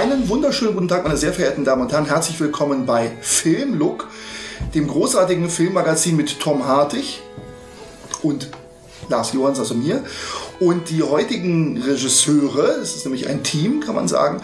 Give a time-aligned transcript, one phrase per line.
[0.00, 2.06] Einen wunderschönen guten Tag, meine sehr verehrten Damen und Herren.
[2.06, 4.08] Herzlich willkommen bei Filmlook,
[4.74, 7.20] dem großartigen Filmmagazin mit Tom Hartig
[8.22, 8.48] und
[9.10, 10.02] Lars Johans, also mir.
[10.58, 14.40] Und die heutigen Regisseure, es ist nämlich ein Team, kann man sagen,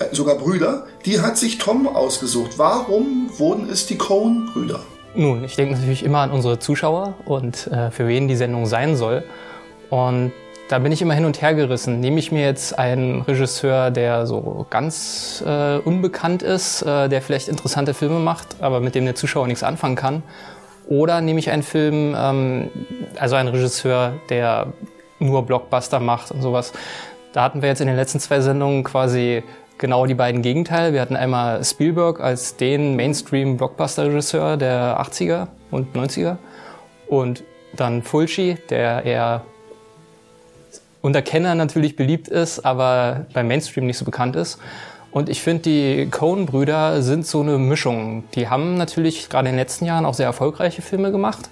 [0.00, 2.54] äh, sogar Brüder, die hat sich Tom ausgesucht.
[2.56, 4.80] Warum wurden es die Coen-Brüder?
[5.14, 8.96] Nun, ich denke natürlich immer an unsere Zuschauer und äh, für wen die Sendung sein
[8.96, 9.22] soll.
[9.88, 10.32] Und
[10.68, 12.00] da bin ich immer hin und her gerissen.
[12.00, 17.48] Nehme ich mir jetzt einen Regisseur, der so ganz äh, unbekannt ist, äh, der vielleicht
[17.48, 20.22] interessante Filme macht, aber mit dem der Zuschauer nichts anfangen kann?
[20.88, 22.70] Oder nehme ich einen Film, ähm,
[23.18, 24.72] also einen Regisseur, der
[25.18, 26.72] nur Blockbuster macht und sowas?
[27.32, 29.44] Da hatten wir jetzt in den letzten zwei Sendungen quasi
[29.78, 30.92] genau die beiden Gegenteile.
[30.92, 36.38] Wir hatten einmal Spielberg als den Mainstream-Blockbuster-Regisseur der 80er und 90er
[37.08, 39.42] und dann Fulci, der eher
[41.06, 44.58] unter Kennern natürlich beliebt ist, aber beim Mainstream nicht so bekannt ist.
[45.12, 48.24] Und ich finde, die Coen-Brüder sind so eine Mischung.
[48.34, 51.48] Die haben natürlich gerade in den letzten Jahren auch sehr erfolgreiche Filme gemacht,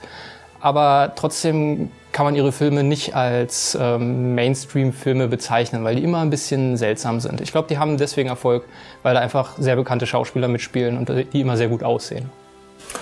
[0.61, 6.31] aber trotzdem kann man ihre Filme nicht als ähm, Mainstream-Filme bezeichnen, weil die immer ein
[6.31, 7.41] bisschen seltsam sind.
[7.41, 8.65] Ich glaube, die haben deswegen Erfolg,
[9.05, 12.29] weil da einfach sehr bekannte Schauspieler mitspielen und die immer sehr gut aussehen.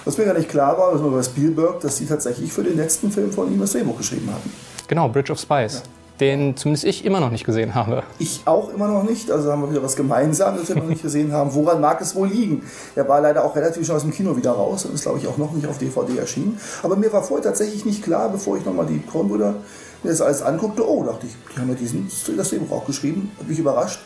[0.05, 3.11] Was mir gar nicht klar war, war bei Spielberg, dass sie tatsächlich für den letzten
[3.11, 4.53] Film von ihm das Drehbuch geschrieben hatten.
[4.87, 5.83] Genau, Bridge of Spies.
[5.85, 8.05] Ja den zumindest ich immer noch nicht gesehen habe.
[8.19, 9.31] Ich auch immer noch nicht.
[9.31, 11.53] Also haben wir wieder was gemeinsam, das wir noch nicht gesehen haben.
[11.55, 12.63] Woran mag es wohl liegen?
[12.95, 15.27] Er war leider auch relativ schnell aus dem Kino wieder raus und ist, glaube ich,
[15.27, 16.59] auch noch nicht auf DVD erschienen.
[16.83, 19.57] Aber mir war vorher tatsächlich nicht klar, bevor ich nochmal die Kornbrüder
[20.03, 23.31] mir das alles anguckte, oh, dachte ich, die haben ja diesen, das Drehbuch auch geschrieben,
[23.39, 24.01] hat mich überrascht.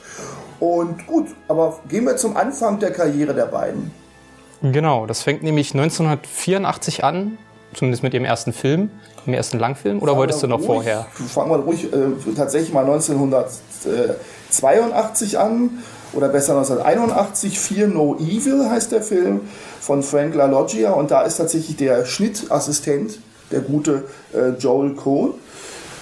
[0.59, 3.91] Und gut, aber gehen wir zum Anfang der Karriere der beiden.
[4.63, 7.39] Genau, das fängt nämlich 1984 an,
[7.75, 8.91] zumindest mit ihrem ersten Film,
[9.27, 11.05] im ersten Langfilm, oder wolltest du noch ruhig, vorher?
[11.29, 11.97] Fangen wir ruhig äh,
[12.37, 15.83] tatsächlich mal 1982 an,
[16.13, 19.41] oder besser 1981, Fear No Evil heißt der Film
[19.81, 23.19] von Frank LaLoggia und da ist tatsächlich der Schnittassistent,
[23.51, 25.35] der gute äh, Joel Cohn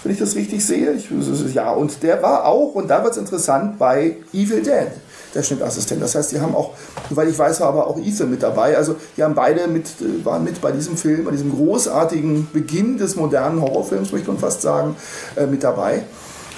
[0.05, 0.93] wenn ich das richtig sehe.
[0.93, 1.09] Ich,
[1.55, 4.89] ja, und der war auch, und da wird es interessant, bei Evil Dead
[5.35, 6.03] der Schnittassistent.
[6.03, 6.71] Das heißt, die haben auch,
[7.11, 8.77] soweit ich weiß, war aber auch Ethan mit dabei.
[8.77, 12.99] Also die haben beide mit, äh, waren mit bei diesem Film, bei diesem großartigen Beginn
[12.99, 14.97] des modernen Horrorfilms, möchte man fast sagen,
[15.37, 16.05] äh, mit dabei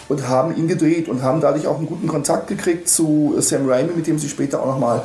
[0.08, 3.92] und haben ihn gedreht und haben dadurch auch einen guten Kontakt gekriegt zu Sam Raimi,
[3.96, 5.02] mit dem sie später auch nochmal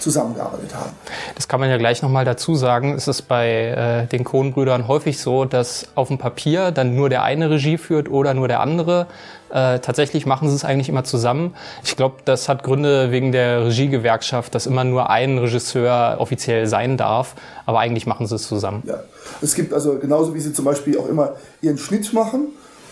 [0.00, 0.90] zusammengearbeitet haben.
[1.34, 2.94] Das kann man ja gleich nochmal dazu sagen.
[2.94, 7.22] Es ist bei äh, den Coen-Brüdern häufig so, dass auf dem Papier dann nur der
[7.22, 9.06] eine Regie führt oder nur der andere.
[9.50, 11.54] Äh, tatsächlich machen sie es eigentlich immer zusammen.
[11.84, 16.96] Ich glaube, das hat Gründe wegen der Regiegewerkschaft, dass immer nur ein Regisseur offiziell sein
[16.96, 17.34] darf,
[17.66, 18.82] aber eigentlich machen sie es zusammen.
[18.86, 19.00] Ja.
[19.42, 22.48] Es gibt also genauso wie sie zum Beispiel auch immer ihren Schnitt machen,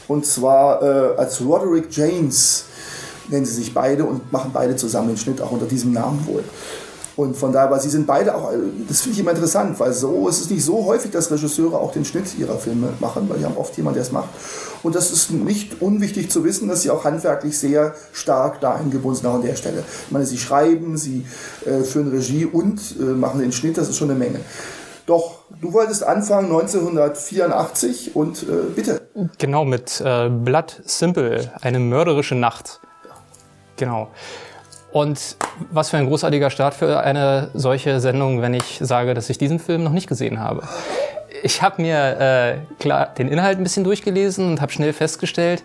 [0.09, 2.65] und zwar äh, als Roderick James
[3.29, 6.43] nennen sie sich beide und machen beide zusammen den Schnitt, auch unter diesem Namen wohl.
[7.19, 8.53] Und von daher, weil sie sind beide auch,
[8.87, 11.91] das finde ich immer interessant, weil so es ist nicht so häufig, dass Regisseure auch
[11.91, 14.29] den Schnitt ihrer Filme machen, weil die haben oft jemanden, der es macht.
[14.85, 19.17] Und das ist nicht unwichtig zu wissen, dass sie auch handwerklich sehr stark da eingebunden
[19.17, 19.83] sind, auch an der Stelle.
[20.07, 21.27] Ich meine, sie schreiben, sie
[21.67, 24.39] äh, führen Regie und äh, machen den Schnitt, das ist schon eine Menge.
[25.07, 28.47] Doch, du wolltest anfangen 1984 und äh,
[28.77, 29.01] bitte.
[29.39, 32.79] Genau, mit äh, Blood Simple, eine mörderische Nacht.
[33.77, 34.09] Genau.
[34.91, 35.37] Und
[35.71, 39.59] was für ein großartiger Start für eine solche Sendung, wenn ich sage, dass ich diesen
[39.59, 40.63] Film noch nicht gesehen habe.
[41.43, 45.63] Ich habe mir äh, klar den Inhalt ein bisschen durchgelesen und habe schnell festgestellt,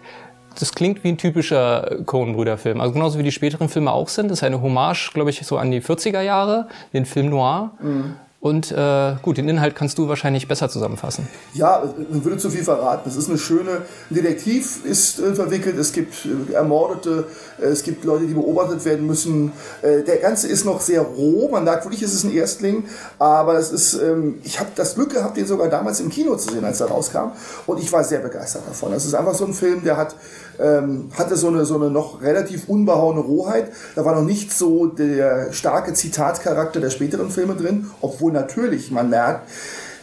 [0.59, 2.79] das klingt wie ein typischer Coen-Brüder-Film.
[2.79, 4.29] Also genauso wie die späteren Filme auch sind.
[4.29, 7.71] Das ist eine Hommage, glaube ich, so an die 40er Jahre, den Film Noir.
[7.81, 8.15] Mhm.
[8.43, 11.29] Und äh, gut, den Inhalt kannst du wahrscheinlich besser zusammenfassen.
[11.53, 13.07] Ja, man würde zu viel verraten.
[13.07, 17.23] Es ist eine schöne, ein Detektiv ist äh, verwickelt, es gibt äh, Ermordete,
[17.61, 19.53] es gibt Leute, die beobachtet werden müssen.
[19.81, 22.83] Äh, der Ganze ist noch sehr roh, man merkt wirklich, es ist ein Erstling,
[23.17, 26.51] aber es ist, ähm, ich habe das Glück gehabt, den sogar damals im Kino zu
[26.51, 27.31] sehen, als er rauskam
[27.65, 28.91] und ich war sehr begeistert davon.
[28.91, 30.17] Das ist einfach so ein Film, der hat
[30.59, 33.71] ähm, hatte so eine, so eine noch relativ unbehauene Rohheit.
[33.95, 39.09] Da war noch nicht so der starke Zitatcharakter der späteren Filme drin, obwohl natürlich man
[39.09, 39.49] merkt,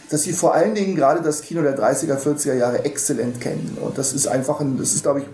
[0.09, 3.77] dass sie vor allen Dingen gerade das Kino der 30er, 40er Jahre exzellent kennen.
[3.79, 5.25] Und das ist einfach ein, das ist, glaube ich,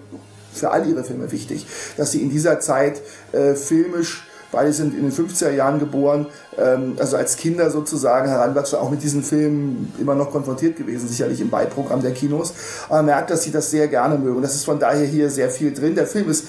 [0.53, 1.65] für all ihre Filme wichtig,
[1.97, 6.27] dass sie in dieser Zeit äh, filmisch Beide sind in den 50er Jahren geboren,
[6.57, 11.41] ähm, also als Kinder sozusagen heranwachsen, auch mit diesen Filmen immer noch konfrontiert gewesen, sicherlich
[11.41, 12.53] im Beiprogramm der Kinos.
[12.87, 14.41] Aber man merkt, dass sie das sehr gerne mögen.
[14.41, 15.95] Das ist von daher hier sehr viel drin.
[15.95, 16.45] Der Film ist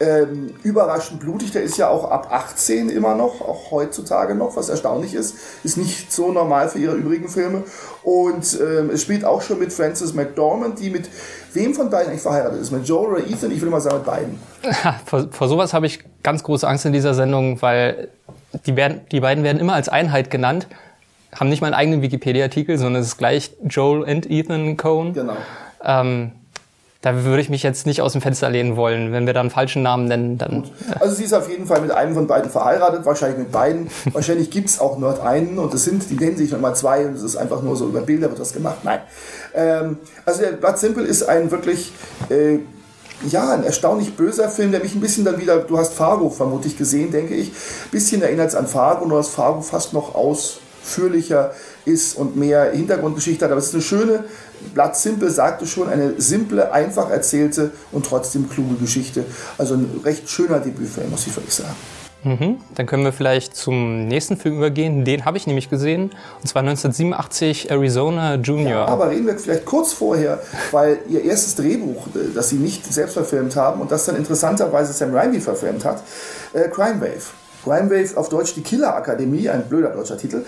[0.00, 1.52] ähm, überraschend blutig.
[1.52, 5.34] Der ist ja auch ab 18 immer noch, auch heutzutage noch, was erstaunlich ist.
[5.62, 7.64] Ist nicht so normal für ihre übrigen Filme.
[8.02, 11.08] Und ähm, es spielt auch schon mit Frances McDormand, die mit
[11.52, 12.70] wem von beiden eigentlich verheiratet ist?
[12.70, 13.50] Mit Joel oder Ethan?
[13.50, 14.38] Ich will mal sagen mit beiden.
[15.04, 18.08] vor, vor sowas habe ich ganz große Angst in dieser Sendung, weil
[18.66, 20.66] die, werden, die beiden werden immer als Einheit genannt,
[21.34, 25.12] haben nicht mal einen eigenen Wikipedia-Artikel, sondern es ist gleich Joel und Ethan Cohn.
[25.12, 25.36] Genau.
[25.84, 26.32] Ähm,
[27.02, 29.10] da würde ich mich jetzt nicht aus dem Fenster lehnen wollen.
[29.10, 30.64] Wenn wir da einen falschen Namen nennen, dann.
[30.98, 33.88] Also sie ist auf jeden Fall mit einem von beiden verheiratet, wahrscheinlich mit beiden.
[34.12, 37.14] wahrscheinlich gibt es auch nur einen und es sind, die nennen sich nochmal zwei und
[37.14, 38.78] es ist einfach nur so über Bilder wird das gemacht.
[38.82, 39.00] Nein.
[39.54, 41.92] Ähm, also der Blood Simple ist ein wirklich
[42.28, 42.58] äh,
[43.28, 46.76] ja, ein erstaunlich böser Film, der mich ein bisschen dann wieder, du hast Fargo vermutlich
[46.76, 51.52] gesehen, denke ich, ein bisschen erinnert es an Fargo, nur dass Fargo fast noch ausführlicher
[51.84, 53.52] ist und mehr Hintergrundgeschichte hat.
[53.52, 54.24] Aber es ist eine schöne,
[54.74, 59.24] Blatt Simple sagte schon, eine simple, einfach erzählte und trotzdem kluge Geschichte.
[59.58, 61.76] Also ein recht schöner Debütfilm, muss ich wirklich sagen.
[62.22, 62.58] Mhm.
[62.74, 65.04] Dann können wir vielleicht zum nächsten Film übergehen.
[65.04, 66.10] Den habe ich nämlich gesehen.
[66.40, 68.70] Und zwar 1987 Arizona Junior.
[68.70, 70.40] Ja, aber reden wir vielleicht kurz vorher,
[70.70, 74.92] weil ihr erstes Drehbuch, äh, das sie nicht selbst verfilmt haben und das dann interessanterweise
[74.92, 76.02] Sam Raimi verfilmt hat,
[76.52, 77.39] äh, Crime Wave.
[77.62, 80.44] Crime Wave auf Deutsch die Killer Akademie, ein blöder deutscher Titel.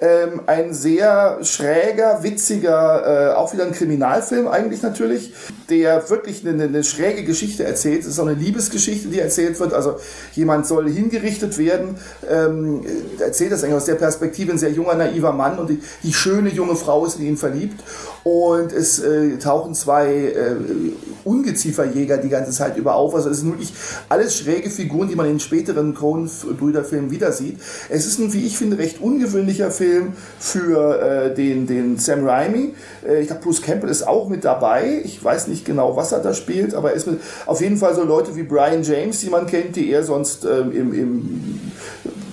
[0.00, 5.32] Ähm, ein sehr schräger, witziger, äh, auch wieder ein Kriminalfilm eigentlich natürlich,
[5.70, 8.00] der wirklich eine, eine, schräge Geschichte erzählt.
[8.00, 9.72] Es ist auch eine Liebesgeschichte, die erzählt wird.
[9.72, 9.96] Also
[10.32, 11.96] jemand soll hingerichtet werden,
[12.28, 12.82] ähm,
[13.18, 16.50] erzählt das eigentlich aus der Perspektive ein sehr junger, naiver Mann und die, die schöne
[16.50, 17.82] junge Frau ist in ihn verliebt.
[18.24, 20.56] Und es äh, tauchen zwei äh,
[21.22, 23.14] Ungezieferjäger die ganze Zeit über auf.
[23.14, 23.72] Also es sind wirklich
[24.08, 25.94] alles schräge Figuren, die man in späteren
[26.56, 27.58] Coen-Brüder-Filmen wieder sieht.
[27.88, 32.74] Es ist ein, wie ich finde, recht ungewöhnlicher Film für äh, den, den Sam Raimi.
[33.06, 35.00] Äh, ich glaube, Bruce Campbell ist auch mit dabei.
[35.04, 37.94] Ich weiß nicht genau, was er da spielt, aber er ist mit, auf jeden Fall
[37.94, 41.60] so Leute wie Brian James, die man kennt, die eher sonst ähm, im, im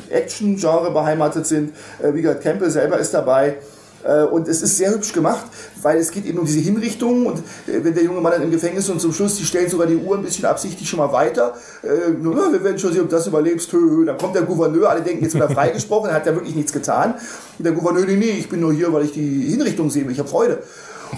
[0.09, 1.73] Action-Genre beheimatet sind.
[2.01, 3.55] Äh, wie gesagt, Campbell selber ist dabei.
[4.03, 5.45] Äh, und es ist sehr hübsch gemacht,
[5.81, 8.51] weil es geht eben um diese Hinrichtung und äh, wenn der junge Mann dann im
[8.51, 11.11] Gefängnis ist und zum Schluss, die stellen sogar die Uhr ein bisschen absichtlich schon mal
[11.11, 11.55] weiter.
[11.81, 13.71] Äh, wir werden schon sehen, ob das überlebst.
[13.71, 16.73] Dann kommt der Gouverneur, alle denken, jetzt wird er freigesprochen, er hat ja wirklich nichts
[16.73, 17.15] getan.
[17.57, 20.19] Und der Gouverneur, nee, nee, ich bin nur hier, weil ich die Hinrichtung sehe, ich
[20.19, 20.63] habe Freude.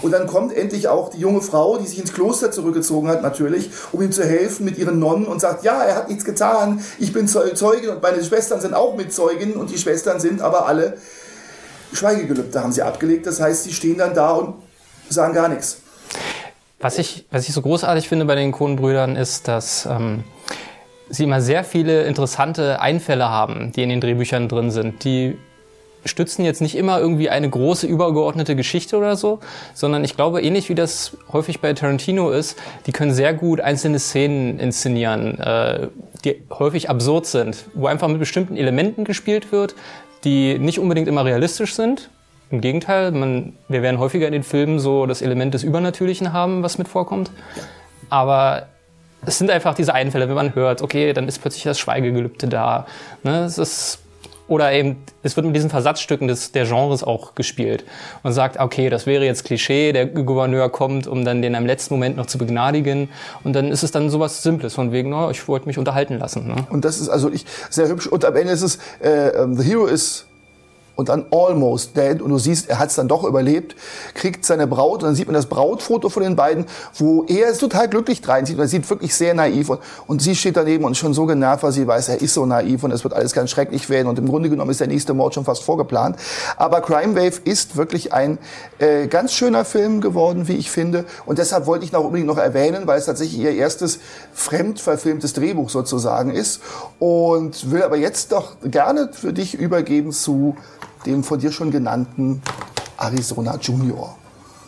[0.02, 3.70] Und dann kommt endlich auch die junge Frau, die sich ins Kloster zurückgezogen hat, natürlich,
[3.92, 7.12] um ihm zu helfen mit ihren Nonnen und sagt, ja, er hat nichts getan, ich
[7.12, 10.98] bin Zeugin und meine Schwestern sind auch mit Zeugen und die Schwestern sind aber alle
[11.92, 13.26] Schweigegelübde haben sie abgelegt.
[13.26, 14.54] Das heißt, sie stehen dann da und
[15.08, 15.80] sagen gar nichts.
[16.78, 20.24] Was ich, was ich so großartig finde bei den Kohnbrüdern ist, dass ähm,
[21.08, 25.04] sie immer sehr viele interessante Einfälle haben, die in den Drehbüchern drin sind.
[25.04, 25.38] Die
[26.04, 29.40] stützen jetzt nicht immer irgendwie eine große übergeordnete Geschichte oder so,
[29.74, 33.98] sondern ich glaube, ähnlich wie das häufig bei Tarantino ist, die können sehr gut einzelne
[33.98, 35.88] Szenen inszenieren, äh,
[36.24, 39.74] die häufig absurd sind, wo einfach mit bestimmten Elementen gespielt wird,
[40.26, 42.10] die nicht unbedingt immer realistisch sind.
[42.50, 46.62] Im Gegenteil, man, wir werden häufiger in den Filmen so das Element des Übernatürlichen haben,
[46.62, 47.30] was mit vorkommt.
[48.10, 48.66] Aber
[49.24, 52.86] es sind einfach diese Einfälle, wenn man hört, okay, dann ist plötzlich das Schweigegelübde da.
[53.22, 54.00] Ne, es ist,
[54.48, 57.84] oder eben, es wird mit diesen Versatzstücken des, der Genres auch gespielt.
[58.22, 61.94] Man sagt, okay, das wäre jetzt Klischee, der Gouverneur kommt, um dann den am letzten
[61.94, 63.08] Moment noch zu begnadigen.
[63.42, 66.46] Und dann ist es dann sowas Simples, von wegen, oh, ich wollte mich unterhalten lassen.
[66.46, 66.56] Ne?
[66.70, 68.06] Und das ist also ich, sehr hübsch.
[68.06, 70.26] Und am Ende ist es, äh, ähm, The Hero is
[70.96, 73.76] und dann almost dead und du siehst, er hat es dann doch überlebt,
[74.14, 77.58] kriegt seine Braut und dann sieht man das Brautfoto von den beiden, wo er ist
[77.58, 78.56] total glücklich drein sieht.
[78.56, 81.62] Man sieht wirklich sehr naiv und, und sie steht daneben und ist schon so genervt,
[81.62, 84.18] weil sie weiß, er ist so naiv und es wird alles ganz schrecklich werden und
[84.18, 86.16] im Grunde genommen ist der nächste Mord schon fast vorgeplant.
[86.56, 88.38] Aber Crime Wave ist wirklich ein
[88.78, 92.38] äh, ganz schöner Film geworden, wie ich finde und deshalb wollte ich noch unbedingt noch
[92.38, 93.98] erwähnen, weil es tatsächlich ihr erstes
[94.32, 96.62] fremd verfilmtes Drehbuch sozusagen ist
[96.98, 100.56] und will aber jetzt doch gerne für dich übergeben zu
[101.06, 102.42] dem von dir schon genannten
[102.98, 104.16] Arizona Junior.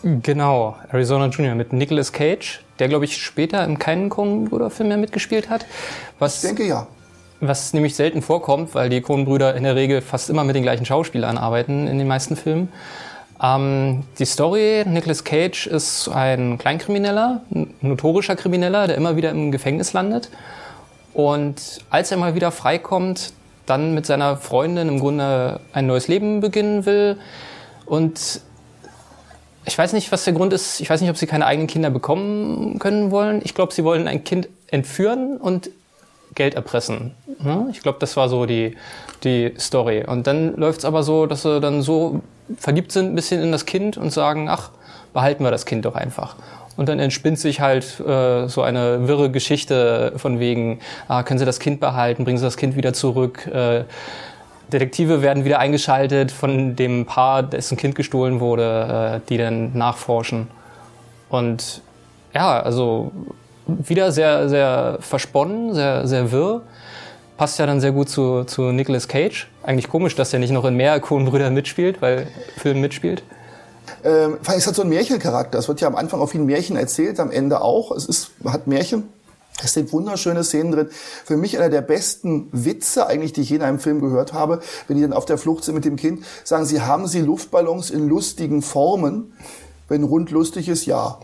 [0.02, 5.50] Genau, Arizona Junior mit Nicolas Cage, der glaube ich später im keinen Coen-Brüder-Film mehr mitgespielt
[5.50, 5.66] hat.
[6.18, 6.86] Was, ich denke ja.
[7.40, 10.84] Was nämlich selten vorkommt, weil die Coen-Brüder in der Regel fast immer mit den gleichen
[10.84, 12.68] Schauspielern arbeiten in den meisten Filmen.
[13.42, 19.52] Ähm, die Story, Nicolas Cage ist ein Kleinkrimineller, ein notorischer Krimineller, der immer wieder im
[19.52, 20.30] Gefängnis landet.
[21.12, 23.32] Und als er mal wieder freikommt,
[23.68, 27.18] dann mit seiner Freundin im Grunde ein neues Leben beginnen will.
[27.86, 28.40] Und
[29.64, 30.80] ich weiß nicht, was der Grund ist.
[30.80, 33.40] Ich weiß nicht, ob sie keine eigenen Kinder bekommen können wollen.
[33.44, 35.70] Ich glaube, sie wollen ein Kind entführen und
[36.34, 37.14] Geld erpressen.
[37.42, 37.68] Hm?
[37.70, 38.76] Ich glaube, das war so die,
[39.24, 40.04] die Story.
[40.06, 42.22] Und dann läuft es aber so, dass sie dann so
[42.56, 44.70] verliebt sind ein bisschen in das Kind und sagen, ach,
[45.12, 46.36] behalten wir das Kind doch einfach.
[46.78, 51.44] Und dann entspinnt sich halt äh, so eine wirre Geschichte von wegen, ah, können Sie
[51.44, 53.48] das Kind behalten, bringen Sie das Kind wieder zurück.
[53.48, 53.82] Äh,
[54.72, 60.46] Detektive werden wieder eingeschaltet von dem Paar, dessen Kind gestohlen wurde, äh, die dann nachforschen.
[61.30, 61.82] Und
[62.32, 63.10] ja, also
[63.66, 66.62] wieder sehr, sehr versponnen, sehr, sehr wirr.
[67.36, 69.48] passt ja dann sehr gut zu, zu Nicolas Cage.
[69.64, 73.24] Eigentlich komisch, dass er nicht noch in mehr Coen-Brüdern mitspielt, weil Film mitspielt.
[74.04, 75.58] Ähm, es hat so einen Märchencharakter.
[75.58, 77.92] Es wird ja am Anfang auch viel Märchen erzählt, am Ende auch.
[77.92, 79.08] Es ist, hat Märchen.
[79.62, 80.88] Es sind wunderschöne Szenen drin.
[81.24, 84.60] Für mich einer der besten Witze eigentlich, die ich je in einem Film gehört habe,
[84.86, 87.90] wenn die dann auf der Flucht sind mit dem Kind, sagen sie, haben sie Luftballons
[87.90, 89.32] in lustigen Formen?
[89.88, 91.18] Wenn rund lustig ist, ja.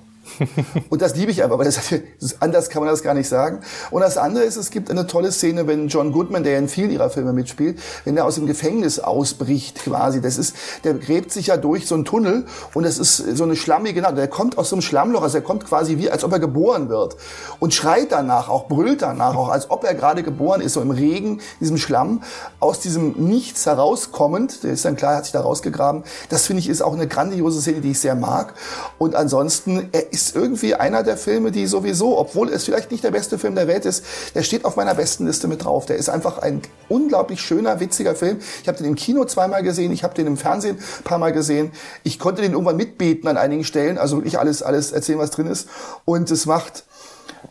[0.91, 1.81] Und das liebe ich einfach, weil das,
[2.41, 3.61] anders kann man das gar nicht sagen.
[3.91, 6.91] Und das andere ist, es gibt eine tolle Szene, wenn John Goodman, der in vielen
[6.91, 10.21] ihrer Filme mitspielt, wenn er aus dem Gefängnis ausbricht quasi.
[10.21, 13.57] Das ist, der gräbt sich ja durch so einen Tunnel und das ist so eine
[13.57, 16.33] schlammige, genau, der kommt aus so einem Schlammloch, also er kommt quasi wie, als ob
[16.33, 17.17] er geboren wird
[17.61, 20.91] und schreit danach, auch brüllt danach, auch als ob er gerade geboren ist, so im
[20.91, 22.23] Regen, diesem Schlamm,
[22.61, 26.05] aus diesem Nichts herauskommend, der ist dann klar, hat sich da rausgegraben.
[26.29, 28.55] Das finde ich ist auch eine grandiose Szene, die ich sehr mag.
[28.99, 33.11] Und ansonsten, er ist irgendwie einer der Filme, die sowieso, obwohl es vielleicht nicht der
[33.11, 34.05] beste Film der Welt ist,
[34.35, 35.87] der steht auf meiner besten Liste mit drauf.
[35.87, 38.39] Der ist einfach ein unglaublich schöner, witziger Film.
[38.63, 41.33] Ich habe den im Kino zweimal gesehen, ich habe den im Fernsehen ein paar Mal
[41.33, 41.73] gesehen.
[42.05, 45.49] Ich konnte den irgendwann mitbeten an einigen Stellen, also wirklich alles, alles erzählen, was drin
[45.49, 45.69] ist.
[46.05, 46.85] Und es macht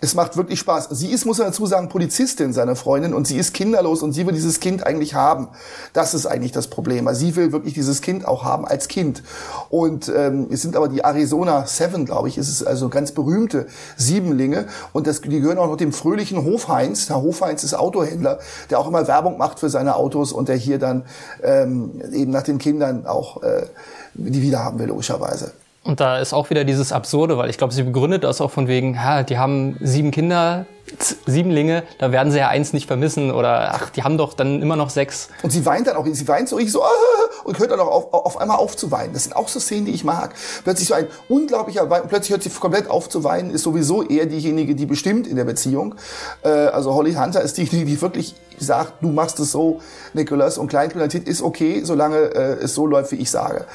[0.01, 0.89] es macht wirklich Spaß.
[0.91, 4.25] Sie ist, muss man dazu sagen, Polizistin, seine Freundin, und sie ist kinderlos und sie
[4.25, 5.49] will dieses Kind eigentlich haben.
[5.93, 7.07] Das ist eigentlich das Problem.
[7.07, 9.23] Also sie will wirklich dieses Kind auch haben als Kind.
[9.69, 13.67] Und ähm, es sind aber die Arizona Seven, glaube ich, ist es also ganz berühmte
[13.95, 14.67] Siebenlinge.
[14.91, 17.09] Und das, die gehören auch noch dem fröhlichen Hofheinz.
[17.09, 20.79] Herr Hofheinz ist Autohändler, der auch immer Werbung macht für seine Autos und der hier
[20.79, 21.05] dann
[21.43, 23.63] ähm, eben nach den Kindern auch äh,
[24.15, 25.51] die wiederhaben will, logischerweise.
[25.83, 28.67] Und da ist auch wieder dieses Absurde, weil ich glaube, sie begründet das auch von
[28.67, 30.65] wegen, ha, die haben sieben Kinder,
[31.25, 34.75] Siebenlinge, da werden sie ja eins nicht vermissen oder ach, die haben doch dann immer
[34.75, 35.29] noch sechs.
[35.41, 36.89] Und sie weint dann auch, sie weint so richtig so ah,
[37.45, 39.13] und hört dann auch auf, auf einmal auf zu weinen.
[39.13, 40.33] Das sind auch so Szenen, die ich mag.
[40.63, 44.25] Plötzlich so ein unglaublicher Wein, plötzlich hört sie komplett auf zu weinen, ist sowieso eher
[44.25, 45.95] diejenige, die bestimmt in der Beziehung.
[46.43, 49.79] Äh, also Holly Hunter ist diejenige, die wirklich sagt, du machst es so,
[50.13, 53.65] Nicholas, und Kleinkriminalität ist okay, solange äh, es so läuft, wie ich sage.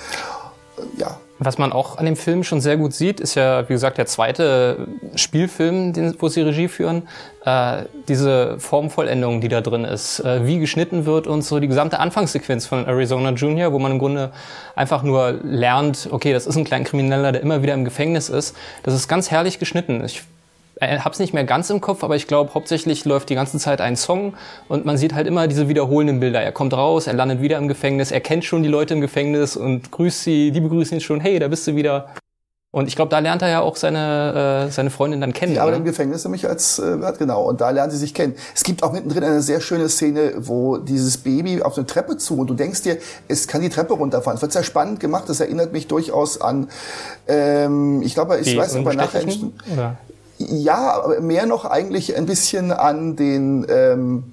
[0.76, 1.18] Äh, ja.
[1.40, 4.06] Was man auch an dem Film schon sehr gut sieht, ist ja, wie gesagt, der
[4.06, 7.06] zweite Spielfilm, den, wo sie Regie führen.
[7.44, 12.00] Äh, diese Formvollendung, die da drin ist, äh, wie geschnitten wird und so die gesamte
[12.00, 14.32] Anfangssequenz von Arizona Junior, wo man im Grunde
[14.74, 18.56] einfach nur lernt, okay, das ist ein kleiner Krimineller, der immer wieder im Gefängnis ist.
[18.82, 20.04] Das ist ganz herrlich geschnitten.
[20.04, 20.24] Ich
[20.80, 23.96] hab's nicht mehr ganz im Kopf, aber ich glaube, hauptsächlich läuft die ganze Zeit ein
[23.96, 24.34] Song
[24.68, 26.40] und man sieht halt immer diese wiederholenden Bilder.
[26.40, 29.56] Er kommt raus, er landet wieder im Gefängnis, er kennt schon die Leute im Gefängnis
[29.56, 32.08] und grüßt sie, die begrüßen ihn schon, hey, da bist du wieder.
[32.70, 35.54] Und ich glaube, da lernt er ja auch seine, äh, seine Freundin dann kennen.
[35.54, 38.34] Ja, aber im Gefängnis nämlich als, äh, genau, und da lernen sie sich kennen.
[38.54, 42.36] Es gibt auch mittendrin eine sehr schöne Szene, wo dieses Baby auf eine Treppe zu
[42.36, 44.36] und du denkst dir, es kann die Treppe runterfahren.
[44.36, 46.68] Es wird sehr spannend gemacht, das erinnert mich durchaus an,
[47.26, 49.24] ähm, ich glaube, ich weiß nicht, ob er nachher...
[49.72, 49.96] Oder?
[50.38, 54.32] Ja, aber mehr noch eigentlich ein bisschen an den, ähm,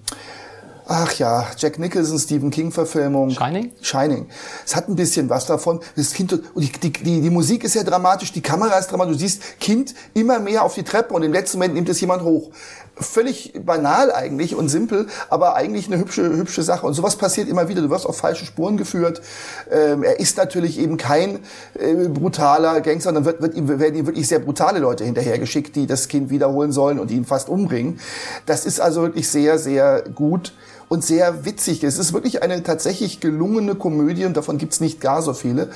[0.88, 3.32] ach ja, Jack Nicholson, Stephen King-Verfilmung.
[3.32, 3.72] Shining?
[3.82, 4.28] Shining.
[4.66, 5.80] Es hat ein bisschen was davon.
[5.96, 9.14] Das Kind, und die, die, die, die Musik ist ja dramatisch, die Kamera ist dramatisch.
[9.14, 12.24] Du siehst Kind immer mehr auf die Treppe und im letzten Moment nimmt es jemand
[12.24, 12.52] hoch
[12.98, 16.86] völlig banal eigentlich und simpel, aber eigentlich eine hübsche, hübsche Sache.
[16.86, 17.82] Und sowas passiert immer wieder.
[17.82, 19.22] Du wirst auf falsche Spuren geführt.
[19.70, 21.40] Ähm, er ist natürlich eben kein
[21.78, 25.88] äh, brutaler Gangster, dann wird, wird ihm, werden ihm wirklich sehr brutale Leute hinterhergeschickt, die
[25.88, 28.00] das Kind wiederholen sollen und ihn fast umbringen.
[28.46, 30.54] Das ist also wirklich sehr, sehr gut
[30.90, 31.84] und sehr witzig.
[31.84, 35.70] Es ist wirklich eine tatsächlich gelungene Komödie und davon gibt's nicht gar so viele,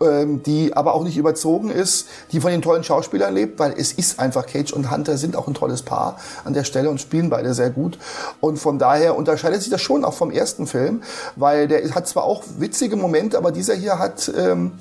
[0.00, 3.92] ähm, die aber auch nicht überzogen ist, die von den tollen Schauspielern lebt, weil es
[3.92, 7.30] ist einfach Cage und Hunter sind auch ein tolles Paar an der Stelle und spielen
[7.30, 7.98] beide sehr gut.
[8.40, 11.02] Und von daher unterscheidet sich das schon auch vom ersten Film,
[11.36, 14.72] weil der hat zwar auch witzige Momente, aber dieser hier hat, ähm,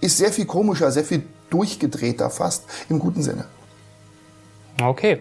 [0.00, 3.44] ist sehr viel komischer, sehr viel durchgedrehter fast, im guten Sinne.
[4.80, 5.20] Okay.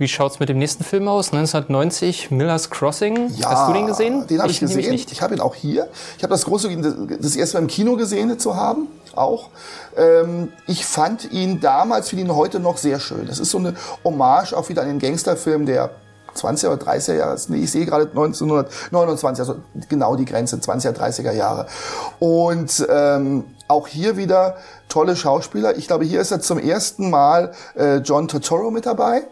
[0.00, 1.26] Wie schaut's mit dem nächsten Film aus?
[1.26, 3.30] 1990, Miller's Crossing.
[3.36, 4.26] Ja, Hast du den gesehen?
[4.26, 4.94] Den habe ich, ich gesehen.
[4.94, 5.88] Ich habe ihn auch hier.
[6.16, 6.74] Ich habe das große,
[7.20, 9.50] das erste Mal im Kino gesehen zu haben, auch.
[9.98, 13.26] Ähm, ich fand ihn damals, finde ihn heute noch sehr schön.
[13.26, 15.90] Das ist so eine Hommage auch wieder an den Gangsterfilm der
[16.34, 19.56] 20er oder 30er Jahre, nee, ich sehe gerade 1929, also
[19.90, 21.66] genau die Grenze, 20er, 30er Jahre.
[22.18, 24.56] Und ähm, auch hier wieder
[24.88, 25.76] tolle Schauspieler.
[25.76, 29.24] Ich glaube, hier ist er zum ersten Mal äh, John Totoro mit dabei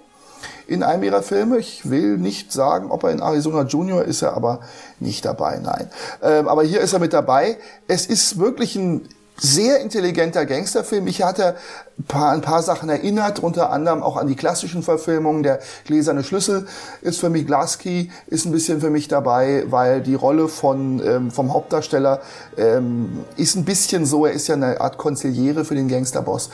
[0.68, 1.58] in einem ihrer Filme.
[1.58, 4.60] Ich will nicht sagen, ob er in Arizona Junior ist, er aber
[5.00, 5.90] nicht dabei, nein.
[6.22, 7.56] Ähm, aber hier ist er mit dabei.
[7.88, 9.08] Es ist wirklich ein
[9.40, 11.04] sehr intelligenter Gangsterfilm.
[11.04, 11.54] Mich hat er
[11.98, 15.42] ein paar, ein paar Sachen erinnert, unter anderem auch an die klassischen Verfilmungen.
[15.42, 16.66] Der gläserne Schlüssel
[17.02, 21.30] ist für mich, Glaskey ist ein bisschen für mich dabei, weil die Rolle von, ähm,
[21.30, 22.20] vom Hauptdarsteller
[22.56, 26.50] ähm, ist ein bisschen so, er ist ja eine Art Konziliere für den Gangsterboss.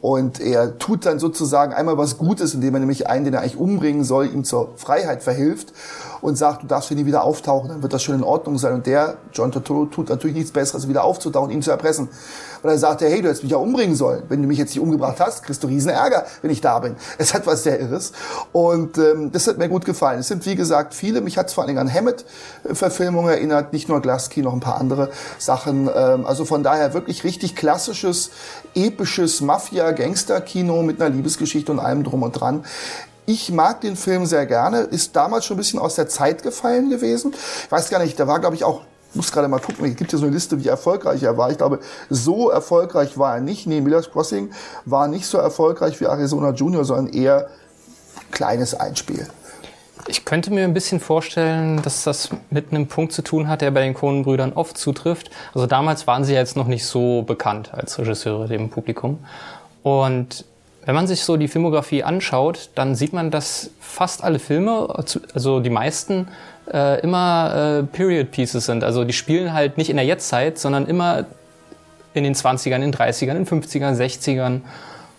[0.00, 3.58] Und er tut dann sozusagen einmal was Gutes, indem er nämlich einen, den er eigentlich
[3.58, 5.72] umbringen soll, ihm zur Freiheit verhilft.
[6.20, 8.74] Und sagt, du darfst hier nie wieder auftauchen, dann wird das schon in Ordnung sein.
[8.74, 12.08] Und der, John Turturro, tut natürlich nichts Besseres, wieder aufzutauchen, ihn zu erpressen.
[12.62, 14.24] Weil er sagt, hey, du hättest mich ja umbringen sollen.
[14.28, 16.96] Wenn du mich jetzt nicht umgebracht hast, kriegst du riesen Ärger, wenn ich da bin.
[17.18, 18.12] Es hat was sehr Irres.
[18.52, 20.20] Und ähm, das hat mir gut gefallen.
[20.20, 23.88] Es sind, wie gesagt, viele, mich hat es vor allen Dingen an Hammett-Verfilmungen erinnert, nicht
[23.88, 25.90] nur Glasky, noch ein paar andere Sachen.
[25.94, 28.30] Ähm, also von daher wirklich richtig klassisches,
[28.74, 32.64] episches Mafia-Gangster-Kino mit einer Liebesgeschichte und allem drum und dran.
[33.28, 36.88] Ich mag den Film sehr gerne, ist damals schon ein bisschen aus der Zeit gefallen
[36.88, 37.34] gewesen.
[37.34, 38.80] Ich weiß gar nicht, da war, glaube ich, auch
[39.12, 41.50] muss gerade mal gucken, es gibt hier so eine Liste, wie erfolgreich er war.
[41.50, 43.66] Ich glaube, so erfolgreich war er nicht.
[43.66, 44.50] Nee, Miller's Crossing
[44.86, 47.50] war nicht so erfolgreich wie Arizona Junior, sondern eher
[48.30, 49.26] kleines Einspiel.
[50.06, 53.72] Ich könnte mir ein bisschen vorstellen, dass das mit einem Punkt zu tun hat, der
[53.72, 55.30] bei den Coen-Brüdern oft zutrifft.
[55.52, 59.18] Also damals waren sie jetzt noch nicht so bekannt als Regisseure dem Publikum.
[59.82, 60.46] Und
[60.88, 64.88] wenn man sich so die Filmografie anschaut, dann sieht man, dass fast alle Filme,
[65.34, 66.28] also die meisten,
[66.72, 68.82] äh, immer äh, Period Pieces sind.
[68.82, 71.26] Also die spielen halt nicht in der Jetztzeit, sondern immer
[72.14, 74.62] in den 20ern, in den 30ern, in den 50ern, 60ern.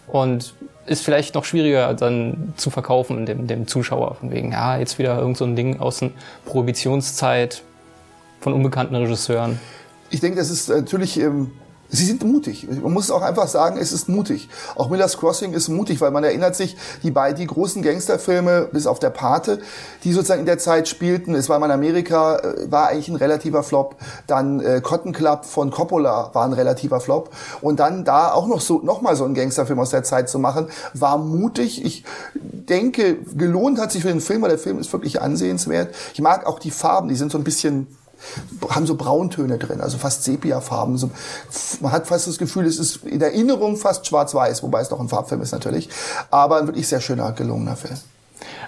[0.07, 0.55] Und
[0.87, 4.15] ist vielleicht noch schwieriger dann zu verkaufen dem, dem Zuschauer.
[4.15, 6.09] Von wegen, ja, jetzt wieder irgend so ein Ding aus der
[6.45, 7.61] Prohibitionszeit
[8.41, 9.59] von unbekannten Regisseuren.
[10.09, 11.51] Ich denke, das ist natürlich ähm,
[11.91, 12.67] Sie sind mutig.
[12.69, 14.47] Man muss auch einfach sagen, es ist mutig.
[14.75, 18.85] Auch Miller's Crossing ist mutig, weil man erinnert sich, die beiden die großen Gangsterfilme, bis
[18.85, 19.59] auf der Pate,
[20.03, 23.15] die sozusagen in der Zeit spielten, es war mal in Amerika, äh, war eigentlich ein
[23.15, 23.95] relativer Flop.
[24.27, 27.31] Dann äh, Cotton Club von Coppola war ein relativer Flop.
[27.61, 30.37] Und dann da auch noch so, noch mal so einen Gangsterfilm aus der Zeit zu
[30.37, 31.83] machen, war mutig.
[31.83, 32.03] Ich
[32.35, 35.95] denke, gelohnt hat sich für den Film, weil der Film ist wirklich ansehenswert.
[36.13, 37.87] Ich mag auch die Farben, die sind so ein bisschen
[38.69, 40.97] haben so Brauntöne drin, also fast Sepiafarben.
[40.97, 41.09] So,
[41.81, 45.09] man hat fast das Gefühl, es ist in Erinnerung fast schwarz-weiß, wobei es doch ein
[45.09, 45.89] Farbfilm ist natürlich.
[46.31, 47.97] Aber ein wirklich sehr schöner, gelungener Film.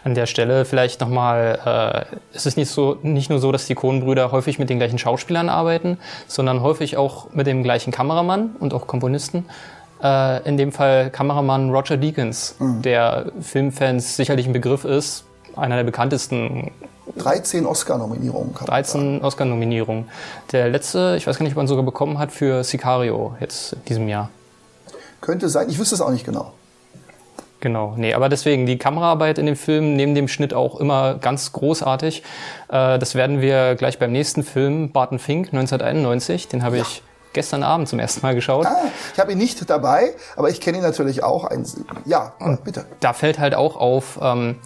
[0.03, 3.75] An der Stelle vielleicht nochmal, äh, es ist nicht, so, nicht nur so, dass die
[3.75, 5.97] Kohnbrüder häufig mit den gleichen Schauspielern arbeiten,
[6.27, 9.45] sondern häufig auch mit dem gleichen Kameramann und auch Komponisten.
[10.01, 12.81] Äh, in dem Fall Kameramann Roger Deakins, mhm.
[12.81, 16.71] der Filmfans sicherlich ein Begriff ist, einer der bekanntesten
[17.17, 18.69] 13 Oscar-Nominierungen gehabt.
[18.69, 20.09] 13 Oscar-Nominierungen.
[20.51, 23.85] Der letzte, ich weiß gar nicht, ob man sogar bekommen hat für Sicario jetzt in
[23.85, 24.29] diesem Jahr.
[25.21, 26.53] Könnte sein, ich wüsste es auch nicht genau.
[27.61, 31.51] Genau, nee, aber deswegen die Kameraarbeit in dem Film neben dem Schnitt auch immer ganz
[31.51, 32.23] großartig.
[32.69, 36.81] Äh, das werden wir gleich beim nächsten Film, Barton Fink 1991, den habe ja.
[36.81, 38.65] ich gestern Abend zum ersten Mal geschaut.
[38.65, 41.45] Ah, ich habe ihn nicht dabei, aber ich kenne ihn natürlich auch.
[41.45, 41.65] Ein,
[42.05, 42.85] ja, bitte.
[42.99, 44.57] Da fällt halt auch auf, ähm,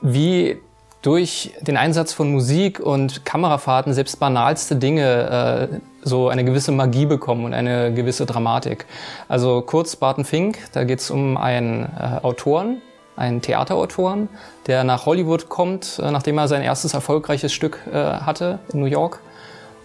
[0.00, 0.60] wie
[1.02, 7.06] durch den Einsatz von Musik und Kamerafahrten selbst banalste Dinge äh, so eine gewisse Magie
[7.06, 8.86] bekommen und eine gewisse Dramatik.
[9.28, 12.82] Also kurz Barton Fink, da geht es um einen äh, Autoren,
[13.16, 14.28] einen Theaterautoren,
[14.66, 18.86] der nach Hollywood kommt, äh, nachdem er sein erstes erfolgreiches Stück äh, hatte in New
[18.86, 19.20] York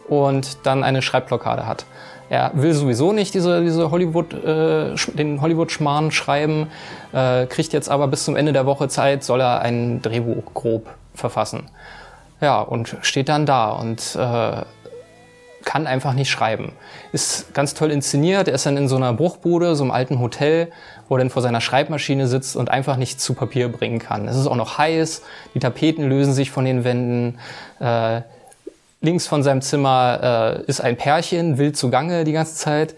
[0.08, 1.86] und dann eine Schreibblockade hat.
[2.30, 6.68] Er will sowieso nicht diese, diese Hollywood, äh, den Hollywood-Schmarrn schreiben,
[7.12, 10.88] äh, kriegt jetzt aber bis zum Ende der Woche Zeit, soll er ein Drehbuch grob
[11.14, 11.70] verfassen.
[12.42, 14.64] Ja, und steht dann da und äh,
[15.64, 16.74] kann einfach nicht schreiben.
[17.12, 18.48] Ist ganz toll inszeniert.
[18.48, 20.72] Er ist dann in so einer Bruchbude, so einem alten Hotel,
[21.08, 24.28] wo er dann vor seiner Schreibmaschine sitzt und einfach nichts zu Papier bringen kann.
[24.28, 25.22] Es ist auch noch heiß,
[25.54, 27.40] die Tapeten lösen sich von den Wänden.
[27.80, 28.22] Äh,
[29.02, 32.96] links von seinem Zimmer äh, ist ein Pärchen, wild zugange die ganze Zeit.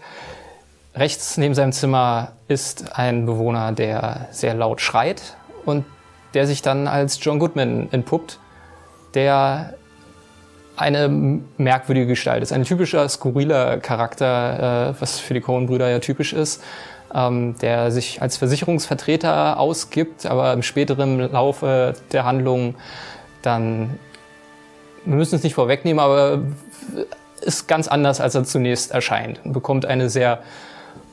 [0.94, 5.84] Rechts neben seinem Zimmer ist ein Bewohner, der sehr laut schreit und
[6.36, 8.38] der sich dann als John Goodman entpuppt,
[9.14, 9.72] der
[10.76, 11.08] eine
[11.56, 12.52] merkwürdige Gestalt ist.
[12.52, 16.62] Ein typischer, skurriler Charakter, äh, was für die Coen-Brüder ja typisch ist,
[17.14, 22.74] ähm, der sich als Versicherungsvertreter ausgibt, aber im späteren Laufe der Handlung
[23.40, 23.98] dann,
[25.06, 26.40] wir müssen es nicht vorwegnehmen, aber
[27.40, 30.42] ist ganz anders, als er zunächst erscheint und bekommt eine sehr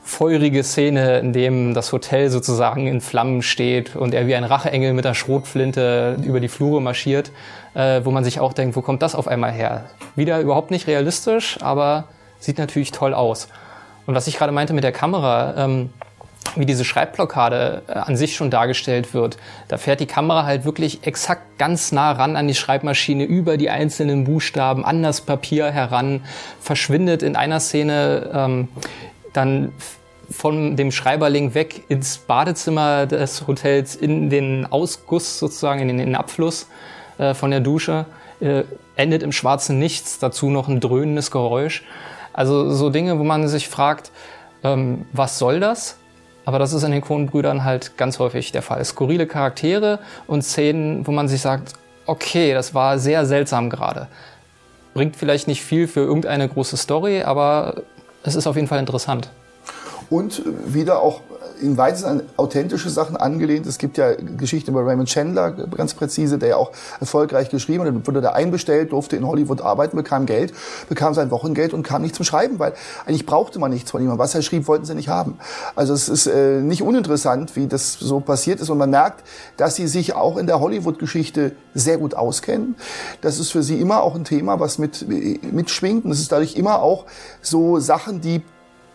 [0.04, 4.92] feurige Szene, in dem das Hotel sozusagen in Flammen steht und er wie ein Racheengel
[4.92, 7.32] mit der Schrotflinte über die Flure marschiert,
[7.72, 9.86] äh, wo man sich auch denkt, wo kommt das auf einmal her?
[10.14, 12.04] Wieder überhaupt nicht realistisch, aber
[12.38, 13.48] sieht natürlich toll aus.
[14.06, 15.90] Und was ich gerade meinte mit der Kamera, ähm,
[16.56, 19.38] wie diese Schreibblockade äh, an sich schon dargestellt wird,
[19.68, 23.70] da fährt die Kamera halt wirklich exakt ganz nah ran an die Schreibmaschine, über die
[23.70, 26.22] einzelnen Buchstaben, an das Papier heran,
[26.60, 28.68] verschwindet in einer Szene ähm,
[29.34, 29.72] dann
[30.30, 36.66] von dem Schreiberling weg ins Badezimmer des Hotels in den Ausguss sozusagen, in den, Abfluss
[37.18, 38.06] äh, von der Dusche,
[38.40, 38.62] äh,
[38.96, 41.84] endet im schwarzen Nichts, dazu noch ein dröhnendes Geräusch.
[42.32, 44.10] Also so Dinge, wo man sich fragt,
[44.62, 45.98] ähm, was soll das?
[46.46, 48.84] Aber das ist in den Kronenbrüdern halt ganz häufig der Fall.
[48.84, 51.74] Skurrile Charaktere und Szenen, wo man sich sagt,
[52.06, 54.08] okay, das war sehr seltsam gerade.
[54.92, 57.82] Bringt vielleicht nicht viel für irgendeine große Story, aber
[58.24, 59.30] es ist auf jeden Fall interessant.
[60.10, 61.20] Und wieder auch
[61.64, 63.66] in weitesten an authentische Sachen angelehnt.
[63.66, 68.06] Es gibt ja Geschichten über Raymond Chandler, ganz präzise, der ja auch erfolgreich geschrieben hat.
[68.06, 70.52] Wurde da einbestellt, durfte in Hollywood arbeiten, bekam Geld,
[70.88, 72.74] bekam sein Wochengeld und kam nicht zum Schreiben, weil
[73.06, 74.16] eigentlich brauchte man nichts von ihm.
[74.18, 75.38] Was er schrieb, wollten sie nicht haben.
[75.74, 78.70] Also es ist äh, nicht uninteressant, wie das so passiert ist.
[78.70, 79.24] Und man merkt,
[79.56, 82.76] dass sie sich auch in der Hollywood-Geschichte sehr gut auskennen.
[83.22, 86.04] Das ist für sie immer auch ein Thema, was mit, mitschwingt.
[86.04, 87.06] Und es ist dadurch immer auch
[87.40, 88.42] so Sachen, die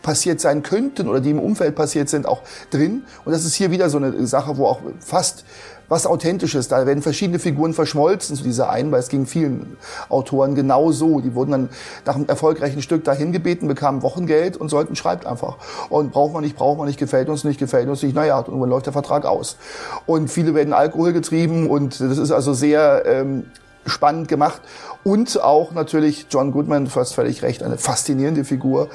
[0.01, 3.03] passiert sein könnten oder die im Umfeld passiert sind, auch drin.
[3.25, 5.45] Und das ist hier wieder so eine Sache, wo auch fast
[5.89, 10.55] was Authentisches, da werden verschiedene Figuren verschmolzen zu dieser einen, weil es ging vielen Autoren
[10.55, 11.19] genau so.
[11.19, 11.69] Die wurden dann
[12.05, 15.57] nach einem erfolgreichen Stück dahin gebeten, bekamen Wochengeld und sollten schreibt einfach.
[15.89, 18.59] Und braucht man nicht, braucht man nicht, gefällt uns nicht, gefällt uns nicht, naja, und
[18.59, 19.57] dann läuft der Vertrag aus.
[20.05, 23.45] Und viele werden Alkohol getrieben und das ist also sehr ähm,
[23.89, 24.61] spannend gemacht.
[25.03, 28.89] Und auch natürlich John Goodman, du hast völlig recht, eine faszinierende Figur.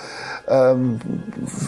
[0.49, 1.01] Ähm,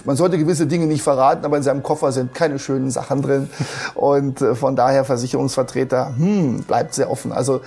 [0.04, 3.50] man sollte gewisse Dinge nicht verraten, aber in seinem Koffer sind keine schönen Sachen drin.
[3.94, 7.32] Und äh, von daher Versicherungsvertreter, hm, bleibt sehr offen.
[7.32, 7.60] Also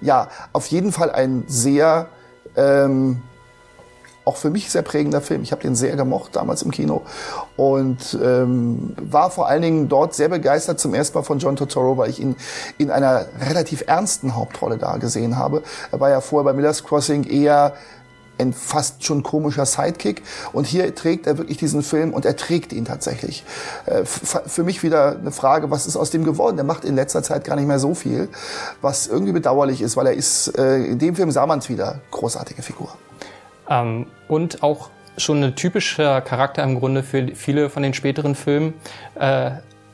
[0.00, 2.06] ja, auf jeden Fall ein sehr
[2.56, 3.22] ähm,
[4.28, 5.42] auch für mich sehr prägender Film.
[5.42, 7.00] Ich habe den sehr gemocht damals im Kino
[7.56, 11.96] und ähm, war vor allen Dingen dort sehr begeistert zum ersten Mal von John Totoro,
[11.96, 12.36] weil ich ihn
[12.76, 15.62] in einer relativ ernsten Hauptrolle da gesehen habe.
[15.90, 17.72] Er war ja vorher bei Miller's Crossing eher
[18.38, 20.22] ein fast schon komischer Sidekick.
[20.52, 23.44] Und hier trägt er wirklich diesen Film und er trägt ihn tatsächlich.
[23.86, 26.56] Äh, für mich wieder eine Frage, was ist aus dem geworden?
[26.56, 28.28] Der macht in letzter Zeit gar nicht mehr so viel,
[28.82, 32.00] was irgendwie bedauerlich ist, weil er ist, äh, in dem Film sah man es wieder,
[32.10, 32.90] großartige Figur.
[33.68, 38.74] Ähm, und auch schon ein typischer Charakter im Grunde für viele von den späteren Filmen.
[39.18, 39.50] Äh,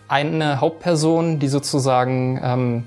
[0.08, 2.86] eine Hauptperson, die sozusagen ähm,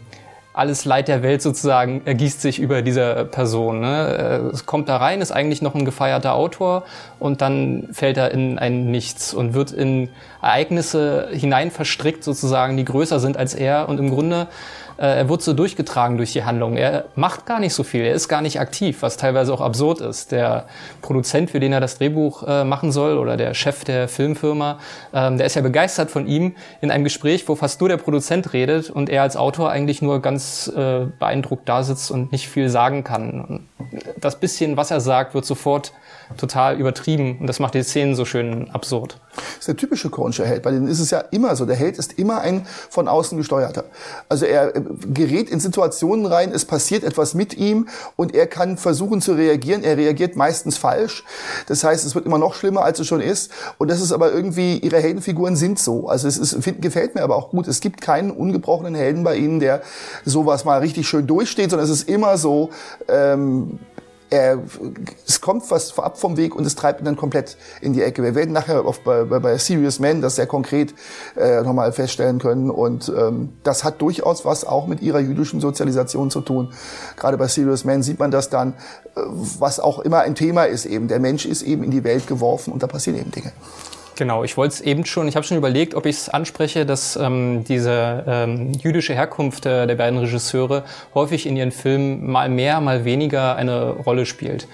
[0.57, 3.79] alles Leid der Welt sozusagen ergießt sich über diese Person.
[3.79, 4.49] Ne?
[4.49, 6.83] Äh, es kommt da rein, ist eigentlich noch ein gefeierter Autor
[7.19, 10.09] und dann fällt er in ein Nichts und wird in
[10.41, 14.47] Ereignisse hinein verstrickt sozusagen, die größer sind als er und im Grunde
[15.05, 16.75] er wird so durchgetragen durch die Handlung.
[16.75, 20.01] Er macht gar nicht so viel, er ist gar nicht aktiv, was teilweise auch absurd
[20.01, 20.31] ist.
[20.31, 20.65] Der
[21.01, 24.79] Produzent, für den er das Drehbuch äh, machen soll, oder der Chef der Filmfirma,
[25.13, 28.53] ähm, der ist ja begeistert von ihm in einem Gespräch, wo fast nur der Produzent
[28.53, 32.69] redet und er als Autor eigentlich nur ganz äh, beeindruckt da sitzt und nicht viel
[32.69, 33.67] sagen kann.
[34.19, 35.93] Das bisschen, was er sagt, wird sofort
[36.35, 39.19] total übertrieben und das macht die Szenen so schön absurd.
[39.35, 40.63] Das ist der typische Kornscher Held.
[40.63, 41.65] Bei denen ist es ja immer so.
[41.65, 43.85] Der Held ist immer ein von außen gesteuerter.
[44.29, 44.81] Also er äh,
[45.13, 49.83] gerät in Situationen rein, es passiert etwas mit ihm und er kann versuchen zu reagieren.
[49.83, 51.23] Er reagiert meistens falsch.
[51.67, 53.51] Das heißt, es wird immer noch schlimmer, als es schon ist.
[53.77, 56.09] Und das ist aber irgendwie, ihre Heldenfiguren sind so.
[56.09, 57.67] Also es ist, find, gefällt mir aber auch gut.
[57.67, 59.81] Es gibt keinen ungebrochenen Helden bei ihnen, der
[60.25, 62.71] sowas mal richtig schön durchsteht, sondern es ist immer so,
[63.07, 63.79] ähm,
[64.29, 64.59] er,
[65.25, 68.23] es kommt was ab vom Weg und es treibt ihn dann komplett in die Ecke.
[68.23, 70.93] Wir werden nachher auf, bei, bei Serious Man das sehr konkret
[71.35, 76.29] äh, nochmal feststellen können und ähm, das hat durchaus was auch mit ihrer jüdischen Sozialisation
[76.29, 76.73] zu tun.
[77.15, 78.73] Gerade bei Serious Man sieht man das dann,
[79.15, 79.21] äh,
[79.59, 81.07] was auch immer ein Thema ist eben.
[81.07, 83.51] Der Mensch ist eben in die Welt geworfen und da passieren eben Dinge.
[84.17, 87.15] Genau, ich wollte es eben schon, ich habe schon überlegt, ob ich es anspreche, dass
[87.17, 92.81] ähm, diese ähm, jüdische Herkunft äh, der beiden Regisseure häufig in ihren Filmen mal mehr,
[92.81, 94.67] mal weniger eine Rolle spielt.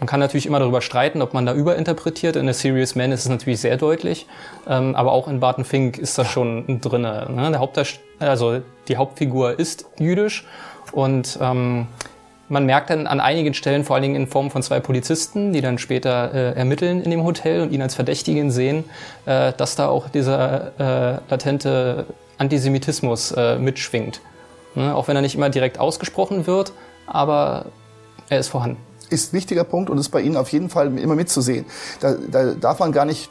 [0.00, 2.36] Man kann natürlich immer darüber streiten, ob man da überinterpretiert.
[2.36, 4.26] In A Serious Man ist es natürlich sehr deutlich,
[4.66, 7.28] ähm, aber auch in Barton Fink ist das schon drinne.
[7.30, 7.50] Ne?
[7.50, 10.46] Der Hauptdarst also die Hauptfigur ist jüdisch
[10.92, 11.86] und ähm,
[12.48, 15.60] man merkt dann an einigen Stellen, vor allen Dingen in Form von zwei Polizisten, die
[15.60, 18.84] dann später äh, ermitteln in dem Hotel und ihn als Verdächtigen sehen,
[19.26, 22.06] äh, dass da auch dieser äh, latente
[22.38, 24.20] Antisemitismus äh, mitschwingt.
[24.74, 24.94] Ne?
[24.94, 26.72] Auch wenn er nicht immer direkt ausgesprochen wird,
[27.06, 27.66] aber
[28.28, 28.78] er ist vorhanden.
[29.08, 31.64] Ist ein wichtiger Punkt und ist bei Ihnen auf jeden Fall immer mitzusehen.
[32.00, 33.30] Da, da darf man gar nicht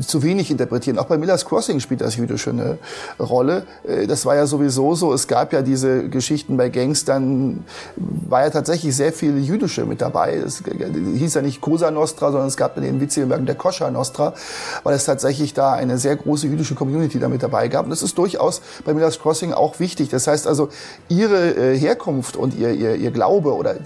[0.00, 0.98] zu wenig interpretieren.
[0.98, 2.78] Auch bei Miller's Crossing spielt das Jüdische eine
[3.18, 3.66] Rolle.
[3.86, 5.12] Äh, das war ja sowieso so.
[5.12, 7.64] Es gab ja diese Geschichten bei Gangstern,
[7.96, 10.34] war ja tatsächlich sehr viel Jüdische mit dabei.
[10.34, 14.34] Es hieß ja nicht Cosa Nostra, sondern es gab in den Witzelbergen der Koscher Nostra,
[14.82, 17.84] weil es tatsächlich da eine sehr große jüdische Community da mit dabei gab.
[17.84, 20.10] Und das ist durchaus bei Miller's Crossing auch wichtig.
[20.10, 20.68] Das heißt also,
[21.08, 23.76] ihre äh, Herkunft und ihr, ihr, ihr Glaube oder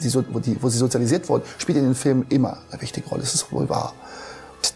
[0.00, 3.22] die, wo, die, wo sie sozialisiert wurden, spielt in den Filmen immer eine wichtige Rolle.
[3.22, 3.94] Das ist wohl wahr.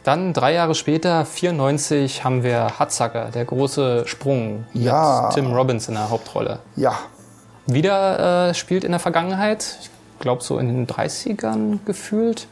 [0.05, 5.27] Dann drei Jahre später, 94, haben wir Hatzacker, der große Sprung ja.
[5.27, 6.61] mit Tim Robbins in der Hauptrolle.
[6.77, 6.99] Ja.
[7.67, 12.47] Wieder äh, spielt in der Vergangenheit, ich glaube so in den 30ern gefühlt.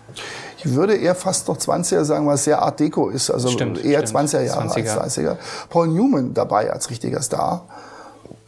[0.59, 3.31] Ich würde eher fast noch 20er sagen, weil es sehr Art Deco ist.
[3.31, 4.31] Also stimmt, eher stimmt.
[4.31, 4.99] 20er Jahre 20er.
[4.99, 5.37] als 30er.
[5.69, 7.67] Paul Newman dabei als richtiger Star.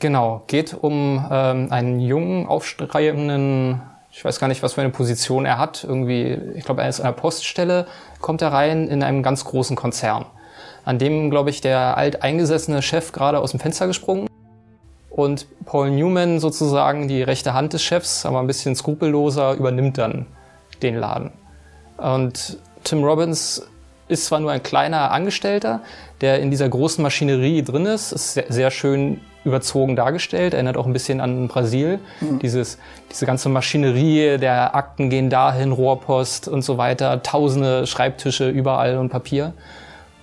[0.00, 5.44] Genau, geht um ähm, einen jungen, aufstrebenden, ich weiß gar nicht, was für eine Position
[5.44, 7.86] er hat, irgendwie, ich glaube, er ist an der Poststelle,
[8.20, 10.26] kommt er rein in einem ganz großen Konzern,
[10.84, 14.28] an dem, glaube ich, der alteingesessene Chef gerade aus dem Fenster gesprungen
[15.10, 20.26] und Paul Newman sozusagen die rechte Hand des Chefs, aber ein bisschen skrupelloser, übernimmt dann
[20.82, 21.32] den Laden.
[21.98, 23.66] Und Tim Robbins
[24.08, 25.80] ist zwar nur ein kleiner Angestellter,
[26.20, 30.86] der in dieser großen Maschinerie drin ist, ist sehr, sehr schön überzogen dargestellt, erinnert auch
[30.86, 31.98] ein bisschen an Brasil.
[32.20, 32.40] Mhm.
[32.40, 32.78] Dieses,
[33.10, 39.08] diese ganze Maschinerie, der Akten gehen dahin, Rohrpost und so weiter, tausende Schreibtische überall und
[39.08, 39.54] Papier.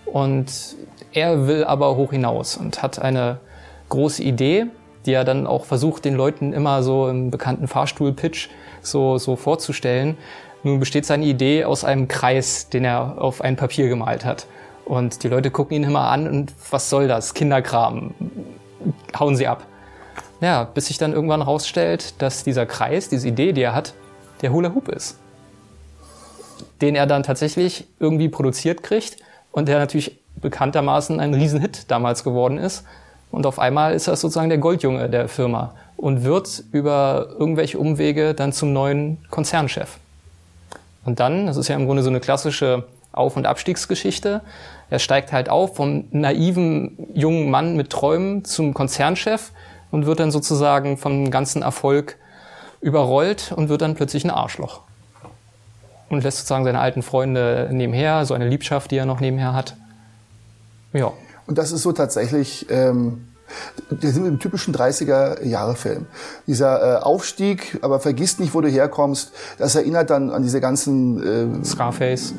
[0.06, 0.52] Und
[1.14, 3.40] er will aber hoch hinaus und hat eine
[3.90, 4.68] große Idee,
[5.06, 8.50] die er dann auch versucht, den Leuten immer so im bekannten Fahrstuhl-Pitch
[8.82, 10.18] so, so vorzustellen.
[10.64, 14.48] Nun besteht seine Idee aus einem Kreis, den er auf ein Papier gemalt hat.
[14.86, 17.34] Und die Leute gucken ihn immer an und was soll das?
[17.34, 18.14] Kinderkram.
[19.18, 19.66] Hauen sie ab.
[20.42, 23.94] Ja, bis sich dann irgendwann rausstellt, dass dieser Kreis, diese Idee, die er hat,
[24.42, 25.18] der Hula Hoop ist.
[26.82, 29.18] Den er dann tatsächlich irgendwie produziert kriegt
[29.52, 32.84] und der natürlich bekanntermaßen ein Riesenhit damals geworden ist.
[33.32, 38.34] Und auf einmal ist er sozusagen der Goldjunge der Firma und wird über irgendwelche Umwege
[38.34, 39.98] dann zum neuen Konzernchef.
[41.04, 44.42] Und dann, das ist ja im Grunde so eine klassische Auf- und Abstiegsgeschichte,
[44.90, 49.52] er steigt halt auf vom naiven jungen Mann mit Träumen zum Konzernchef
[49.92, 52.18] und wird dann sozusagen vom ganzen Erfolg
[52.82, 54.82] überrollt und wird dann plötzlich ein Arschloch.
[56.10, 59.76] Und lässt sozusagen seine alten Freunde nebenher, so eine Liebschaft, die er noch nebenher hat.
[60.94, 61.12] Ja.
[61.48, 63.27] Und das ist so tatsächlich ähm,
[63.90, 66.06] wir sind im typischen 30er-Jahre-Film.
[66.46, 71.62] Dieser äh, Aufstieg, aber vergiss nicht, wo du herkommst, das erinnert dann an diese ganzen
[71.62, 72.34] äh, Scarface.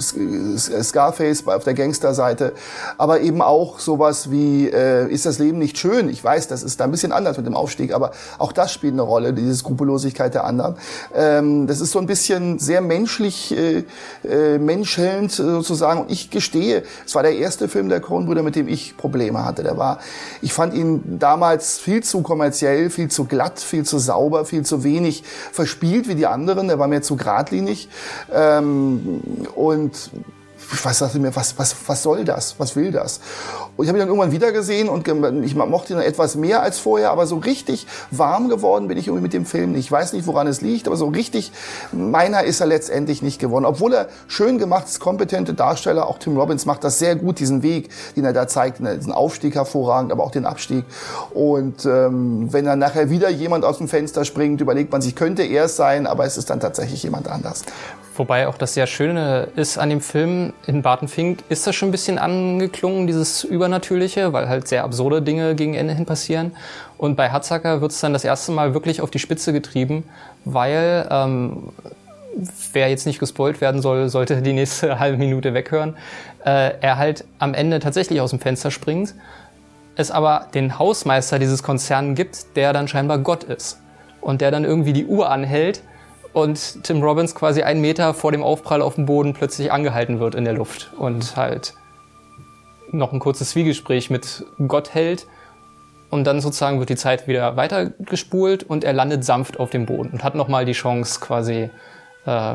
[0.83, 2.53] Scarface auf der Gangster-Seite.
[2.99, 6.09] Aber eben auch sowas wie, äh, ist das Leben nicht schön?
[6.09, 8.93] Ich weiß, das ist da ein bisschen anders mit dem Aufstieg, aber auch das spielt
[8.93, 10.77] eine Rolle, diese Skrupellosigkeit der anderen.
[11.15, 13.85] Ähm, das ist so ein bisschen sehr menschlich, äh,
[14.29, 16.03] äh, menschelnd sozusagen.
[16.03, 19.63] Und ich gestehe, es war der erste Film der Coen-Brüder, mit dem ich Probleme hatte.
[19.63, 19.99] Der war,
[20.43, 24.85] ich fand ihn damals viel zu kommerziell, viel zu glatt, viel zu sauber, viel zu
[24.85, 26.71] wenig verspielt wie die anderen.
[26.71, 27.89] Er war mir zu geradlinig.
[28.33, 29.21] Ähm,
[29.55, 30.11] und
[30.73, 32.57] ich weiß, dachte mir, was, was, was soll das?
[32.59, 33.21] Was will das?
[33.77, 35.09] Und ich habe ihn dann irgendwann wieder gesehen und
[35.45, 39.23] ich mochte ihn etwas mehr als vorher, aber so richtig warm geworden bin ich irgendwie
[39.23, 39.75] mit dem Film.
[39.77, 41.53] Ich weiß nicht, woran es liegt, aber so richtig
[41.93, 43.65] meiner ist er letztendlich nicht geworden.
[43.65, 47.63] Obwohl er schön gemacht ist, kompetente Darsteller, auch Tim Robbins macht das sehr gut, diesen
[47.63, 50.85] Weg, den er da zeigt, diesen Aufstieg hervorragend, aber auch den Abstieg.
[51.33, 55.45] Und ähm, wenn dann nachher wieder jemand aus dem Fenster springt, überlegt man sich, könnte
[55.45, 57.65] er es sein, aber es ist dann tatsächlich jemand anders.
[58.19, 61.91] Wobei auch das sehr Schöne ist an dem Film, in Barton Fink ist das schon
[61.91, 66.57] ein bisschen angeklungen, dieses Übernatürliche, weil halt sehr absurde Dinge gegen Ende hin passieren.
[66.97, 70.03] Und bei Hatzacker wird es dann das erste Mal wirklich auf die Spitze getrieben,
[70.45, 71.69] weil, ähm,
[72.73, 75.97] wer jetzt nicht gespoilt werden soll, sollte die nächste halbe Minute weghören,
[76.45, 79.15] äh, er halt am Ende tatsächlich aus dem Fenster springt,
[79.95, 83.79] es aber den Hausmeister dieses Konzerns gibt, der dann scheinbar Gott ist.
[84.21, 85.83] Und der dann irgendwie die Uhr anhält
[86.33, 90.35] und Tim Robbins quasi einen Meter vor dem Aufprall auf dem Boden plötzlich angehalten wird
[90.35, 91.75] in der Luft und halt
[92.91, 95.27] noch ein kurzes Zwiegespräch mit Gott hält.
[96.11, 100.11] Und dann sozusagen wird die Zeit wieder weitergespult und er landet sanft auf dem Boden
[100.11, 101.71] und hat nochmal die Chance quasi
[102.25, 102.55] äh,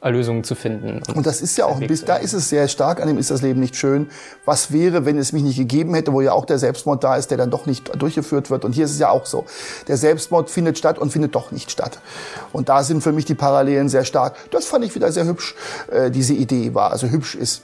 [0.00, 1.02] Erlösungen zu finden.
[1.06, 3.18] Und, und das ist ja auch ein bisschen, da ist es sehr stark an dem
[3.18, 4.08] ist das Leben nicht schön.
[4.44, 7.30] Was wäre, wenn es mich nicht gegeben hätte, wo ja auch der Selbstmord da ist,
[7.30, 8.64] der dann doch nicht durchgeführt wird.
[8.64, 9.44] Und hier ist es ja auch so.
[9.88, 12.00] Der Selbstmord findet statt und findet doch nicht statt.
[12.52, 14.36] Und da sind für mich die Parallelen sehr stark.
[14.50, 15.54] Das fand ich wieder sehr hübsch,
[15.90, 16.92] äh, diese Idee war.
[16.92, 17.62] Also hübsch ist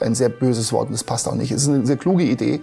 [0.00, 1.52] ein sehr böses Wort und das passt auch nicht.
[1.52, 2.60] Es ist eine sehr kluge Idee.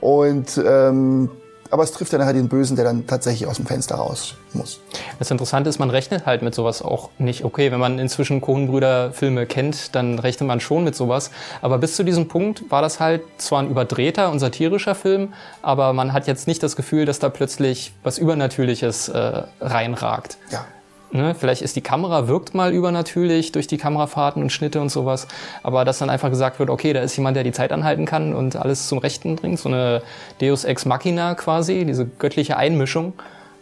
[0.00, 1.30] Und ähm,
[1.70, 4.80] aber es trifft ja nachher den Bösen, der dann tatsächlich aus dem Fenster raus muss.
[5.18, 7.44] Das Interessante ist, man rechnet halt mit sowas auch nicht.
[7.44, 11.30] Okay, wenn man inzwischen Kohnbrüder-Filme kennt, dann rechnet man schon mit sowas.
[11.60, 15.92] Aber bis zu diesem Punkt war das halt zwar ein überdrehter und satirischer Film, aber
[15.92, 20.38] man hat jetzt nicht das Gefühl, dass da plötzlich was Übernatürliches äh, reinragt.
[20.50, 20.64] Ja.
[21.10, 25.26] Ne, vielleicht ist die Kamera wirkt mal übernatürlich durch die Kamerafahrten und Schnitte und sowas,
[25.62, 28.34] aber dass dann einfach gesagt wird, okay, da ist jemand, der die Zeit anhalten kann
[28.34, 30.02] und alles zum Rechten bringt, so eine
[30.38, 33.14] Deus Ex Machina quasi, diese göttliche Einmischung,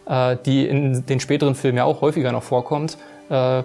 [0.07, 2.97] äh, die in den späteren Filmen ja auch häufiger noch vorkommt,
[3.29, 3.63] äh,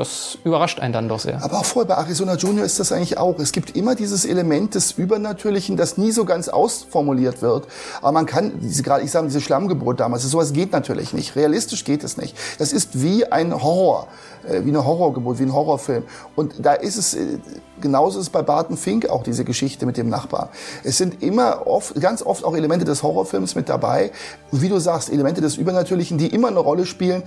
[0.00, 1.44] das überrascht einen dann doch sehr.
[1.44, 3.38] Aber auch vorher bei Arizona Junior ist das eigentlich auch.
[3.38, 7.66] Es gibt immer dieses Element des Übernatürlichen, das nie so ganz ausformuliert wird.
[8.00, 11.36] Aber man kann, diese, gerade ich sage, diese Schlammgeburt damals, sowas geht natürlich nicht.
[11.36, 12.36] Realistisch geht es nicht.
[12.58, 14.08] Das ist wie ein Horror,
[14.48, 16.04] äh, wie eine Horrorgeburt, wie ein Horrorfilm.
[16.34, 17.38] Und da ist es, äh,
[17.80, 20.48] genauso ist es bei Barton Fink auch diese Geschichte mit dem Nachbarn.
[20.82, 24.12] Es sind immer oft, ganz oft auch Elemente des Horrorfilms mit dabei.
[24.50, 27.22] Wie du sagst, Elemente des Übernatürlichen, die immer eine Rolle spielen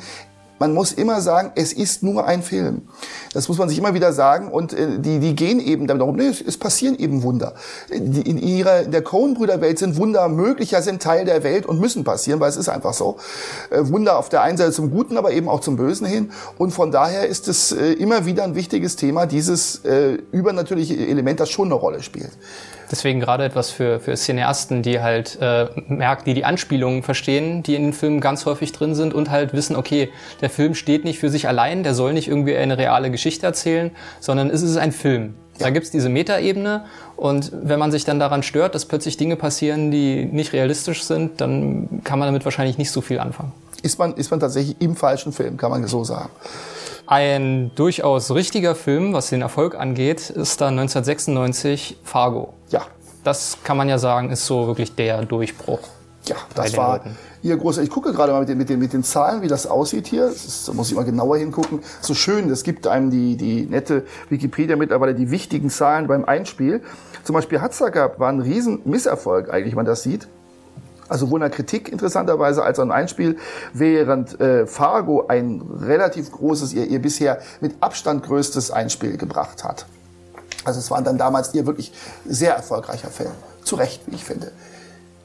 [0.64, 2.84] man muss immer sagen, es ist nur ein Film.
[3.34, 4.48] Das muss man sich immer wieder sagen.
[4.48, 7.54] Und äh, die, die gehen eben damit darum, nee, es, es passieren eben Wunder.
[7.94, 12.06] Die, in ihrer, in der Coen-Brüder-Welt sind Wunder möglicher, sind Teil der Welt und müssen
[12.06, 13.18] passieren, weil es ist einfach so.
[13.72, 16.32] Äh, Wunder auf der einen Seite zum Guten, aber eben auch zum Bösen hin.
[16.58, 21.42] Und von daher ist es äh, immer wieder ein wichtiges Thema, dieses äh, übernatürliche Element,
[21.42, 22.32] das schon eine Rolle spielt.
[22.94, 27.74] Deswegen gerade etwas für, für Cineasten, die halt äh, merken, die die Anspielungen verstehen, die
[27.74, 31.18] in den Filmen ganz häufig drin sind und halt wissen, okay, der Film steht nicht
[31.18, 34.92] für sich allein, der soll nicht irgendwie eine reale Geschichte erzählen, sondern es ist ein
[34.92, 35.34] Film.
[35.58, 39.90] Da gibt's diese Metaebene und wenn man sich dann daran stört, dass plötzlich Dinge passieren,
[39.90, 43.54] die nicht realistisch sind, dann kann man damit wahrscheinlich nicht so viel anfangen.
[43.82, 46.30] Ist man, ist man tatsächlich im falschen Film, kann man so sagen.
[47.14, 52.56] Ein durchaus richtiger Film, was den Erfolg angeht, ist dann 1996 Fargo.
[52.70, 52.88] Ja.
[53.24, 55.78] Das kann man ja sagen, ist so wirklich der Durchbruch.
[56.26, 57.16] Ja, das war Leuten.
[57.44, 57.84] ihr großer.
[57.84, 60.26] Ich gucke gerade mal mit den, mit, den, mit den Zahlen, wie das aussieht hier.
[60.26, 61.82] Das ist, da muss ich mal genauer hingucken.
[62.02, 66.82] So schön, das gibt einem die, die nette Wikipedia mittlerweile die wichtigen Zahlen beim Einspiel.
[67.24, 70.28] Zum Beispiel Hatzacker war ein riesen Misserfolg eigentlich, wenn man das sieht
[71.14, 73.38] also sowohl in der Kritik interessanterweise als auch im Einspiel,
[73.72, 79.86] während äh, Fargo ein relativ großes, ihr, ihr bisher mit Abstand größtes Einspiel gebracht hat.
[80.66, 81.94] Also es war dann damals ihr wirklich
[82.26, 83.30] sehr erfolgreicher Film.
[83.64, 84.52] Zu Recht, wie ich finde.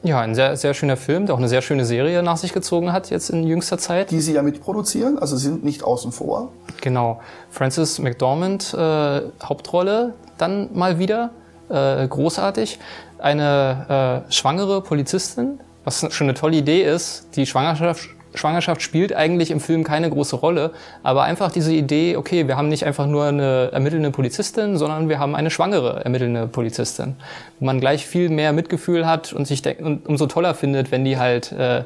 [0.03, 2.93] Ja, ein sehr, sehr schöner Film, der auch eine sehr schöne Serie nach sich gezogen
[2.93, 4.11] hat jetzt in jüngster Zeit.
[4.11, 6.51] Die Sie ja mitproduzieren, also sind nicht außen vor.
[6.81, 7.19] Genau.
[7.49, 11.31] Frances McDormand, äh, Hauptrolle dann mal wieder,
[11.67, 12.79] äh, großartig.
[13.17, 17.27] Eine äh, schwangere Polizistin, was schon eine tolle Idee ist.
[17.35, 20.71] Die Schwangerschaft, Schwangerschaft spielt eigentlich im Film keine große Rolle,
[21.03, 25.19] aber einfach diese Idee, okay, wir haben nicht einfach nur eine ermittelnde Polizistin, sondern wir
[25.19, 27.15] haben eine schwangere ermittelnde Polizistin,
[27.59, 31.17] wo man gleich viel mehr Mitgefühl hat und sich und umso toller findet, wenn die
[31.17, 31.83] halt äh,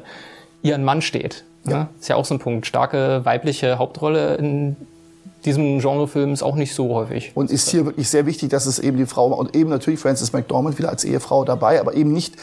[0.62, 1.44] ihren Mann steht.
[1.66, 1.78] Ja.
[1.78, 1.88] Ne?
[1.98, 2.66] Ist ja auch so ein Punkt.
[2.66, 4.76] Starke weibliche Hauptrolle in
[5.44, 7.32] diesem Genrefilm ist auch nicht so häufig.
[7.34, 10.32] Und ist hier wirklich sehr wichtig, dass es eben die Frau und eben natürlich Frances
[10.32, 12.34] McDormand wieder als Ehefrau dabei, aber eben nicht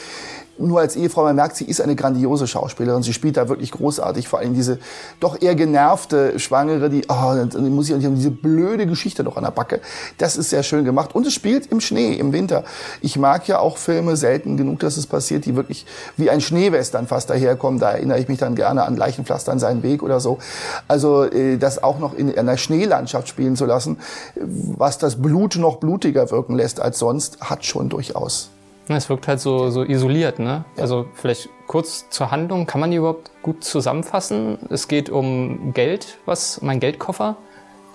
[0.67, 3.03] nur als Ehefrau, man merkt, sie ist eine grandiose Schauspielerin.
[3.03, 4.27] Sie spielt da wirklich großartig.
[4.27, 4.79] Vor allem diese
[5.19, 9.43] doch eher genervte Schwangere, die, oh, dann muss ich haben diese blöde Geschichte noch an
[9.43, 9.81] der Backe.
[10.17, 11.15] Das ist sehr schön gemacht.
[11.15, 12.63] Und es spielt im Schnee, im Winter.
[13.01, 15.85] Ich mag ja auch Filme selten genug, dass es passiert, die wirklich
[16.17, 17.79] wie ein Schneewestern fast daherkommen.
[17.79, 20.39] Da erinnere ich mich dann gerne an Leichenpflaster an seinen Weg oder so.
[20.87, 23.97] Also, äh, das auch noch in einer Schneelandschaft spielen zu lassen,
[24.35, 28.49] was das Blut noch blutiger wirken lässt als sonst, hat schon durchaus
[28.97, 30.65] es wirkt halt so, so isoliert, ne?
[30.75, 30.81] Ja.
[30.81, 34.59] Also vielleicht kurz zur Handlung, kann man die überhaupt gut zusammenfassen?
[34.69, 37.37] Es geht um Geld, was mein Geldkoffer,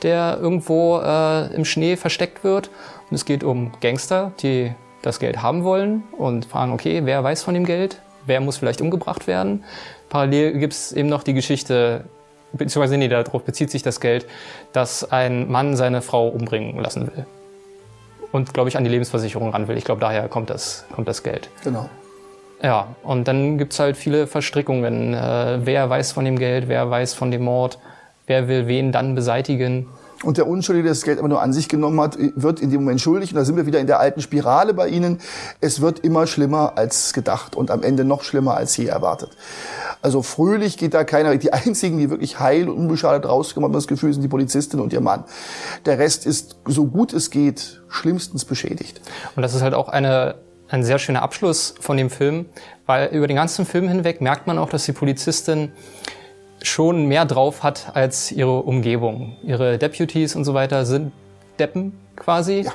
[0.03, 2.71] der irgendwo äh, im Schnee versteckt wird.
[3.11, 7.43] Und es geht um Gangster, die das Geld haben wollen und fragen, okay, wer weiß
[7.43, 8.01] von dem Geld?
[8.25, 9.65] Wer muss vielleicht umgebracht werden?
[10.09, 12.05] Parallel gibt es eben noch die Geschichte,
[12.53, 14.27] beziehungsweise nee, darauf bezieht sich das Geld,
[14.73, 17.27] dass ein Mann seine Frau umbringen lassen will
[18.33, 19.77] und, glaube ich, an die Lebensversicherung ran will.
[19.77, 21.49] Ich glaube, daher kommt das, kommt das Geld.
[21.65, 21.89] Genau.
[22.63, 25.15] Ja, und dann gibt es halt viele Verstrickungen.
[25.15, 27.79] Äh, wer weiß von dem Geld, wer weiß von dem Mord,
[28.27, 29.89] wer will wen dann beseitigen.
[30.23, 32.81] Und der Unschuldige, der das Geld immer nur an sich genommen hat, wird in dem
[32.81, 33.31] Moment schuldig.
[33.33, 35.19] Und da sind wir wieder in der alten Spirale bei Ihnen.
[35.61, 39.31] Es wird immer schlimmer als gedacht und am Ende noch schlimmer als je erwartet.
[40.01, 41.37] Also fröhlich geht da keiner.
[41.37, 44.93] Die einzigen, die wirklich heil und unbeschadet rausgekommen haben, das Gefühl, sind die Polizistin und
[44.93, 45.25] ihr Mann.
[45.85, 49.01] Der Rest ist, so gut es geht, schlimmstens beschädigt.
[49.35, 50.37] Und das ist halt auch eine,
[50.69, 52.47] ein sehr schöner Abschluss von dem Film,
[52.87, 55.73] weil über den ganzen Film hinweg merkt man auch, dass die Polizistin
[56.67, 59.37] schon mehr drauf hat als ihre Umgebung.
[59.43, 61.13] Ihre Deputies und so weiter sind
[61.59, 62.67] Deppen quasi.
[62.67, 62.73] Ja.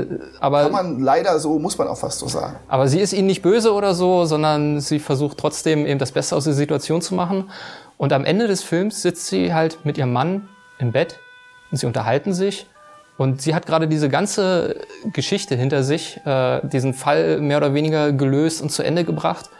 [0.00, 0.06] Äh,
[0.40, 2.56] aber, Kann man leider so, muss man auch fast so sagen.
[2.68, 6.36] Aber sie ist ihnen nicht böse oder so, sondern sie versucht trotzdem eben das Beste
[6.36, 7.50] aus der Situation zu machen.
[7.96, 10.48] Und am Ende des Films sitzt sie halt mit ihrem Mann
[10.78, 11.18] im Bett
[11.70, 12.66] und sie unterhalten sich.
[13.16, 14.76] Und sie hat gerade diese ganze
[15.12, 19.50] Geschichte hinter sich, äh, diesen Fall mehr oder weniger gelöst und zu Ende gebracht.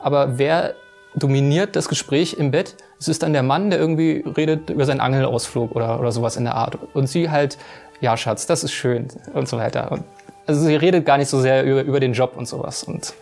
[0.00, 0.74] Aber wer
[1.14, 2.76] dominiert das Gespräch im Bett?
[3.04, 6.44] Es ist dann der Mann, der irgendwie redet über seinen Angelausflug oder, oder sowas in
[6.44, 6.78] der Art.
[6.94, 7.58] Und sie halt
[8.00, 9.92] ja, Schatz, das ist schön und so weiter.
[9.92, 10.04] Und
[10.46, 12.82] also sie redet gar nicht so sehr über, über den Job und sowas.
[12.84, 13.12] Und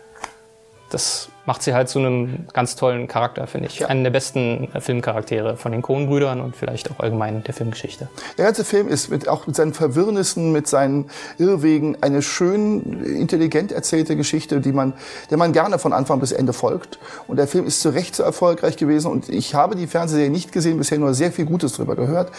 [0.90, 3.80] das macht sie halt zu einem ganz tollen Charakter, finde ich.
[3.80, 3.88] Ja.
[3.88, 8.08] Einen der besten äh, Filmcharaktere von den Coen-Brüdern und vielleicht auch allgemein der Filmgeschichte.
[8.38, 13.72] Der ganze Film ist mit, auch mit seinen Verwirrnissen, mit seinen Irrwegen eine schön intelligent
[13.72, 14.92] erzählte Geschichte, die man,
[15.30, 16.98] der man gerne von Anfang bis Ende folgt.
[17.26, 19.10] Und der Film ist zu Recht so erfolgreich gewesen.
[19.10, 22.30] Und ich habe die Fernsehserie nicht gesehen, bisher nur sehr viel Gutes drüber gehört,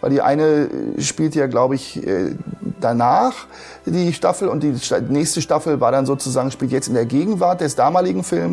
[0.00, 2.34] weil die eine spielt ja, glaube ich, äh,
[2.80, 3.46] danach
[3.86, 4.74] die Staffel und die
[5.08, 8.49] nächste Staffel war dann sozusagen, spielt jetzt in der Gegenwart des damaligen Films.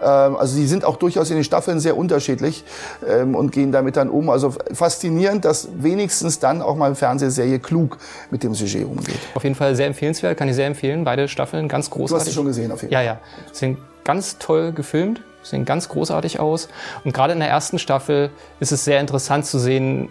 [0.00, 2.64] Ähm, also die sind auch durchaus in den Staffeln sehr unterschiedlich
[3.06, 4.30] ähm, und gehen damit dann um.
[4.30, 7.98] Also faszinierend, dass wenigstens dann auch mal eine Fernsehserie klug
[8.30, 9.18] mit dem Sujet umgeht.
[9.34, 11.04] Auf jeden Fall sehr empfehlenswert, kann ich sehr empfehlen.
[11.04, 12.10] Beide Staffeln ganz großartig.
[12.10, 13.04] Du hast sie schon gesehen auf jeden Fall.
[13.04, 13.20] Ja, ja.
[13.52, 16.68] Sind ganz toll gefilmt, sehen ganz großartig aus.
[17.04, 20.08] Und gerade in der ersten Staffel ist es sehr interessant zu sehen,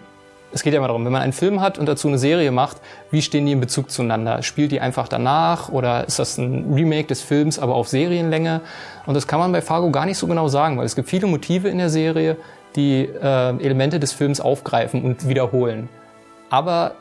[0.52, 2.78] es geht ja immer darum, wenn man einen Film hat und dazu eine Serie macht,
[3.10, 4.42] wie stehen die in Bezug zueinander?
[4.42, 8.60] Spielt die einfach danach oder ist das ein Remake des Films, aber auf Serienlänge?
[9.06, 11.26] Und das kann man bei Fargo gar nicht so genau sagen, weil es gibt viele
[11.26, 12.36] Motive in der Serie,
[12.76, 15.88] die äh, Elemente des Films aufgreifen und wiederholen.
[16.50, 16.92] Aber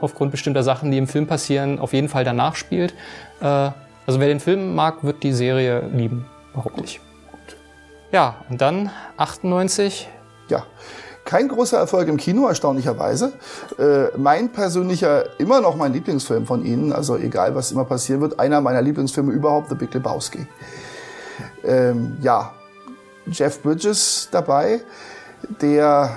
[0.00, 2.94] aufgrund bestimmter Sachen, die im Film passieren, auf jeden Fall danach spielt.
[3.40, 3.70] Äh,
[4.06, 7.00] also wer den Film mag, wird die Serie lieben, behaupte ich.
[8.10, 10.08] Ja, und dann 98.
[10.48, 10.64] Ja.
[11.28, 13.34] Kein großer Erfolg im Kino, erstaunlicherweise.
[13.78, 18.40] Äh, mein persönlicher, immer noch mein Lieblingsfilm von Ihnen, also egal was immer passieren wird,
[18.40, 20.46] einer meiner Lieblingsfilme überhaupt, The Big Lebowski.
[21.64, 22.54] Ähm, ja,
[23.26, 24.80] Jeff Bridges dabei,
[25.60, 26.16] der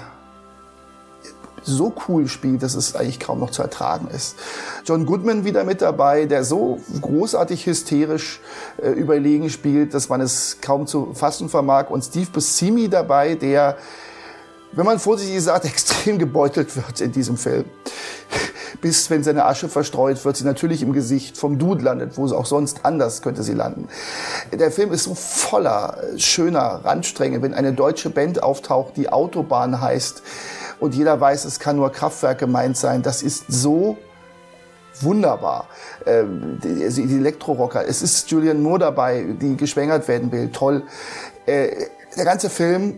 [1.61, 4.37] so cool spielt, dass es eigentlich kaum noch zu ertragen ist.
[4.85, 8.39] John Goodman wieder mit dabei, der so großartig hysterisch
[8.81, 11.89] äh, überlegen spielt, dass man es kaum zu fassen vermag.
[11.89, 13.75] Und Steve Buscemi dabei, der
[14.73, 17.65] wenn man vorsichtig sagt, extrem gebeutelt wird in diesem Film.
[18.79, 22.35] Bis, wenn seine Asche verstreut wird, sie natürlich im Gesicht vom Dude landet, wo sie
[22.35, 23.87] auch sonst anders könnte sie landen.
[24.51, 30.23] Der Film ist so voller schöner Randstränge, wenn eine deutsche Band auftaucht, die Autobahn heißt
[30.79, 33.03] und jeder weiß, es kann nur Kraftwerk gemeint sein.
[33.03, 33.97] Das ist so
[34.99, 35.67] wunderbar.
[36.05, 37.87] Ähm, die, die Elektrorocker.
[37.87, 40.49] Es ist Julian Moore dabei, die geschwängert werden will.
[40.51, 40.83] Toll.
[41.45, 41.69] Äh,
[42.17, 42.95] der ganze Film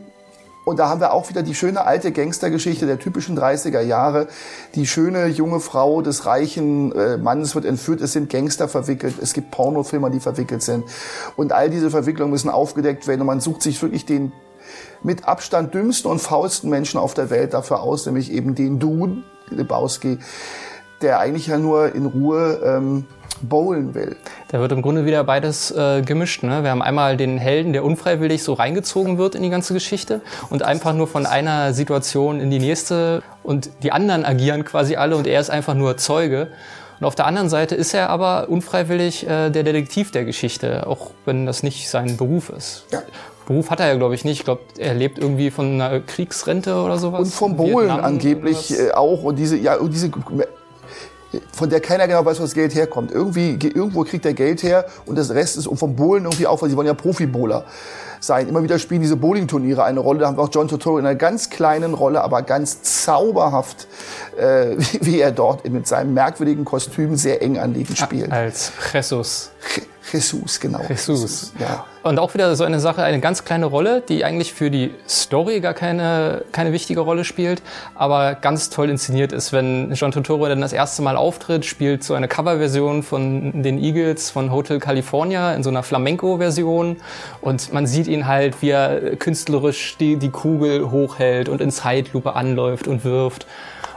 [0.66, 4.28] und da haben wir auch wieder die schöne alte Gangstergeschichte der typischen 30er Jahre.
[4.76, 8.02] Die schöne junge Frau des reichen äh, Mannes wird entführt.
[8.02, 9.16] Es sind Gangster verwickelt.
[9.22, 10.86] Es gibt Pornofilmer, die verwickelt sind.
[11.36, 13.22] Und all diese Verwicklungen müssen aufgedeckt werden.
[13.22, 14.32] Und man sucht sich wirklich den
[15.04, 19.24] mit Abstand dümmsten und faulsten Menschen auf der Welt dafür aus, nämlich eben den Dune,
[19.50, 20.20] Lebowski,
[21.04, 23.06] der eigentlich ja nur in Ruhe ähm,
[23.42, 24.16] bowlen will.
[24.50, 26.44] Da wird im Grunde wieder beides äh, gemischt.
[26.44, 26.64] Ne?
[26.64, 30.64] Wir haben einmal den Helden, der unfreiwillig so reingezogen wird in die ganze Geschichte und
[30.64, 35.28] einfach nur von einer Situation in die nächste und die anderen agieren quasi alle und
[35.28, 36.50] er ist einfach nur Zeuge.
[37.00, 41.12] Und auf der anderen Seite ist er aber unfreiwillig äh, der Detektiv der Geschichte, auch
[41.26, 42.86] wenn das nicht sein Beruf ist.
[42.92, 43.02] Ja.
[43.46, 44.40] Beruf hat er ja, glaube ich, nicht.
[44.40, 47.20] Ich glaube, er lebt irgendwie von einer Kriegsrente oder sowas.
[47.20, 49.24] Und vom Bohlen angeblich äh, auch.
[49.24, 50.10] Und diese, ja, und diese
[51.52, 53.12] von der keiner genau weiß, wo das Geld herkommt.
[53.12, 56.70] Irgendwie, irgendwo kriegt er Geld her und das Rest ist vom Bowlen irgendwie auch, weil
[56.70, 57.66] sie wollen ja Profi-Bowler
[58.20, 58.48] sein.
[58.48, 60.20] Immer wieder spielen diese Bowling-Turniere eine Rolle.
[60.20, 63.88] Da haben wir auch John Turturro in einer ganz kleinen Rolle, aber ganz zauberhaft,
[64.38, 68.32] äh, wie er dort mit seinem merkwürdigen Kostüm sehr eng anliegend spielt.
[68.32, 69.52] Als Jesus.
[70.12, 70.82] Jesus, genau.
[70.90, 71.54] Jesus.
[71.60, 71.86] Ja.
[72.04, 75.62] Und auch wieder so eine Sache, eine ganz kleine Rolle, die eigentlich für die Story
[75.62, 77.62] gar keine, keine wichtige Rolle spielt,
[77.96, 79.54] aber ganz toll inszeniert ist.
[79.54, 84.30] Wenn John Turturro dann das erste Mal auftritt, spielt so eine Coverversion von den Eagles
[84.32, 86.98] von Hotel California in so einer Flamenco-Version
[87.40, 92.36] und man sieht ihn halt, wie er künstlerisch die, die Kugel hochhält und in Zeitlupe
[92.36, 93.48] anläuft und wirft.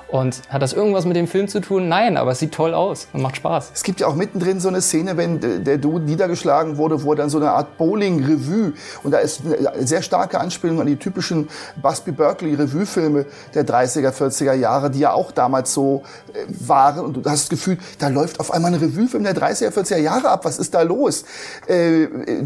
[0.09, 1.88] Und hat das irgendwas mit dem Film zu tun?
[1.88, 3.72] Nein, aber es sieht toll aus und macht Spaß.
[3.74, 7.28] Es gibt ja auch mittendrin so eine Szene, wenn der Dude niedergeschlagen wurde, wo dann
[7.28, 11.48] so eine Art Bowling-Revue und da ist eine sehr starke Anspielung an die typischen
[11.82, 16.02] Busby Berkeley Revue-Filme der 30er, 40er Jahre, die ja auch damals so
[16.32, 19.70] äh, waren und du hast das Gefühl, da läuft auf einmal ein Revue-Film der 30er,
[19.70, 20.44] 40er Jahre ab.
[20.44, 21.24] Was ist da los?
[21.66, 22.04] Äh,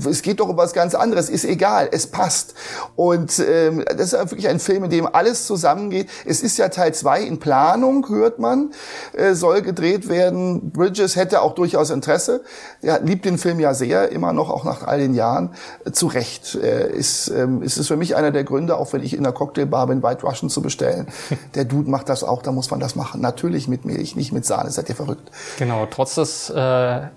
[0.09, 1.29] es geht doch um was ganz anderes.
[1.29, 1.89] Ist egal.
[1.93, 2.55] Es passt.
[2.97, 6.09] Und ähm, das ist wirklich ein Film, in dem alles zusammengeht.
[6.25, 8.71] Es ist ja Teil 2 in Planung, hört man,
[9.13, 10.71] äh, soll gedreht werden.
[10.71, 12.43] Bridges hätte auch durchaus Interesse.
[12.81, 15.51] Er liebt den Film ja sehr, immer noch, auch nach all den Jahren.
[15.85, 19.03] Äh, zu Recht äh, ist, ähm, ist es für mich einer der Gründe, auch wenn
[19.03, 21.07] ich in der Cocktailbar bin, White Russian zu bestellen.
[21.55, 23.21] Der Dude macht das auch, da muss man das machen.
[23.21, 25.31] Natürlich mit Milch, nicht mit Sahne, seid ihr verrückt.
[25.59, 27.09] Genau, trotz des äh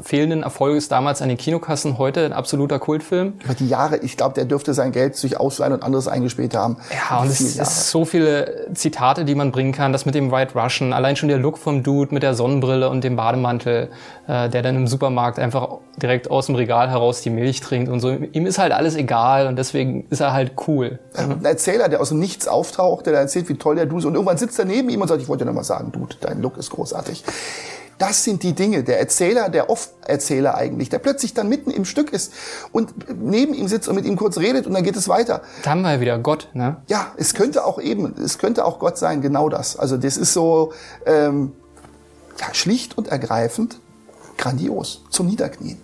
[0.00, 3.34] fehlenden Erfolges damals an den Kinokassen heute ein absoluter Kultfilm.
[3.44, 6.76] Über die Jahre, ich glaube, der dürfte sein Geld sich ausleihen und anderes eingespielt haben.
[6.90, 9.92] Ja, und es ist so viele Zitate, die man bringen kann.
[9.92, 13.04] Das mit dem White Russian, allein schon der Look vom Dude mit der Sonnenbrille und
[13.04, 13.90] dem Bademantel,
[14.26, 18.00] äh, der dann im Supermarkt einfach direkt aus dem Regal heraus die Milch trinkt und
[18.00, 18.10] so.
[18.10, 20.98] Ihm ist halt alles egal und deswegen ist er halt cool.
[21.14, 24.14] Ein Erzähler, der aus dem Nichts auftaucht, der erzählt, wie toll der Dude ist und
[24.14, 26.42] irgendwann sitzt er neben ihm und sagt, ich wollte dir noch mal sagen, Dude, dein
[26.42, 27.24] Look ist großartig.
[27.98, 28.84] Das sind die Dinge.
[28.84, 32.32] Der Erzähler, der Off-Erzähler eigentlich, der plötzlich dann mitten im Stück ist
[32.72, 35.42] und neben ihm sitzt und mit ihm kurz redet und dann geht es weiter.
[35.62, 36.76] Da haben wir wieder Gott, ne?
[36.88, 39.78] Ja, es könnte auch eben, es könnte auch Gott sein, genau das.
[39.78, 40.72] Also das ist so
[41.06, 41.52] ähm,
[42.38, 43.78] ja, schlicht und ergreifend
[44.36, 45.80] grandios zum Niederknien.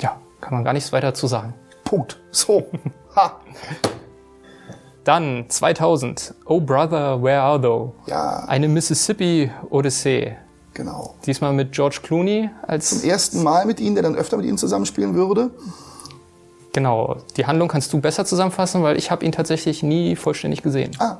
[0.00, 1.54] Ja, kann man gar nichts weiter zu sagen.
[1.84, 2.20] Punkt.
[2.30, 2.66] So.
[3.16, 3.40] Ha.
[5.02, 6.34] Dann 2000.
[6.44, 7.94] Oh Brother, Where Are Thou?
[8.06, 8.44] Ja.
[8.46, 10.36] Eine Mississippi-Odyssee.
[10.78, 11.16] Genau.
[11.26, 12.90] Diesmal mit George Clooney als.
[12.90, 15.50] Zum ersten Mal mit Ihnen, der dann öfter mit Ihnen zusammenspielen würde.
[16.72, 17.16] Genau.
[17.36, 20.92] Die Handlung kannst du besser zusammenfassen, weil ich habe ihn tatsächlich nie vollständig gesehen.
[21.00, 21.16] Ah,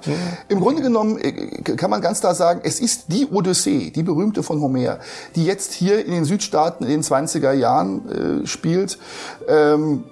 [0.49, 1.33] Im Grunde genommen äh,
[1.75, 5.01] kann man ganz klar sagen, es ist die Odyssee, die berühmte von Homer,
[5.35, 8.97] die jetzt hier in den Südstaaten in den 20er Jahren äh, spielt.
[9.49, 10.05] Ähm,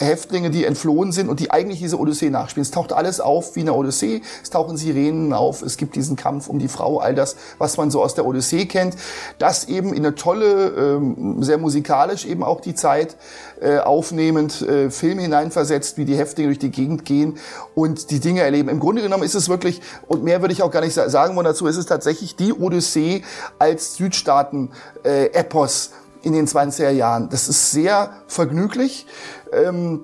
[0.00, 2.62] Häftlinge, die entflohen sind und die eigentlich diese Odyssee nachspielen.
[2.62, 4.22] Es taucht alles auf wie eine Odyssee.
[4.42, 5.62] Es tauchen Sirenen auf.
[5.62, 6.98] Es gibt diesen Kampf um die Frau.
[6.98, 8.96] All das, was man so aus der Odyssee kennt.
[9.38, 13.16] Das eben in eine tolle, ähm, sehr musikalisch eben auch die Zeit
[13.60, 17.38] äh, aufnehmend äh, Film hineinversetzt, wie die Häftlinge durch die Gegend gehen
[17.74, 18.68] und die Dinge erleben.
[18.68, 21.44] Im Grunde genommen ist es wirklich, und mehr würde ich auch gar nicht sagen wollen
[21.44, 23.22] dazu, ist es tatsächlich die Odyssee
[23.58, 25.90] als Südstaaten-Epos
[26.22, 27.28] in den 20er Jahren.
[27.30, 29.06] Das ist sehr vergnüglich.
[29.52, 30.02] Ähm,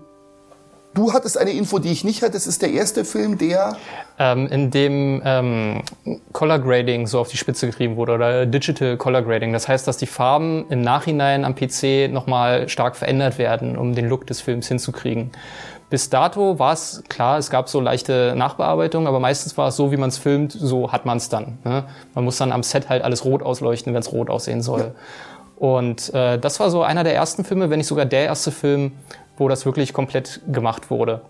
[0.94, 2.32] du hattest eine Info, die ich nicht hatte.
[2.32, 3.76] Das ist der erste Film, der...
[4.18, 5.82] Ähm, in dem ähm,
[6.32, 9.52] Color Grading so auf die Spitze getrieben wurde oder Digital Color Grading.
[9.52, 14.08] Das heißt, dass die Farben im Nachhinein am PC nochmal stark verändert werden, um den
[14.08, 15.32] Look des Films hinzukriegen.
[15.90, 19.92] Bis dato war es klar, es gab so leichte Nachbearbeitung, aber meistens war es so,
[19.92, 21.58] wie man es filmt, so hat man es dann.
[21.62, 21.84] Ne?
[22.14, 24.80] Man muss dann am Set halt alles rot ausleuchten, wenn es rot aussehen soll.
[24.80, 24.90] Ja.
[25.56, 28.92] Und äh, das war so einer der ersten Filme, wenn nicht sogar der erste Film,
[29.36, 31.22] wo das wirklich komplett gemacht wurde.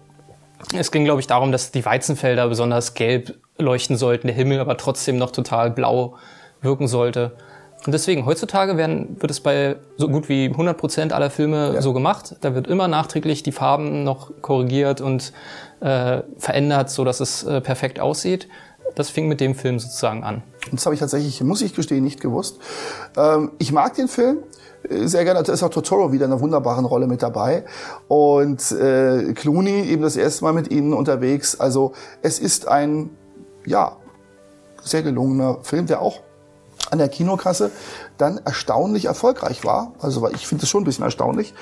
[0.76, 4.76] Es ging, glaube ich, darum, dass die Weizenfelder besonders gelb leuchten sollten, der Himmel aber
[4.76, 6.14] trotzdem noch total blau
[6.62, 7.32] wirken sollte.
[7.84, 11.82] Und deswegen, heutzutage werden, wird es bei so gut wie 100 Prozent aller Filme ja.
[11.82, 12.36] so gemacht.
[12.40, 15.34] Da wird immer nachträglich die Farben noch korrigiert und
[15.80, 18.48] äh, verändert, so dass es äh, perfekt aussieht.
[18.94, 20.42] Das fing mit dem Film sozusagen an.
[20.70, 22.58] Das habe ich tatsächlich, muss ich gestehen, nicht gewusst.
[23.16, 24.38] Ähm, ich mag den Film
[24.88, 25.42] äh, sehr gerne.
[25.42, 27.64] Da ist auch Totoro wieder in einer wunderbaren Rolle mit dabei.
[28.08, 31.58] Und äh, Clooney eben das erste Mal mit ihnen unterwegs.
[31.58, 31.92] Also
[32.22, 33.10] es ist ein,
[33.66, 33.96] ja,
[34.82, 36.20] sehr gelungener Film, der auch
[36.90, 37.70] an der Kinokasse
[38.18, 39.92] dann erstaunlich erfolgreich war.
[40.00, 41.54] Also ich finde es schon ein bisschen erstaunlich.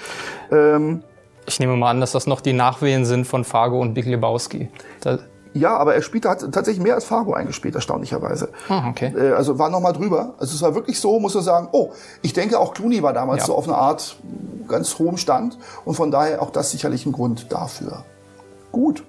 [0.50, 1.02] Ähm,
[1.46, 4.68] ich nehme mal an, dass das noch die Nachwehen sind von Fargo und Big Lebowski.
[5.00, 5.18] Da
[5.54, 8.48] ja, aber er spielte, hat tatsächlich mehr als Fargo eingespielt, erstaunlicherweise.
[8.68, 9.12] Hm, okay.
[9.16, 10.34] Äh, also war nochmal drüber.
[10.38, 11.90] Also es war wirklich so, muss man sagen, oh,
[12.22, 13.46] ich denke auch Clooney war damals ja.
[13.46, 14.16] so auf eine Art
[14.68, 18.04] ganz hohem Stand und von daher auch das sicherlich ein Grund dafür.
[18.70, 19.04] Gut.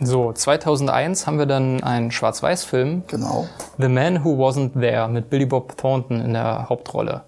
[0.00, 3.04] So, 2001 haben wir dann einen Schwarz-Weiß-Film.
[3.08, 3.48] Genau.
[3.78, 7.22] The Man Who Wasn't There mit Billy Bob Thornton in der Hauptrolle.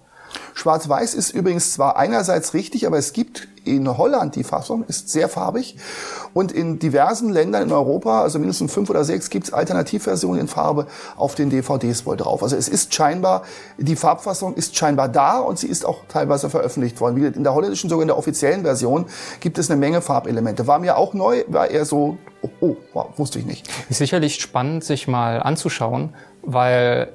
[0.53, 5.29] Schwarz-Weiß ist übrigens zwar einerseits richtig, aber es gibt in Holland die Fassung, ist sehr
[5.29, 5.75] farbig.
[6.33, 10.47] Und in diversen Ländern in Europa, also mindestens fünf oder sechs, gibt es Alternativversionen in
[10.47, 12.41] Farbe auf den DVDs wohl drauf.
[12.41, 13.43] Also es ist scheinbar,
[13.77, 17.33] die Farbfassung ist scheinbar da und sie ist auch teilweise veröffentlicht worden.
[17.33, 19.05] In der holländischen, sogar in der offiziellen Version,
[19.39, 20.67] gibt es eine Menge Farbelemente.
[20.67, 23.67] War mir auch neu, war eher so, oh, oh wow, wusste ich nicht.
[23.89, 27.09] Ist sicherlich spannend, sich mal anzuschauen, weil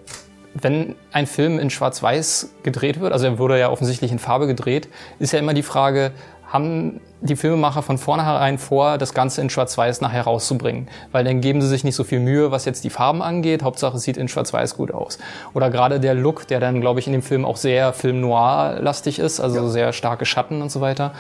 [0.61, 4.89] wenn ein Film in Schwarz-Weiß gedreht wird, also er wurde ja offensichtlich in Farbe gedreht,
[5.19, 6.13] ist ja immer die Frage,
[6.49, 10.89] haben die Filmemacher von vornherein vor, das Ganze in Schwarz-Weiß nachher rauszubringen.
[11.13, 13.63] Weil dann geben sie sich nicht so viel Mühe, was jetzt die Farben angeht.
[13.63, 15.19] Hauptsache es sieht in Schwarz-Weiß gut aus.
[15.55, 19.19] Oder gerade der Look, der dann, glaube ich, in dem Film auch sehr Film noir-lastig
[19.19, 19.69] ist, also ja.
[19.69, 21.13] sehr starke Schatten und so weiter.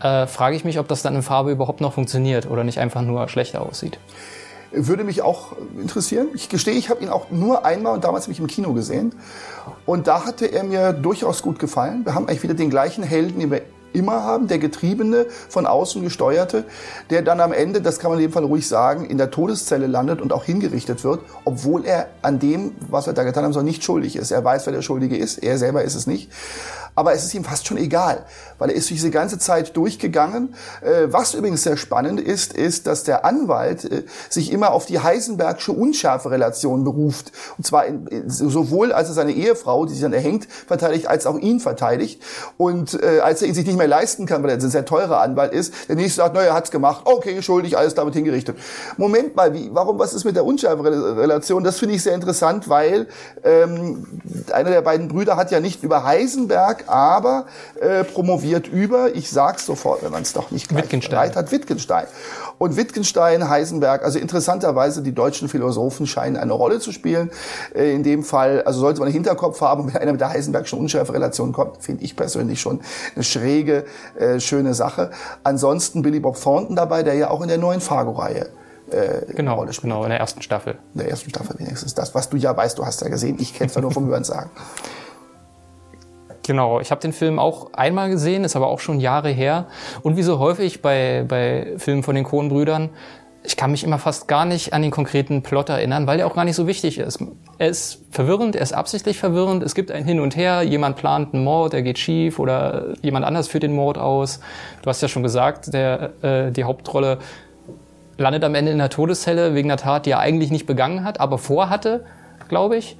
[0.00, 3.02] Äh, frage ich mich, ob das dann in Farbe überhaupt noch funktioniert oder nicht einfach
[3.02, 3.98] nur schlechter aussieht.
[4.70, 6.28] Würde mich auch interessieren.
[6.34, 9.14] Ich gestehe, ich habe ihn auch nur einmal und damals habe ich im Kino gesehen.
[9.86, 12.04] Und da hatte er mir durchaus gut gefallen.
[12.04, 13.62] Wir haben eigentlich wieder den gleichen Helden, den wir
[13.92, 16.64] immer haben, der Getriebene, von außen gesteuerte,
[17.10, 19.86] der dann am Ende, das kann man in dem Fall ruhig sagen, in der Todeszelle
[19.86, 23.62] landet und auch hingerichtet wird, obwohl er an dem, was wir da getan haben, so
[23.62, 24.30] nicht schuldig ist.
[24.30, 26.30] Er weiß, wer der Schuldige ist, er selber ist es nicht.
[26.98, 28.24] Aber es ist ihm fast schon egal,
[28.58, 30.56] weil er ist durch diese ganze Zeit durchgegangen.
[30.82, 34.98] Äh, was übrigens sehr spannend ist, ist, dass der Anwalt äh, sich immer auf die
[34.98, 37.30] Heisenbergsche Unschärferelation beruft.
[37.56, 41.38] Und zwar in, sowohl als er seine Ehefrau, die sich dann erhängt, verteidigt, als auch
[41.38, 42.20] ihn verteidigt.
[42.56, 45.20] Und äh, als er ihn sich nicht mehr leisten kann, weil er ein sehr teurer
[45.20, 48.58] Anwalt ist, der nächste sagt, naja, hat's gemacht, okay, schuldig, alles damit hingerichtet.
[48.96, 51.62] Moment mal, wie, warum, was ist mit der Unschärferelation?
[51.62, 53.06] Das finde ich sehr interessant, weil
[53.44, 54.04] ähm,
[54.52, 57.46] einer der beiden Brüder hat ja nicht über Heisenberg, aber
[57.80, 61.34] äh, promoviert über, ich sag's sofort, wenn man es doch nicht Wittgenstein.
[61.34, 62.06] hat, Wittgenstein.
[62.58, 67.30] Und Wittgenstein, Heisenberg, also interessanterweise die deutschen Philosophen scheinen eine Rolle zu spielen.
[67.74, 70.78] Äh, in dem Fall, also sollte man einen Hinterkopf haben, wenn einer mit der Heisenbergschen
[70.78, 72.80] Unschärferelation kommt, finde ich persönlich schon
[73.14, 73.84] eine schräge,
[74.18, 75.10] äh, schöne Sache.
[75.44, 78.48] Ansonsten Billy Bob Thornton dabei, der ja auch in der neuen Fargo-Reihe
[78.90, 79.92] äh, genau, Rolle spielt.
[79.92, 80.78] Genau, in der ersten Staffel.
[80.94, 81.94] In der ersten Staffel wenigstens.
[81.94, 83.36] Das, was du ja weißt, du hast ja gesehen.
[83.38, 84.50] Ich kenne es ja nur vom Hören sagen.
[86.48, 89.66] Genau, ich habe den Film auch einmal gesehen, ist aber auch schon Jahre her.
[90.02, 92.88] Und wie so häufig bei, bei Filmen von den Coen-Brüdern,
[93.44, 96.34] ich kann mich immer fast gar nicht an den konkreten Plot erinnern, weil der auch
[96.34, 97.22] gar nicht so wichtig ist.
[97.58, 99.62] Er ist verwirrend, er ist absichtlich verwirrend.
[99.62, 103.26] Es gibt ein Hin und Her, jemand plant einen Mord, der geht schief oder jemand
[103.26, 104.40] anders führt den Mord aus.
[104.80, 107.18] Du hast ja schon gesagt, der, äh, die Hauptrolle
[108.16, 111.20] landet am Ende in der Todeszelle wegen einer Tat, die er eigentlich nicht begangen hat,
[111.20, 112.06] aber vorhatte,
[112.48, 112.96] glaube ich.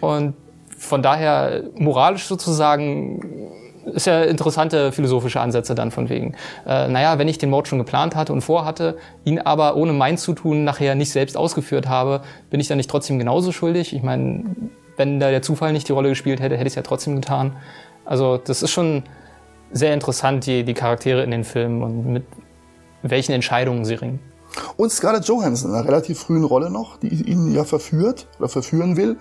[0.00, 0.34] Und
[0.84, 3.50] von daher moralisch sozusagen
[3.86, 6.34] ist ja interessante philosophische Ansätze dann von wegen.
[6.66, 10.16] Äh, naja, wenn ich den Mord schon geplant hatte und vorhatte, ihn aber ohne mein
[10.16, 13.94] Zutun nachher nicht selbst ausgeführt habe, bin ich dann nicht trotzdem genauso schuldig?
[13.94, 14.44] Ich meine,
[14.96, 17.56] wenn da der Zufall nicht die Rolle gespielt hätte, hätte ich es ja trotzdem getan.
[18.04, 19.02] Also das ist schon
[19.72, 22.24] sehr interessant, die, die Charaktere in den Filmen und mit
[23.02, 24.20] welchen Entscheidungen sie ringen.
[24.76, 28.96] Und Scarlett Johansson in einer relativ frühen Rolle noch, die ihn ja verführt oder verführen
[28.96, 29.16] will.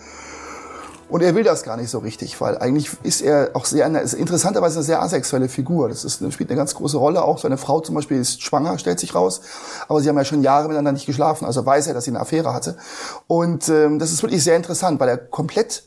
[1.10, 4.00] Und er will das gar nicht so richtig, weil eigentlich ist er auch sehr, eine,
[4.00, 5.90] ist interessanterweise eine sehr asexuelle Figur.
[5.90, 7.24] Das ist, spielt eine ganz große Rolle.
[7.24, 9.42] Auch seine Frau zum Beispiel ist schwanger, stellt sich raus.
[9.88, 11.46] Aber sie haben ja schon Jahre miteinander nicht geschlafen.
[11.46, 12.78] Also weiß er, dass sie eine Affäre hatte.
[13.28, 15.84] Und ähm, das ist wirklich sehr interessant, weil er komplett,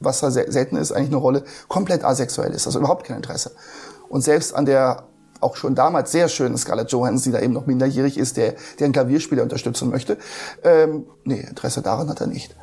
[0.00, 2.66] was da selten ist, eigentlich eine Rolle, komplett asexuell ist.
[2.66, 3.52] Also überhaupt kein Interesse.
[4.08, 5.04] Und selbst an der
[5.40, 8.86] auch schon damals sehr schönen Scarlett Johansson, die da eben noch minderjährig ist, der, der
[8.86, 10.16] einen Klavierspieler unterstützen möchte.
[10.64, 12.54] Ähm, nee, Interesse daran hat er nicht.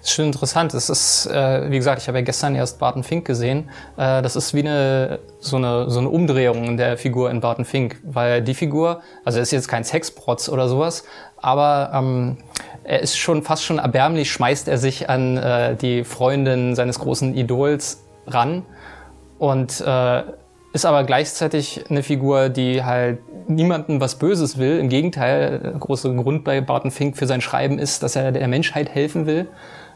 [0.00, 0.74] Das ist schon interessant.
[0.74, 3.68] Das ist, äh, wie gesagt, ich habe ja gestern erst Barton Fink gesehen.
[3.96, 8.00] Äh, das ist wie eine so, eine so eine Umdrehung der Figur in Barton Fink,
[8.04, 11.04] weil die Figur, also er ist jetzt kein Sexprotz oder sowas,
[11.36, 12.38] aber ähm,
[12.84, 17.36] er ist schon fast schon erbärmlich, schmeißt er sich an äh, die Freundin seines großen
[17.36, 18.64] Idols ran
[19.38, 20.22] und äh,
[20.82, 23.18] ist aber gleichzeitig eine Figur, die halt
[23.48, 24.78] niemandem was Böses will.
[24.78, 28.48] Im Gegenteil, der große Grund bei Barton Fink für sein Schreiben ist, dass er der
[28.48, 29.48] Menschheit helfen will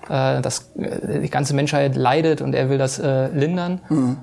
[0.09, 3.81] äh, dass äh, die ganze Menschheit leidet und er will das äh, lindern.
[3.89, 4.19] Mhm.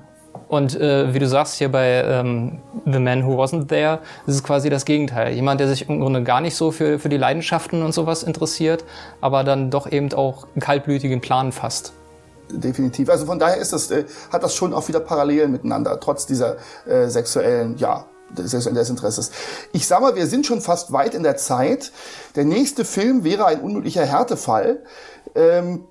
[0.47, 4.43] Und äh, wie du sagst hier bei ähm, The Man Who Wasn't There, ist es
[4.43, 5.33] quasi das Gegenteil.
[5.33, 8.83] Jemand, der sich im Grunde gar nicht so für, für die Leidenschaften und sowas interessiert,
[9.21, 11.93] aber dann doch eben auch einen kaltblütigen Plan fasst.
[12.51, 13.09] Definitiv.
[13.09, 16.57] Also von daher ist das, äh, hat das schon auch wieder Parallelen miteinander, trotz dieser
[16.87, 19.31] äh, sexuellen, ja, des Interesses.
[19.71, 21.91] Ich sag mal, wir sind schon fast weit in der Zeit.
[22.35, 24.83] Der nächste Film wäre ein unmöglicher Härtefall.
[25.35, 25.85] Ähm,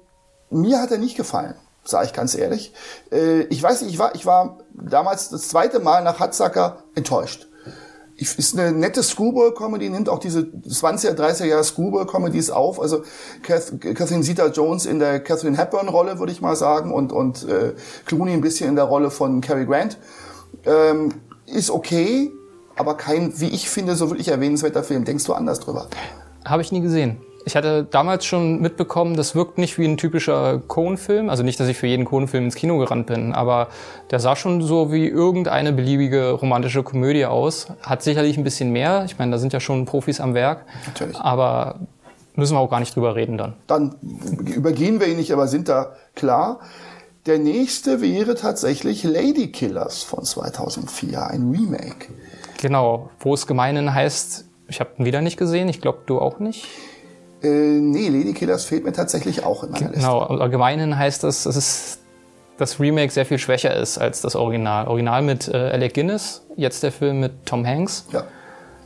[0.51, 1.55] mir hat er nicht gefallen,
[1.85, 2.73] sage ich ganz ehrlich.
[3.11, 7.49] Äh, ich weiß nicht, ich war, ich war damals das zweite Mal nach Hatzacker enttäuscht.
[8.19, 12.81] Ist eine nette Screwball-Comedy, nimmt auch diese 20er, 30er Jahre Screwball-Comedies auf.
[12.81, 13.05] Also
[13.43, 17.75] Catherine Zeta-Jones in der Catherine Hepburn-Rolle, würde ich mal sagen, und, und äh,
[18.07, 19.99] Clooney ein bisschen in der Rolle von Cary Grant.
[20.67, 21.15] Ähm,
[21.47, 22.33] ist okay,
[22.75, 25.05] aber kein, wie ich finde, so wirklich erwähnenswerter Film.
[25.05, 25.87] Denkst du anders drüber?
[26.45, 27.19] Habe ich nie gesehen.
[27.49, 31.31] Ich hatte damals schon mitbekommen, das wirkt nicht wie ein typischer Cohen-Film.
[31.31, 33.69] Also nicht, dass ich für jeden Cohen-Film ins Kino gerannt bin, aber
[34.11, 37.69] der sah schon so wie irgendeine beliebige romantische Komödie aus.
[37.81, 39.05] Hat sicherlich ein bisschen mehr.
[39.07, 40.67] Ich meine, da sind ja schon Profis am Werk.
[40.85, 41.17] Natürlich.
[41.17, 41.77] Aber
[42.35, 43.55] müssen wir auch gar nicht drüber reden dann.
[43.67, 43.95] Dann
[44.45, 46.61] übergehen wir ihn nicht, aber sind da klar.
[47.25, 52.09] Der nächste wäre tatsächlich Lady Killers von 2004, ein Remake.
[52.61, 56.41] Genau, wo es gemeinen heißt, ich habe ihn wieder nicht gesehen, ich glaube du auch
[56.41, 56.67] nicht.
[57.43, 60.29] Äh, nee, Lady Killers fehlt mir tatsächlich auch in meiner genau, Liste.
[60.29, 61.99] Genau, allgemein heißt das, dass es
[62.59, 64.89] das Remake sehr viel schwächer ist als das Original.
[64.89, 68.07] Original mit äh, Alec Guinness, jetzt der Film mit Tom Hanks.
[68.13, 68.25] Ja.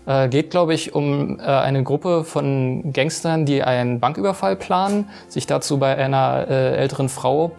[0.05, 5.47] Äh, geht, glaube ich, um äh, eine Gruppe von Gangstern, die einen Banküberfall planen, sich
[5.47, 7.53] dazu bei einer äh, älteren Frau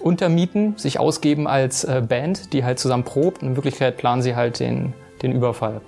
[0.00, 3.42] untermieten, sich ausgeben als äh, Band, die halt zusammen probt.
[3.42, 5.80] In Wirklichkeit planen sie halt den, den Überfall.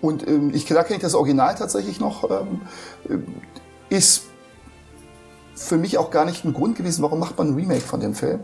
[0.00, 2.30] Und ähm, ich, da kenne ich das Original tatsächlich noch.
[2.30, 2.60] Ähm,
[3.94, 4.22] ist
[5.54, 8.14] für mich auch gar nicht ein Grund gewesen, warum macht man ein Remake von dem
[8.14, 8.40] Film.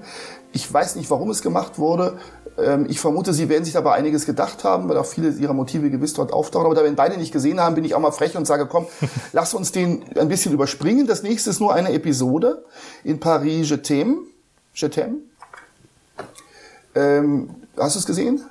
[0.53, 2.19] Ich weiß nicht, warum es gemacht wurde.
[2.57, 5.91] Ähm, ich vermute, sie werden sich dabei einiges gedacht haben, weil auch viele ihrer Motive
[5.91, 6.67] gewiss dort auftauchen.
[6.67, 8.67] Aber da wir ihn beide nicht gesehen haben, bin ich auch mal frech und sage,
[8.67, 8.87] komm,
[9.33, 11.07] lass uns den ein bisschen überspringen.
[11.07, 12.65] Das nächste ist nur eine Episode
[13.03, 14.19] in Paris Je t'aime.
[14.75, 15.17] Je t'aime.
[16.95, 18.45] Ähm, hast du es gesehen?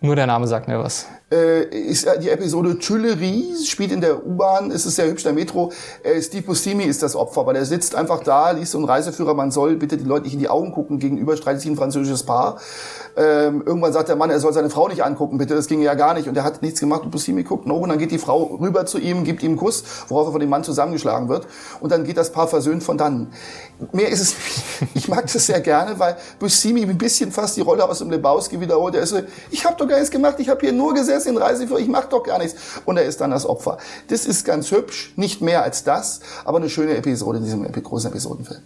[0.00, 4.86] Nur der Name sagt mir was ist die Episode Tuileries, spielt in der U-Bahn, ist
[4.86, 5.70] es sehr hübsch, der Metro.
[6.02, 9.34] Äh, Steve Buscemi ist das Opfer, weil er sitzt einfach da, liest so einen Reiseführer,
[9.34, 12.22] man soll bitte die Leute nicht in die Augen gucken, gegenüber streitet sich ein französisches
[12.22, 12.58] Paar.
[13.14, 15.92] Ähm, irgendwann sagt der Mann, er soll seine Frau nicht angucken, bitte, das ging ja
[15.92, 16.28] gar nicht.
[16.28, 18.86] Und er hat nichts gemacht und Buscemi guckt no, und dann geht die Frau rüber
[18.86, 21.46] zu ihm, gibt ihm einen Kuss, worauf er von dem Mann zusammengeschlagen wird.
[21.80, 23.32] Und dann geht das Paar versöhnt von dann.
[23.92, 24.94] Mehr ist es nicht.
[24.94, 28.58] Ich mag das sehr gerne, weil Buscemi ein bisschen fast die Rolle aus dem Lebowski
[28.60, 28.94] wiederholt.
[28.94, 29.18] Er ist so,
[29.50, 32.08] ich habe doch gar nichts gemacht, ich habe hier nur gesessen in Reiseführer, ich mache
[32.08, 32.80] doch gar nichts.
[32.84, 33.78] Und er ist dann das Opfer.
[34.08, 38.10] Das ist ganz hübsch, nicht mehr als das, aber eine schöne Episode in diesem großen
[38.10, 38.60] Episodenfilm.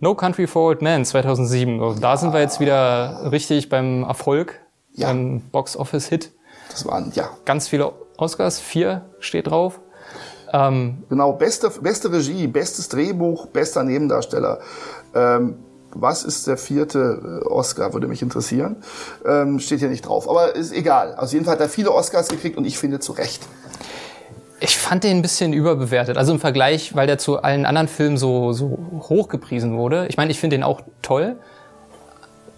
[0.00, 1.80] No Country for Old Men 2007.
[1.80, 4.60] Also da sind wir jetzt wieder richtig beim Erfolg,
[4.92, 5.08] ja.
[5.08, 6.30] beim Box-Office-Hit.
[6.70, 7.30] Das waren, ja.
[7.44, 9.80] Ganz viele Oscars, vier steht drauf.
[10.52, 14.60] Ähm, genau, beste, beste Regie, bestes Drehbuch, bester Nebendarsteller.
[15.14, 15.56] Ähm,
[15.94, 18.76] was ist der vierte äh, Oscar, würde mich interessieren.
[19.26, 21.14] Ähm, steht hier nicht drauf, aber ist egal.
[21.16, 23.42] Auf jeden Fall hat er viele Oscars gekriegt und ich finde zu Recht.
[24.60, 26.16] Ich fand den ein bisschen überbewertet.
[26.16, 28.78] Also im Vergleich, weil der zu allen anderen Filmen so, so
[29.08, 30.06] hoch gepriesen wurde.
[30.08, 31.36] Ich meine, ich finde den auch toll.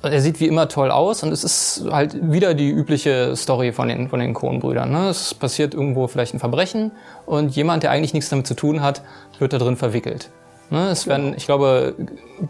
[0.03, 3.89] Er sieht wie immer toll aus und es ist halt wieder die übliche Story von
[3.89, 4.91] den, von den Coen-Brüdern.
[4.93, 5.09] Ne?
[5.09, 6.93] Es passiert irgendwo vielleicht ein Verbrechen
[7.25, 9.03] und jemand, der eigentlich nichts damit zu tun hat,
[9.41, 10.31] wird da drin verwickelt.
[10.71, 10.89] Ne?
[10.89, 11.95] Es werden, ich glaube,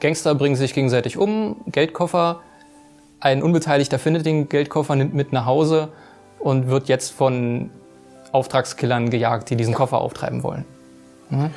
[0.01, 2.41] Gangster bringen sich gegenseitig um, Geldkoffer,
[3.21, 5.89] ein Unbeteiligter findet den Geldkoffer, nimmt mit nach Hause
[6.39, 7.71] und wird jetzt von
[8.33, 10.65] Auftragskillern gejagt, die diesen Koffer auftreiben wollen.
[11.31, 11.51] Mhm.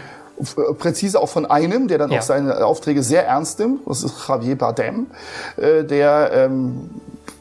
[0.77, 2.19] Präzise auch von einem, der dann ja.
[2.19, 3.81] auch seine Aufträge sehr ernst nimmt.
[3.85, 5.07] Das ist Javier Bardem,
[5.57, 6.89] äh, der ähm,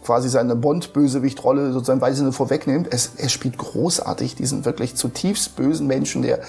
[0.04, 2.88] quasi seine Bond-Bösewicht-Rolle sozusagen weise vorwegnimmt.
[2.90, 6.40] Es, er spielt großartig diesen wirklich zutiefst bösen Menschen, der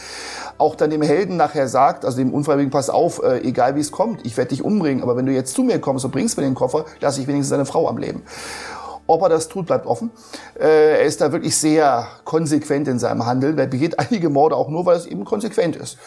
[0.59, 3.91] auch dann dem Helden nachher sagt, also dem Unfreiwilligen, pass auf, äh, egal wie es
[3.91, 6.43] kommt, ich werde dich umbringen, aber wenn du jetzt zu mir kommst und bringst mir
[6.43, 8.21] den Koffer, lasse ich wenigstens deine Frau am Leben.
[9.09, 10.11] Ob er das tut, bleibt offen.
[10.59, 13.57] Äh, er ist da wirklich sehr konsequent in seinem Handeln.
[13.57, 15.97] Er begeht einige Morde auch nur, weil es eben konsequent ist.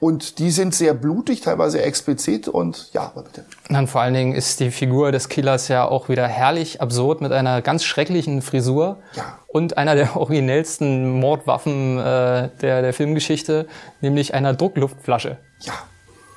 [0.00, 3.44] Und die sind sehr blutig, teilweise explizit und ja, aber bitte.
[3.68, 7.30] Dann vor allen Dingen ist die Figur des Killers ja auch wieder herrlich absurd mit
[7.30, 9.00] einer ganz schrecklichen Frisur.
[9.12, 9.38] Ja.
[9.48, 13.66] Und einer der originellsten Mordwaffen äh, der, der Filmgeschichte,
[14.00, 15.36] nämlich einer Druckluftflasche.
[15.60, 15.74] Ja.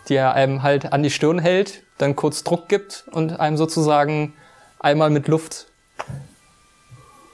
[0.09, 4.34] Die er einem halt an die Stirn hält, dann kurz Druck gibt und einem sozusagen
[4.80, 5.68] einmal mit Luft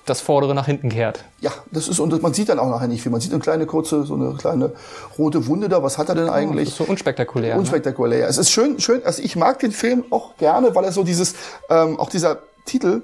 [0.06, 1.26] das Vordere nach hinten kehrt.
[1.40, 3.12] Ja, das ist, und man sieht dann auch nachher nicht viel.
[3.12, 4.72] Man sieht eine kleine kurze, so eine kleine
[5.18, 5.82] rote Wunde da.
[5.82, 6.68] Was hat er denn eigentlich?
[6.68, 7.56] Oh, das ist so unspektakulär.
[7.56, 7.60] Ne?
[7.60, 8.22] Unspektakulär.
[8.22, 8.26] Ne?
[8.26, 11.34] Es ist schön, schön, also ich mag den Film auch gerne, weil er so dieses,
[11.70, 13.02] ähm, auch dieser Titel,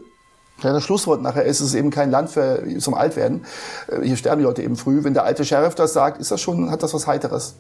[0.62, 3.46] ja, das Schlusswort nachher ist, es ist eben kein Land für, zum Altwerden.
[3.88, 5.04] Äh, hier sterben die Leute eben früh.
[5.04, 7.56] Wenn der alte Sheriff das sagt, ist das schon, hat das was Heiteres.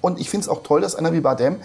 [0.00, 1.56] Und ich finde es auch toll, dass einer wie Bardem,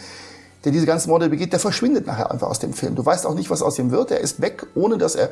[0.66, 2.96] der diese ganzen Morde begeht, der verschwindet nachher einfach aus dem Film.
[2.96, 4.12] Du weißt auch nicht, was aus ihm wird.
[4.12, 5.30] Er ist weg, ohne dass er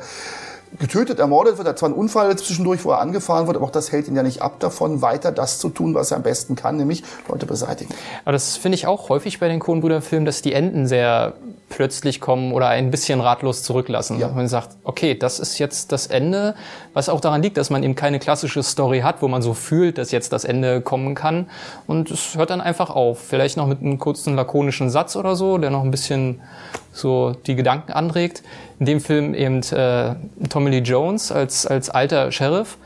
[0.78, 1.66] getötet, ermordet wird.
[1.66, 4.16] Er hat zwar einen Unfall zwischendurch, wo er angefahren wird, aber auch das hält ihn
[4.16, 7.46] ja nicht ab davon, weiter das zu tun, was er am besten kann, nämlich Leute
[7.46, 7.94] beseitigen.
[8.24, 11.34] Aber das finde ich auch häufig bei den Coen-Brüder-Filmen, dass die Enden sehr
[11.68, 14.18] plötzlich kommen oder ein bisschen ratlos zurücklassen.
[14.18, 14.28] Ja.
[14.28, 16.54] Man sagt, okay, das ist jetzt das Ende,
[16.92, 19.98] was auch daran liegt, dass man eben keine klassische Story hat, wo man so fühlt,
[19.98, 21.48] dass jetzt das Ende kommen kann.
[21.86, 23.18] Und es hört dann einfach auf.
[23.18, 26.40] Vielleicht noch mit einem kurzen lakonischen Satz oder so, der noch ein bisschen
[26.92, 28.42] so die Gedanken anregt.
[28.78, 30.14] In dem Film eben äh,
[30.48, 32.76] Tommy Lee Jones als, als alter Sheriff,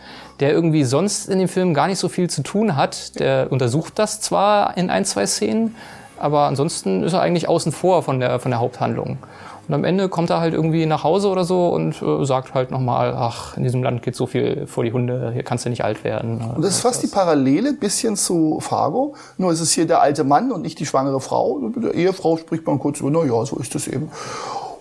[0.41, 3.19] der irgendwie sonst in dem Film gar nicht so viel zu tun hat.
[3.19, 5.75] Der untersucht das zwar in ein, zwei Szenen,
[6.19, 9.19] aber ansonsten ist er eigentlich außen vor von der, von der Haupthandlung.
[9.69, 12.71] Und am Ende kommt er halt irgendwie nach Hause oder so und äh, sagt halt
[12.71, 15.85] nochmal, ach, in diesem Land geht so viel vor die Hunde, hier kannst du nicht
[15.85, 16.41] alt werden.
[16.57, 20.25] Und das ist fast die Parallele bisschen zu Fargo, nur ist es hier der alte
[20.25, 21.59] Mann und nicht die schwangere Frau.
[21.59, 24.11] Mit der Ehefrau spricht man kurz über, na ja, so ist es eben.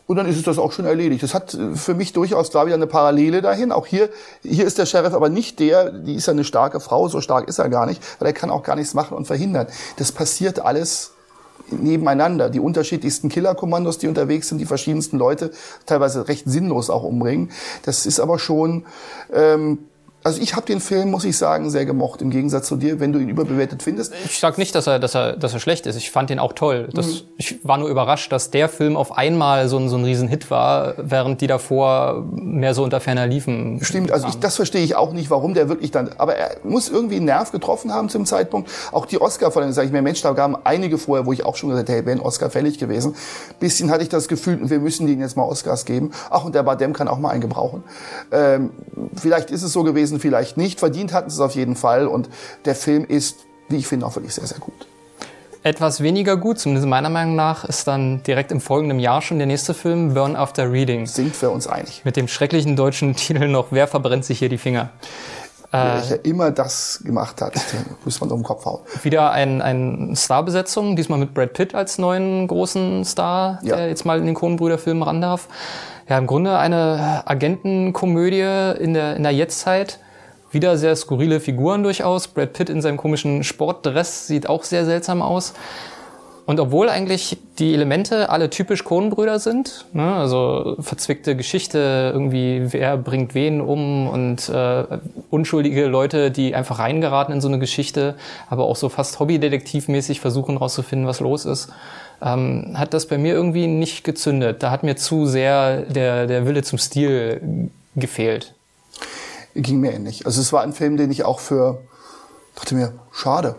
[0.07, 1.21] Und dann ist es das auch schon erledigt.
[1.21, 3.71] Das hat äh, für mich durchaus da wieder eine Parallele dahin.
[3.71, 4.09] Auch hier,
[4.41, 7.47] hier ist der Sheriff aber nicht der, die ist ja eine starke Frau, so stark
[7.47, 9.67] ist er gar nicht, weil er kann auch gar nichts machen und verhindern.
[9.97, 11.11] Das passiert alles
[11.69, 12.49] nebeneinander.
[12.49, 15.51] Die unterschiedlichsten Killerkommandos, die unterwegs sind, die verschiedensten Leute,
[15.85, 17.51] teilweise recht sinnlos auch umbringen.
[17.83, 18.85] Das ist aber schon,
[19.33, 19.79] ähm,
[20.27, 23.13] also ich habe den Film, muss ich sagen, sehr gemocht, im Gegensatz zu dir, wenn
[23.13, 24.13] du ihn überbewertet findest.
[24.25, 25.95] Ich sag nicht, dass er, dass er, dass er schlecht ist.
[25.95, 26.89] Ich fand ihn auch toll.
[26.91, 27.27] Das, mhm.
[27.37, 30.95] Ich war nur überrascht, dass der Film auf einmal so ein, so ein Riesenhit war,
[30.97, 33.79] während die davor mehr so unter ferner liefen.
[33.81, 36.89] Stimmt, also ich, das verstehe ich auch nicht, warum der wirklich dann, aber er muss
[36.89, 38.69] irgendwie einen Nerv getroffen haben zum Zeitpunkt.
[38.91, 41.69] Auch die Oscar-Verleihung, sage ich mir, Mensch, da gaben einige vorher, wo ich auch schon
[41.69, 43.15] gesagt hätte, hey, wäre ein Oscar fällig gewesen.
[43.61, 46.11] Bisschen hatte ich das Gefühl, wir müssen denen jetzt mal Oscars geben.
[46.29, 47.85] Ach, und der Badem kann auch mal einen gebrauchen.
[48.33, 48.71] Ähm,
[49.15, 50.79] vielleicht ist es so gewesen, vielleicht nicht.
[50.79, 52.07] Verdient hatten sie es auf jeden Fall.
[52.07, 52.29] Und
[52.65, 54.87] der Film ist, wie ich finde, auch wirklich sehr, sehr gut.
[55.63, 59.47] Etwas weniger gut, zumindest meiner Meinung nach, ist dann direkt im folgenden Jahr schon der
[59.47, 61.07] nächste Film, Burn After Reading.
[61.07, 62.03] Sind wir uns einig.
[62.05, 64.91] Mit dem schrecklichen deutschen Titel noch Wer verbrennt sich hier die Finger?
[65.71, 68.79] Welcher äh, immer das gemacht hat, den muss man um den Kopf hauen.
[69.03, 73.75] Wieder ein, ein Starbesetzung, diesmal mit Brad Pitt als neuen großen Star, ja.
[73.75, 75.49] der jetzt mal in den Kohnenbrüder-Film ran darf.
[76.07, 79.99] Ja, im Grunde eine Agentenkomödie in der, in der Jetztzeit.
[80.51, 82.27] Wieder sehr skurrile Figuren durchaus.
[82.27, 85.53] Brad Pitt in seinem komischen Sportdress sieht auch sehr seltsam aus.
[86.47, 92.95] Und obwohl eigentlich die Elemente alle typisch Kohnenbrüder sind, ne, also verzwickte Geschichte, irgendwie wer
[92.95, 94.85] bringt wen um und äh,
[95.29, 98.15] unschuldige Leute, die einfach reingeraten in so eine Geschichte,
[98.49, 101.67] aber auch so fast hobbydetektivmäßig versuchen rauszufinden, was los ist,
[102.21, 104.63] ähm, hat das bei mir irgendwie nicht gezündet.
[104.63, 108.53] Da hat mir zu sehr der, der Wille zum Stil gefehlt.
[109.61, 110.25] Ging mir ähnlich.
[110.25, 111.81] Also es war ein Film, den ich auch für,
[112.55, 113.55] dachte mir, schade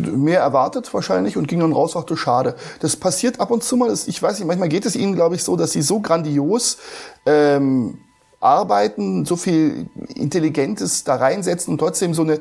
[0.00, 2.56] mehr erwartet wahrscheinlich und ging dann raus, dachte, schade.
[2.80, 5.42] Das passiert ab und zu mal, ich weiß nicht, manchmal geht es ihnen, glaube ich,
[5.42, 6.78] so, dass sie so grandios
[7.26, 7.98] ähm,
[8.40, 12.40] arbeiten, so viel Intelligentes da reinsetzen und trotzdem so eine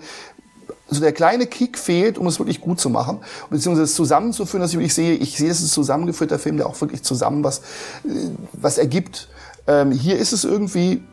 [0.90, 3.20] so der kleine Kick fehlt, um es wirklich gut zu machen,
[3.50, 6.68] beziehungsweise es zusammenzuführen, dass ich wirklich sehe, ich sehe, es ist ein zusammengeführter Film, der
[6.68, 7.60] auch wirklich zusammen was,
[8.06, 9.28] äh, was ergibt.
[9.68, 11.04] Ähm, hier ist es irgendwie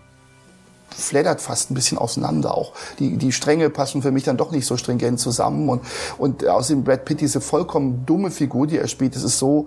[0.97, 2.73] fleddert fast ein bisschen auseinander auch.
[2.99, 5.83] Die, die Stränge passen für mich dann doch nicht so stringent zusammen und,
[6.19, 9.67] und außerdem Brad Pitt, diese vollkommen dumme Figur, die er spielt, das ist so,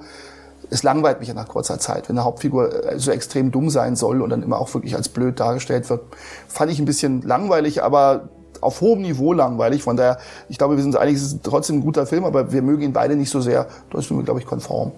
[0.70, 3.96] es langweilt mich ja nach kurzer Zeit, wenn eine Hauptfigur äh, so extrem dumm sein
[3.96, 6.02] soll und dann immer auch wirklich als blöd dargestellt wird.
[6.48, 8.30] Fand ich ein bisschen langweilig, aber
[8.62, 9.84] auf hohem Niveau langweilig.
[9.84, 10.18] Von daher,
[10.50, 12.82] ich glaube, wir sind uns einig, es ist trotzdem ein guter Film, aber wir mögen
[12.82, 13.68] ihn beide nicht so sehr.
[13.92, 14.94] Da sind wir, glaube ich, konform.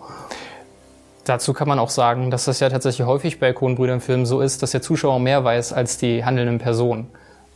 [1.29, 4.71] Dazu kann man auch sagen, dass das ja tatsächlich häufig bei Kohnbrüdern-Filmen so ist, dass
[4.71, 7.05] der Zuschauer mehr weiß als die handelnden Personen.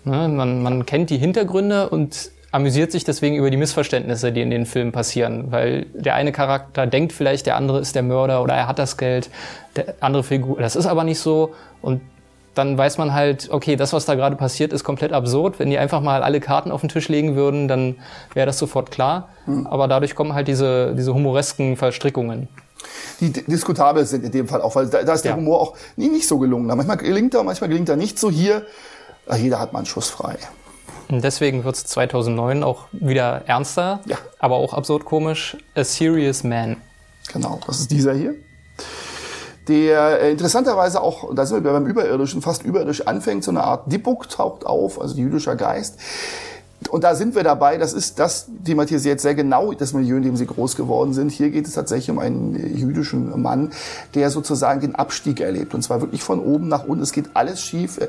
[0.03, 0.27] Ne?
[0.27, 4.67] Man, man kennt die Hintergründe und amüsiert sich deswegen über die Missverständnisse, die in den
[4.67, 5.51] Filmen passieren.
[5.51, 8.95] Weil der eine Charakter denkt vielleicht, der andere ist der Mörder oder er hat das
[8.95, 9.31] Geld,
[9.75, 11.55] der andere Figur, das ist aber nicht so.
[11.81, 12.01] Und
[12.53, 15.57] dann weiß man halt, okay, das, was da gerade passiert, ist komplett absurd.
[15.57, 17.95] Wenn die einfach mal alle Karten auf den Tisch legen würden, dann
[18.35, 19.29] wäre das sofort klar.
[19.47, 19.65] Mhm.
[19.65, 22.49] Aber dadurch kommen halt diese, diese humoresken Verstrickungen
[23.19, 25.37] die diskutabel sind in dem Fall auch, weil da, da ist der ja.
[25.37, 26.67] Humor auch nie nicht so gelungen.
[26.67, 28.65] Manchmal gelingt er, manchmal gelingt er nicht so hier.
[29.37, 30.37] Jeder hat mal einen Schuss frei.
[31.09, 34.17] Und deswegen wird es 2009 auch wieder ernster, ja.
[34.39, 35.57] aber auch absurd komisch.
[35.75, 36.77] A Serious Man.
[37.31, 38.35] Genau, das ist dieser hier.
[39.67, 43.89] Der äh, interessanterweise auch, da sind wir beim Überirdischen, fast überirdisch anfängt, so eine Art
[43.91, 45.99] Dibuk taucht auf, also jüdischer Geist
[46.89, 50.37] und da sind wir dabei, das ist, das thematisiert sehr genau das Milieu, in dem
[50.37, 51.31] sie groß geworden sind.
[51.31, 53.71] Hier geht es tatsächlich um einen jüdischen Mann,
[54.15, 55.73] der sozusagen den Abstieg erlebt.
[55.73, 57.03] Und zwar wirklich von oben nach unten.
[57.03, 57.99] Es geht alles schief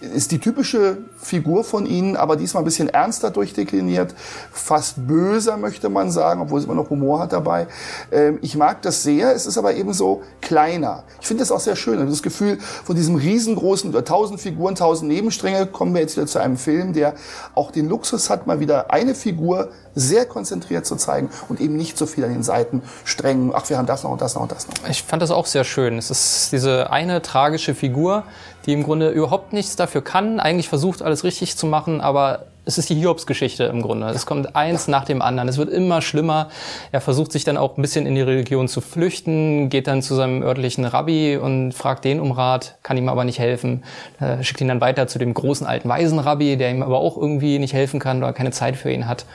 [0.00, 4.14] ist die typische Figur von ihnen, aber diesmal ein bisschen ernster durchdekliniert,
[4.52, 7.66] fast böser möchte man sagen, obwohl es immer noch Humor hat dabei.
[8.12, 11.04] Ähm, ich mag das sehr, es ist aber eben so kleiner.
[11.20, 12.04] Ich finde das auch sehr schön.
[12.06, 16.56] Das Gefühl von diesem riesengroßen, tausend Figuren, tausend Nebenstränge, kommen wir jetzt wieder zu einem
[16.56, 17.14] Film, der
[17.54, 21.96] auch den Luxus hat, mal wieder eine Figur sehr konzentriert zu zeigen und eben nicht
[21.96, 24.52] so viel an den Seiten streng, ach, wir haben das noch und das noch und
[24.52, 24.74] das noch.
[24.88, 25.98] Ich fand das auch sehr schön.
[25.98, 28.24] Es ist diese eine tragische Figur,
[28.66, 32.78] die im Grunde überhaupt nichts dafür kann, eigentlich versucht, alles richtig zu machen, aber es
[32.78, 34.06] ist die Hiobs-Geschichte im Grunde.
[34.06, 35.48] Es kommt eins nach dem anderen.
[35.48, 36.48] Es wird immer schlimmer.
[36.92, 40.14] Er versucht sich dann auch ein bisschen in die Religion zu flüchten, geht dann zu
[40.14, 43.84] seinem örtlichen Rabbi und fragt den um Rat, kann ihm aber nicht helfen.
[44.18, 47.58] Er schickt ihn dann weiter zu dem großen alten Waisenrabbi, der ihm aber auch irgendwie
[47.58, 49.26] nicht helfen kann oder keine Zeit für ihn hat.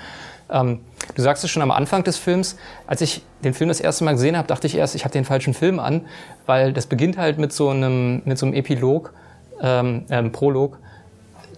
[0.52, 0.80] Ähm,
[1.16, 2.58] du sagst es schon am Anfang des Films,
[2.88, 5.26] als ich den Film das erste Mal gesehen habe, dachte ich erst, ich habe den
[5.26, 6.02] falschen Film an,
[6.46, 9.14] weil das beginnt halt mit so einem, mit so einem Epilog,
[9.62, 10.78] ähm, ähm, Prolog,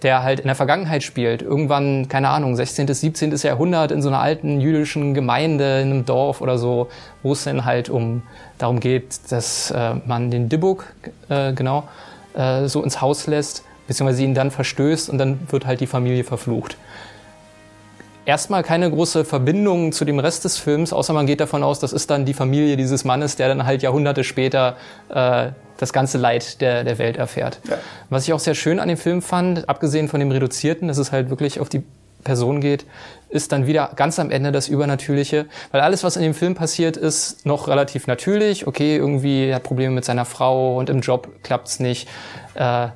[0.02, 1.42] der halt in der Vergangenheit spielt.
[1.42, 3.34] Irgendwann, keine Ahnung, 16., bis 17.
[3.36, 6.88] Jahrhundert in so einer alten jüdischen Gemeinde, in einem Dorf oder so,
[7.22, 8.22] wo es dann halt um
[8.58, 10.86] darum geht, dass äh, man den Dibbuk,
[11.28, 11.84] äh, genau,
[12.34, 16.24] äh, so ins Haus lässt, beziehungsweise ihn dann verstößt und dann wird halt die Familie
[16.24, 16.76] verflucht
[18.24, 21.92] erstmal keine große Verbindung zu dem Rest des Films, außer man geht davon aus, das
[21.92, 24.76] ist dann die Familie dieses Mannes, der dann halt Jahrhunderte später
[25.08, 25.48] äh,
[25.78, 27.60] das ganze Leid der, der Welt erfährt.
[27.68, 27.78] Ja.
[28.08, 31.10] Was ich auch sehr schön an dem Film fand, abgesehen von dem Reduzierten, dass es
[31.10, 31.82] halt wirklich auf die
[32.22, 32.86] Person geht,
[33.30, 35.46] ist dann wieder ganz am Ende das Übernatürliche.
[35.72, 38.66] Weil alles, was in dem Film passiert, ist noch relativ natürlich.
[38.68, 42.08] Okay, irgendwie er hat Probleme mit seiner Frau und im Job klappt's nicht.
[42.54, 42.88] Äh,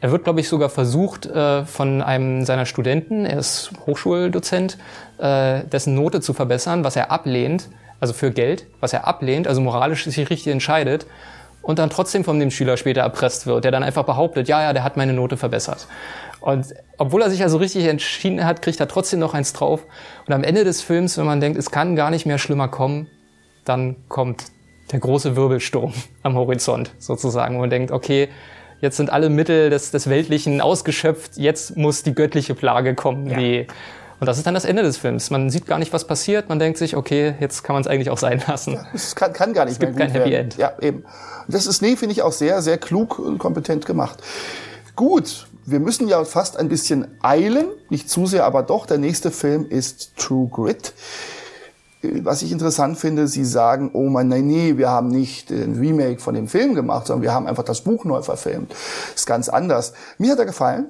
[0.00, 4.78] er wird, glaube ich, sogar versucht äh, von einem seiner Studenten, er ist Hochschuldozent,
[5.18, 7.68] äh, dessen Note zu verbessern, was er ablehnt,
[8.00, 11.06] also für Geld, was er ablehnt, also moralisch sich richtig entscheidet
[11.62, 14.72] und dann trotzdem von dem Schüler später erpresst wird, der dann einfach behauptet, ja, ja,
[14.72, 15.86] der hat meine Note verbessert.
[16.40, 19.84] Und obwohl er sich also richtig entschieden hat, kriegt er trotzdem noch eins drauf.
[20.26, 23.08] Und am Ende des Films, wenn man denkt, es kann gar nicht mehr schlimmer kommen,
[23.66, 24.46] dann kommt
[24.90, 25.92] der große Wirbelsturm
[26.22, 27.56] am Horizont sozusagen.
[27.56, 28.30] Und man denkt, okay,
[28.80, 33.28] jetzt sind alle Mittel des, des Weltlichen ausgeschöpft, jetzt muss die göttliche Plage kommen.
[33.28, 33.38] Ja.
[33.38, 33.66] Wie,
[34.20, 35.30] und das ist dann das Ende des Films.
[35.30, 36.50] Man sieht gar nicht, was passiert.
[36.50, 38.74] Man denkt sich, okay, jetzt kann man es eigentlich auch sein lassen.
[38.74, 40.50] Ja, es kann, kann gar nicht es gibt kein Happy werden.
[40.50, 40.56] End.
[40.58, 41.04] Ja, eben.
[41.48, 44.18] Das ist, nee, finde ich auch sehr, sehr klug und kompetent gemacht.
[44.94, 47.68] Gut, wir müssen ja fast ein bisschen eilen.
[47.88, 48.84] Nicht zu sehr, aber doch.
[48.84, 50.92] Der nächste Film ist True Grit
[52.02, 56.20] was ich interessant finde, Sie sagen, oh mein, nein, nee, wir haben nicht ein Remake
[56.20, 58.74] von dem Film gemacht, sondern wir haben einfach das Buch neu verfilmt.
[59.14, 59.92] Ist ganz anders.
[60.18, 60.86] Mir hat er gefallen.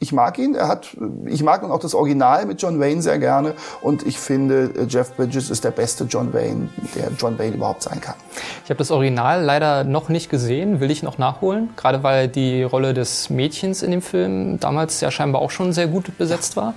[0.00, 0.54] Ich mag ihn.
[0.54, 0.94] Er hat,
[1.26, 3.54] ich mag auch das Original mit John Wayne sehr gerne.
[3.80, 8.02] Und ich finde, Jeff Bridges ist der beste John Wayne, der John Wayne überhaupt sein
[8.02, 8.16] kann.
[8.64, 11.70] Ich habe das Original leider noch nicht gesehen, will ich noch nachholen.
[11.76, 15.86] Gerade weil die Rolle des Mädchens in dem Film damals ja scheinbar auch schon sehr
[15.86, 16.74] gut besetzt war.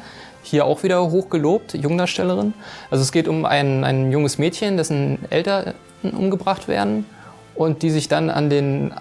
[0.49, 2.53] Hier auch wieder hochgelobt, Jungdarstellerin.
[2.89, 5.73] Also es geht um ein, ein junges Mädchen, dessen Eltern
[6.03, 7.05] umgebracht werden
[7.53, 8.93] und die sich dann an den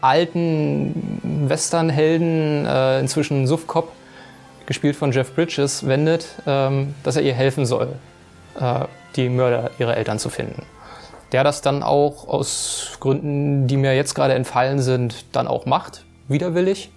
[0.00, 1.20] alten
[1.50, 3.92] Westernhelden, äh, inzwischen Suffkop,
[4.64, 7.88] gespielt von Jeff Bridges, wendet, ähm, dass er ihr helfen soll,
[8.58, 8.86] äh,
[9.16, 10.62] die Mörder ihrer Eltern zu finden.
[11.32, 16.06] Der das dann auch aus Gründen, die mir jetzt gerade entfallen sind, dann auch macht,
[16.28, 16.90] widerwillig.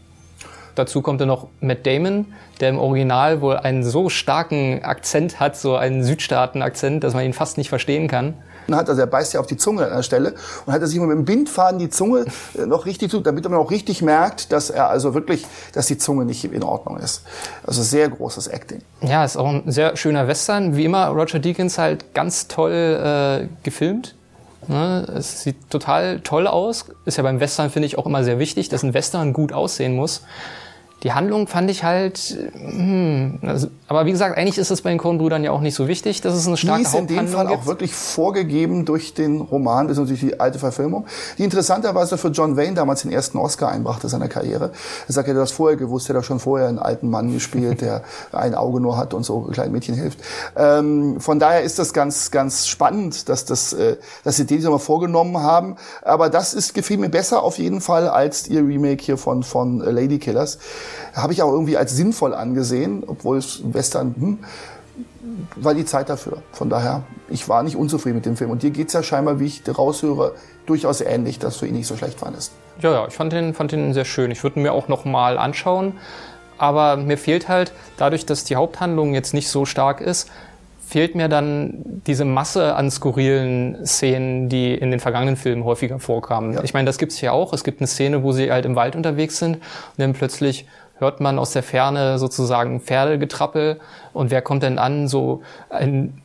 [0.80, 2.28] Dazu kommt dann noch Matt Damon,
[2.62, 7.34] der im Original wohl einen so starken Akzent hat, so einen Südstaaten-Akzent, dass man ihn
[7.34, 8.36] fast nicht verstehen kann.
[8.72, 10.98] Hat, also er beißt ja auf die Zunge an der Stelle und hat er sich
[10.98, 12.28] mit dem Bindfaden die Zunge
[12.58, 15.98] äh, noch richtig tut, damit man auch richtig merkt, dass er also wirklich, dass die
[15.98, 17.24] Zunge nicht in Ordnung ist.
[17.68, 18.82] Also sehr großes Acting.
[19.02, 20.78] Ja, ist auch ein sehr schöner Western.
[20.78, 24.16] Wie immer Roger Deakins halt ganz toll äh, gefilmt.
[24.68, 25.06] Ne?
[25.18, 26.86] Es sieht total toll aus.
[27.06, 29.96] Ist ja beim Western, finde ich, auch immer sehr wichtig, dass ein Western gut aussehen
[29.96, 30.22] muss.
[31.04, 35.00] Die Handlung fand ich halt, hm, also, aber wie gesagt, eigentlich ist es bei den
[35.00, 37.48] Coen-Brüdern ja auch nicht so wichtig, dass es eine starke die ist in dem Fall
[37.48, 37.62] gibt.
[37.62, 41.06] auch wirklich vorgegeben durch den Roman, ist natürlich die alte Verfilmung,
[41.38, 44.72] die interessanterweise für John Wayne damals den ersten Oscar einbrachte seiner Karriere.
[45.08, 47.80] Er sagt, er hat das vorher gewusst, er hat schon vorher einen alten Mann gespielt,
[47.80, 50.20] der ein Auge nur hat und so kleinen Mädchen hilft.
[50.58, 53.96] Ähm, von daher ist das ganz, ganz spannend, dass, das, äh,
[54.26, 55.78] dass sie den mal vorgenommen haben.
[56.02, 59.80] Aber das ist, gefiel mir besser auf jeden Fall als ihr Remake hier von, von
[59.80, 60.60] Lady Killers
[61.14, 64.40] habe ich auch irgendwie als sinnvoll angesehen, obwohl es Western, hm,
[65.56, 66.42] war die Zeit dafür.
[66.52, 68.52] Von daher, ich war nicht unzufrieden mit dem Film.
[68.52, 70.34] Und dir geht's ja scheinbar, wie ich raushöre,
[70.66, 72.52] durchaus ähnlich, dass du ihn nicht so schlecht fandest.
[72.82, 74.32] Ja, ja, ich fand den, fand den sehr schön.
[74.32, 75.94] Ich würde ihn mir auch noch mal anschauen.
[76.58, 80.30] Aber mir fehlt halt, dadurch, dass die Haupthandlung jetzt nicht so stark ist,
[80.90, 86.54] fehlt mir dann diese Masse an skurrilen Szenen, die in den vergangenen Filmen häufiger vorkamen.
[86.54, 86.64] Ja.
[86.64, 87.54] Ich meine, das gibt's hier auch.
[87.54, 89.64] Es gibt eine Szene, wo sie halt im Wald unterwegs sind und
[89.98, 90.66] dann plötzlich
[90.98, 93.80] hört man aus der Ferne sozusagen Pferdegetrappel
[94.14, 95.08] und wer kommt denn an?
[95.08, 96.22] So ein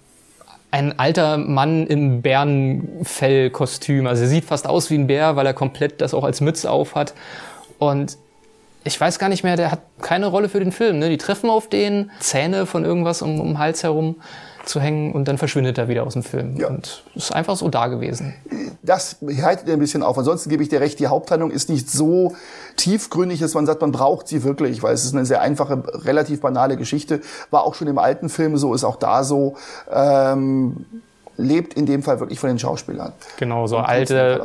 [0.70, 4.08] ein alter Mann im Bärenfellkostüm.
[4.08, 6.68] Also er sieht fast aus wie ein Bär, weil er komplett das auch als Mütze
[6.68, 7.14] auf hat.
[7.78, 8.16] Und
[8.82, 10.98] ich weiß gar nicht mehr, der hat keine Rolle für den Film.
[10.98, 11.10] Ne?
[11.10, 14.16] Die treffen auf den, Zähne von irgendwas um, um den Hals herum
[14.64, 16.56] zu hängen und dann verschwindet er wieder aus dem Film.
[16.56, 16.68] Ja.
[16.68, 18.34] Und ist einfach so da gewesen.
[18.82, 20.18] Das haltet ein bisschen auf.
[20.18, 22.34] Ansonsten gebe ich dir recht, die Haupthandlung ist nicht so
[22.76, 26.40] tiefgründig, dass man sagt, man braucht sie wirklich, weil es ist eine sehr einfache, relativ
[26.40, 27.20] banale Geschichte.
[27.50, 29.56] War auch schon im alten Film so, ist auch da so.
[29.90, 30.86] Ähm,
[31.36, 33.12] lebt in dem Fall wirklich von den Schauspielern.
[33.38, 34.40] Genau, so alte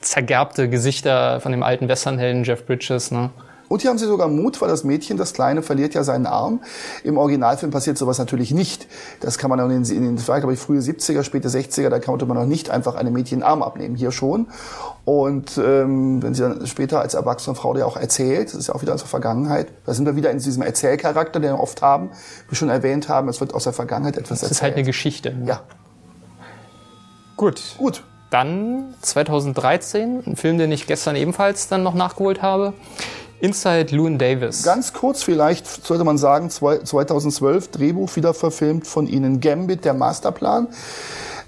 [0.00, 3.10] zergerbte Gesichter von dem alten Westernhelden Jeff Bridges.
[3.10, 3.30] Ne?
[3.68, 6.60] Und hier haben sie sogar Mut, weil das Mädchen, das Kleine, verliert ja seinen Arm.
[7.04, 8.86] Im Originalfilm passiert sowas natürlich nicht.
[9.20, 12.26] Das kann man in den, in den glaube ich, frühe 70er, späte 60er, da konnte
[12.26, 13.96] man noch nicht einfach einem Mädchen Arm abnehmen.
[13.96, 14.48] Hier schon.
[15.04, 18.74] Und ähm, wenn sie dann später als erwachsene Frau dir auch erzählt, das ist ja
[18.74, 21.80] auch wieder aus der Vergangenheit, da sind wir wieder in diesem Erzählcharakter, den wir oft
[21.80, 22.10] haben,
[22.46, 24.50] wie wir schon erwähnt haben, es wird aus der Vergangenheit etwas erzählt.
[24.50, 25.32] Das ist halt eine Geschichte.
[25.32, 25.46] Ne?
[25.46, 25.60] Ja.
[27.36, 27.62] Gut.
[27.78, 28.02] Gut.
[28.30, 32.72] Dann 2013, ein Film, den ich gestern ebenfalls dann noch nachgeholt habe.
[33.46, 34.64] Inside Loon Davis.
[34.64, 40.66] Ganz kurz vielleicht sollte man sagen, 2012 Drehbuch wieder verfilmt von Ihnen, Gambit, der Masterplan.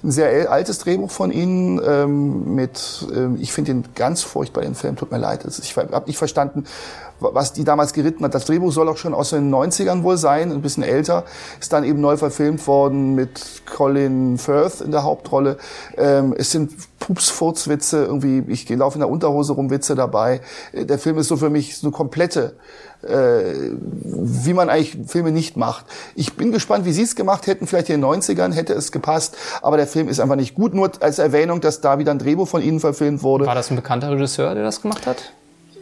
[0.04, 4.76] Ein sehr altes Drehbuch von Ihnen ähm, mit, ähm, ich finde ihn ganz furchtbar, den
[4.76, 5.44] Film, tut mir leid.
[5.44, 6.66] Ich habe nicht verstanden,
[7.20, 8.34] was die damals geritten hat.
[8.34, 11.24] Das Drehbuch soll auch schon aus den 90ern wohl sein, ein bisschen älter.
[11.60, 15.58] Ist dann eben neu verfilmt worden mit Colin Firth in der Hauptrolle.
[15.96, 20.40] Ähm, es sind Pups-Furzwitze, irgendwie, ich laufe in der Unterhose rum, Witze dabei.
[20.72, 22.56] Äh, der Film ist so für mich so komplette,
[23.02, 23.70] äh,
[24.04, 25.86] wie man eigentlich Filme nicht macht.
[26.14, 27.66] Ich bin gespannt, wie Sie es gemacht hätten.
[27.66, 30.74] Vielleicht in den 90ern hätte es gepasst, aber der Film ist einfach nicht gut.
[30.74, 33.46] Nur als Erwähnung, dass da wieder ein Drehbuch von Ihnen verfilmt wurde.
[33.46, 35.32] War das ein bekannter Regisseur, der das gemacht hat?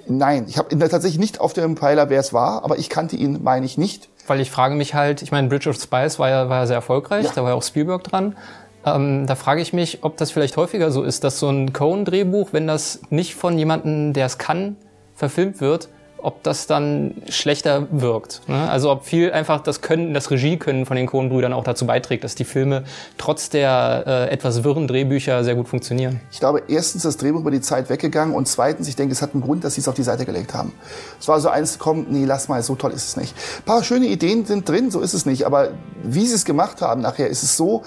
[0.09, 3.42] Nein, ich habe tatsächlich nicht auf dem Pfeiler, wer es war, aber ich kannte ihn,
[3.42, 4.09] meine ich nicht.
[4.26, 6.76] Weil ich frage mich halt, ich meine, Bridge of Spies war ja, war ja sehr
[6.76, 7.32] erfolgreich, ja.
[7.34, 8.36] da war ja auch Spielberg dran.
[8.84, 12.52] Ähm, da frage ich mich, ob das vielleicht häufiger so ist, dass so ein Cohen-Drehbuch,
[12.52, 14.76] wenn das nicht von jemandem, der es kann,
[15.14, 15.88] verfilmt wird,
[16.18, 18.42] ob das dann schlechter wirkt.
[18.48, 18.68] Ne?
[18.68, 22.34] Also ob viel einfach das Können, das Regiekönnen von den Coen-Brüdern auch dazu beiträgt, dass
[22.34, 22.84] die Filme
[23.18, 26.20] trotz der äh, etwas wirren Drehbücher sehr gut funktionieren.
[26.30, 29.34] Ich glaube, erstens das Drehbuch über die Zeit weggegangen und zweitens, ich denke, es hat
[29.34, 30.72] einen Grund, dass sie es auf die Seite gelegt haben.
[31.20, 33.34] Es war so eins, komm, nee, lass mal, so toll ist es nicht.
[33.58, 35.70] Ein paar schöne Ideen sind drin, so ist es nicht, aber
[36.02, 37.82] wie sie es gemacht haben nachher, ist es so,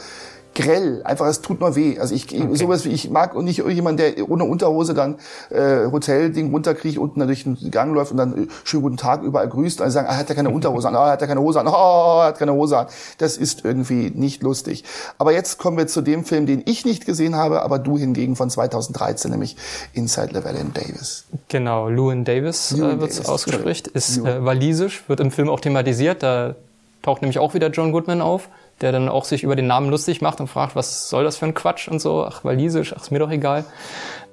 [0.60, 1.02] grell.
[1.04, 1.98] Einfach, es tut nur weh.
[2.00, 2.56] Also ich okay.
[2.56, 5.16] sowas wie ich mag und nicht irgendjemand, der ohne Unterhose dann
[5.50, 9.48] äh, Hotelding runterkriegt, unten durch den Gang läuft und dann äh, schönen guten Tag überall
[9.48, 9.82] grüßt.
[9.82, 12.22] Also sagen, ah, hat er keine Unterhose an, ah, hat er keine Hose an, oh,
[12.22, 12.88] hat keine Hose an.
[13.18, 14.84] Das ist irgendwie nicht lustig.
[15.18, 18.36] Aber jetzt kommen wir zu dem Film, den ich nicht gesehen habe, aber du hingegen
[18.36, 19.56] von 2013, nämlich
[19.94, 21.26] Inside Llewellyn Davis.
[21.48, 26.24] Genau, Llewyn Davis äh, wird ausgesprochen, ist äh, walisisch, wird im Film auch thematisiert.
[26.24, 26.56] Da
[27.02, 28.50] taucht nämlich auch wieder John Goodman auf
[28.82, 31.46] der dann auch sich über den Namen lustig macht und fragt, was soll das für
[31.46, 33.66] ein Quatsch und so, ach, walisisch, ach, ist mir doch egal.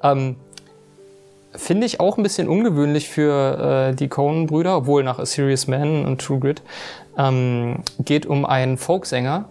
[0.03, 0.37] Ähm,
[1.55, 6.05] Finde ich auch ein bisschen ungewöhnlich für äh, die Coen-Brüder, obwohl nach A Serious Man
[6.05, 6.63] und True Grit
[7.17, 9.47] ähm, geht um einen Folksänger,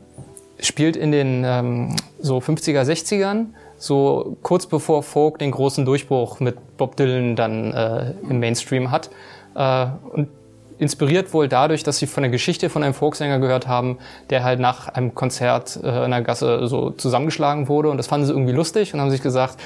[0.59, 6.77] spielt in den ähm, so 50er, 60ern, so kurz bevor Folk den großen Durchbruch mit
[6.77, 9.09] Bob Dylan dann äh, im Mainstream hat.
[9.55, 10.29] Äh, und
[10.77, 13.97] inspiriert wohl dadurch, dass sie von der Geschichte von einem Folksänger gehört haben,
[14.29, 17.89] der halt nach einem Konzert äh, in der Gasse so zusammengeschlagen wurde.
[17.89, 19.57] Und das fanden sie irgendwie lustig und haben sich gesagt,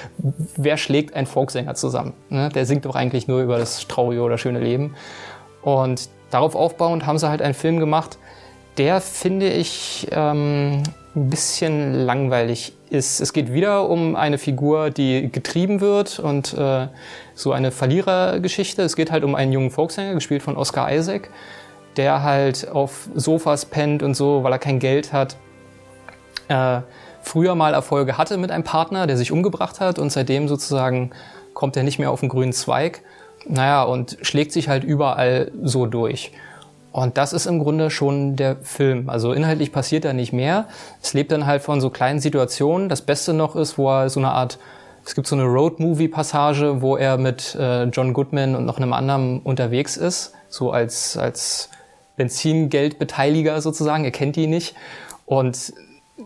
[0.56, 2.14] wer schlägt einen Folksänger zusammen?
[2.30, 2.50] Ne?
[2.50, 4.96] Der singt doch eigentlich nur über das traurige oder schöne Leben.
[5.62, 8.18] Und darauf aufbauend haben sie halt einen Film gemacht,
[8.80, 10.84] der, finde ich, ähm,
[11.16, 13.20] ein bisschen langweilig ist.
[13.20, 16.88] Es geht wieder um eine Figur, die getrieben wird und äh,
[17.36, 18.82] so eine Verlierergeschichte.
[18.82, 21.30] Es geht halt um einen jungen Folksänger, gespielt von Oscar Isaac,
[21.98, 25.36] der halt auf Sofas pennt und so, weil er kein Geld hat.
[26.48, 26.82] Äh,
[27.22, 31.12] früher mal Erfolge hatte mit einem Partner, der sich umgebracht hat und seitdem sozusagen
[31.54, 33.02] kommt er nicht mehr auf den grünen Zweig.
[33.46, 36.32] Naja, und schlägt sich halt überall so durch.
[36.92, 39.10] Und das ist im Grunde schon der Film.
[39.10, 40.66] Also inhaltlich passiert da nicht mehr.
[41.02, 42.90] Es lebt dann halt von so kleinen Situationen.
[42.90, 44.58] Das Beste noch ist, wo er so eine Art,
[45.06, 49.40] es gibt so eine Road-Movie-Passage, wo er mit äh, John Goodman und noch einem anderen
[49.42, 51.70] unterwegs ist, so als, als
[52.18, 54.04] Benzingeldbeteiliger sozusagen.
[54.04, 54.76] Er kennt die nicht.
[55.26, 55.74] Und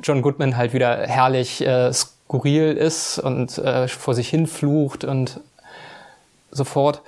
[0.02, 5.42] John Goodman halt wieder herrlich äh, skurril ist und äh, vor sich hin flucht und
[6.52, 7.02] so fort.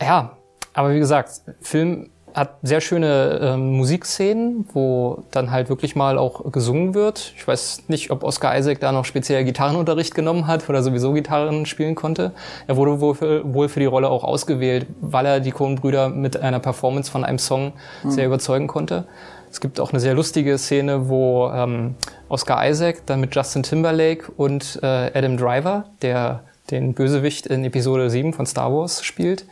[0.00, 0.36] Ja,
[0.72, 6.52] aber wie gesagt, Film hat sehr schöne ähm, Musikszenen, wo dann halt wirklich mal auch
[6.52, 7.32] gesungen wird.
[7.36, 11.66] Ich weiß nicht, ob Oscar Isaac da noch speziell Gitarrenunterricht genommen hat oder sowieso Gitarren
[11.66, 12.32] spielen konnte.
[12.66, 16.36] Er wurde wohl für, wohl für die Rolle auch ausgewählt, weil er die Coen-Brüder mit
[16.36, 17.72] einer Performance von einem Song
[18.02, 18.10] mhm.
[18.10, 19.04] sehr überzeugen konnte.
[19.50, 21.96] Es gibt auch eine sehr lustige Szene, wo ähm,
[22.28, 28.10] Oscar Isaac dann mit Justin Timberlake und äh, Adam Driver, der den Bösewicht in Episode
[28.10, 29.44] 7 von Star Wars spielt,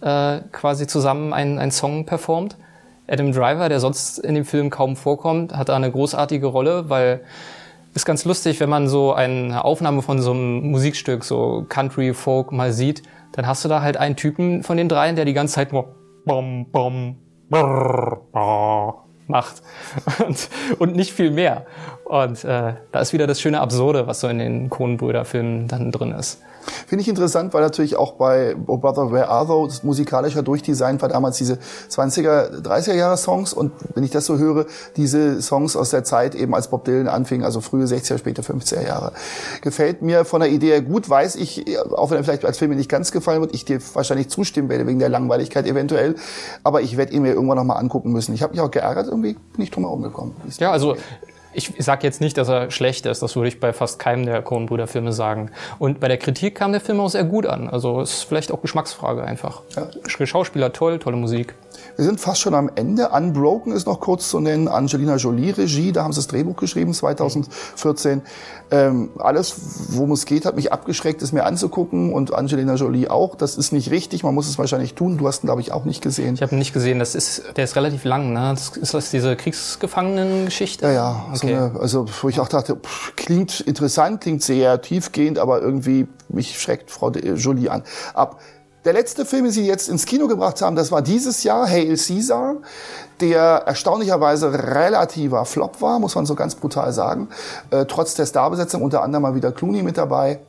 [0.00, 2.56] äh, quasi zusammen einen, einen Song performt.
[3.08, 7.22] Adam Driver, der sonst in dem Film kaum vorkommt, hat da eine großartige Rolle, weil
[7.94, 12.52] ist ganz lustig, wenn man so eine Aufnahme von so einem Musikstück, so Country, Folk
[12.52, 15.54] mal sieht, dann hast du da halt einen Typen von den dreien, der die ganze
[15.54, 17.16] Zeit nur bom, bom,
[17.48, 19.62] brrr, brrr macht
[20.26, 21.66] und, und nicht viel mehr.
[22.04, 26.12] Und äh, da ist wieder das schöne Absurde, was so in den Coen-Brüder-Filmen dann drin
[26.12, 26.42] ist.
[26.86, 31.00] Finde ich interessant, weil natürlich auch bei Oh Brother Where Are Thou das musikalischer Durchdesign
[31.00, 31.58] war damals diese
[31.90, 34.66] 20er, 30er Jahre Songs und wenn ich das so höre,
[34.96, 38.86] diese Songs aus der Zeit eben als Bob Dylan anfing, also frühe 60er, späte 50er
[38.86, 39.12] Jahre.
[39.62, 42.74] Gefällt mir von der Idee her gut, weiß ich, auch wenn er vielleicht als Film
[42.76, 46.14] nicht ganz gefallen wird, ich dir wahrscheinlich zustimmen werde wegen der Langweiligkeit eventuell,
[46.64, 48.34] aber ich werde ihn mir irgendwann nochmal angucken müssen.
[48.34, 50.36] Ich habe mich auch geärgert, irgendwie bin ich drum herum gekommen.
[50.58, 50.96] Ja, also
[51.58, 54.40] ich sage jetzt nicht, dass er schlecht ist, das würde ich bei fast keinem der
[54.42, 55.50] Coen-Brüder-Filme sagen.
[55.78, 57.68] Und bei der Kritik kam der Film auch sehr gut an.
[57.68, 59.62] Also ist vielleicht auch Geschmacksfrage einfach.
[59.76, 59.88] Ja.
[60.26, 61.54] Schauspieler toll, tolle Musik.
[61.96, 63.08] Wir sind fast schon am Ende.
[63.08, 64.68] Unbroken ist noch kurz zu nennen.
[64.68, 68.22] Angelina Jolie Regie, da haben sie das Drehbuch geschrieben, 2014.
[68.70, 69.54] Ähm, alles,
[69.90, 73.34] worum es geht, hat mich abgeschreckt, es mir anzugucken und Angelina Jolie auch.
[73.34, 75.18] Das ist nicht richtig, man muss es wahrscheinlich tun.
[75.18, 76.34] Du hast ihn, glaube ich, auch nicht gesehen.
[76.34, 76.98] Ich habe ihn nicht gesehen.
[76.98, 78.50] Das ist, der ist relativ lang, ne?
[78.54, 80.86] Das ist das diese Kriegsgefangenen-Geschichte?
[80.86, 81.26] Ja, ja.
[81.30, 81.38] Okay.
[81.38, 86.06] So eine, also, wo ich auch dachte, pff, klingt interessant, klingt sehr tiefgehend, aber irgendwie
[86.28, 87.82] mich schreckt Frau Jolie an.
[88.14, 88.38] Ab
[88.84, 91.96] der letzte Film, den sie jetzt ins Kino gebracht haben, das war dieses Jahr, Hail
[91.96, 92.56] Caesar,
[93.20, 97.28] der erstaunlicherweise relativer Flop war, muss man so ganz brutal sagen.
[97.70, 100.40] Äh, trotz der Starbesetzung unter anderem mal wieder Clooney mit dabei.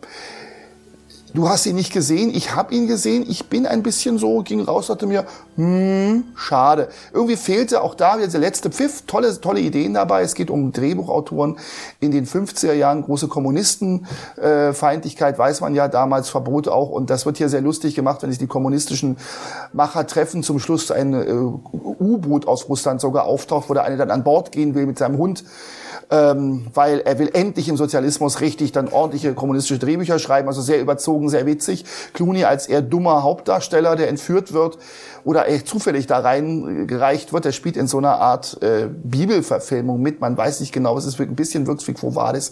[1.35, 3.23] Du hast ihn nicht gesehen, ich habe ihn gesehen.
[3.29, 5.25] Ich bin ein bisschen so, ging raus, dachte mir,
[5.57, 6.89] hm, schade.
[7.13, 9.03] Irgendwie fehlte auch da wieder der letzte Pfiff.
[9.05, 10.23] Tolle, tolle Ideen dabei.
[10.23, 11.59] Es geht um Drehbuchautoren
[11.99, 16.89] in den 50er Jahren, große Kommunistenfeindlichkeit, äh, weiß man ja damals, Verbot auch.
[16.89, 19.17] Und das wird hier sehr lustig gemacht, wenn sich die kommunistischen
[19.71, 20.41] Macher treffen.
[20.41, 24.51] Zum Schluss ein äh, U-Boot aus Russland sogar auftaucht, wo der eine dann an Bord
[24.51, 25.43] gehen will mit seinem Hund
[26.11, 30.81] ähm, weil er will endlich im Sozialismus richtig dann ordentliche kommunistische Drehbücher schreiben, also sehr
[30.81, 31.85] überzogen, sehr witzig.
[32.13, 34.77] Clooney als eher dummer Hauptdarsteller, der entführt wird
[35.29, 40.21] oder echt zufällig da reingereicht wird, der spielt in so einer Art äh, Bibelverfilmung mit,
[40.21, 42.51] man weiß nicht genau, es ist ein bisschen wirkt wie Quo Vadis.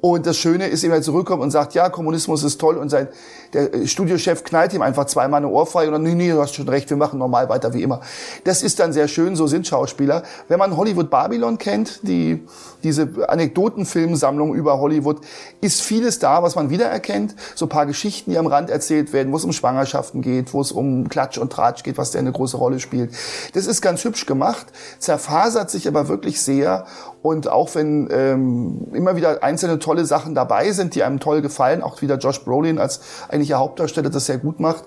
[0.00, 3.06] Und das Schöne ist, wenn er zurückkommt und sagt, ja, Kommunismus ist toll und sein
[3.52, 6.68] der Studiochef knallt ihm einfach zweimal eine Ohrfeige und dann, nee, nee, du hast schon
[6.68, 8.00] recht, wir machen normal weiter wie immer.
[8.44, 10.22] Das ist dann sehr schön, so sind Schauspieler.
[10.48, 12.46] Wenn man Hollywood Babylon kennt, die,
[12.82, 15.20] diese Anekdotenfilmsammlung über Hollywood,
[15.60, 17.34] ist vieles da, was man wiedererkennt.
[17.54, 20.60] So ein paar Geschichten, die am Rand erzählt werden, wo es um Schwangerschaften geht, wo
[20.60, 23.12] es um Klatsch und Tratsch geht, was der eine große Rolle spielt.
[23.54, 24.66] Das ist ganz hübsch gemacht,
[24.98, 26.86] zerfasert sich aber wirklich sehr
[27.22, 31.82] und auch wenn ähm, immer wieder einzelne tolle Sachen dabei sind, die einem toll gefallen,
[31.82, 34.84] auch wieder Josh Brolin als eigentlicher Hauptdarsteller das sehr gut macht.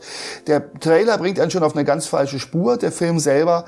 [0.48, 2.78] Der Trailer bringt einen schon auf eine ganz falsche Spur.
[2.78, 3.66] Der Film selber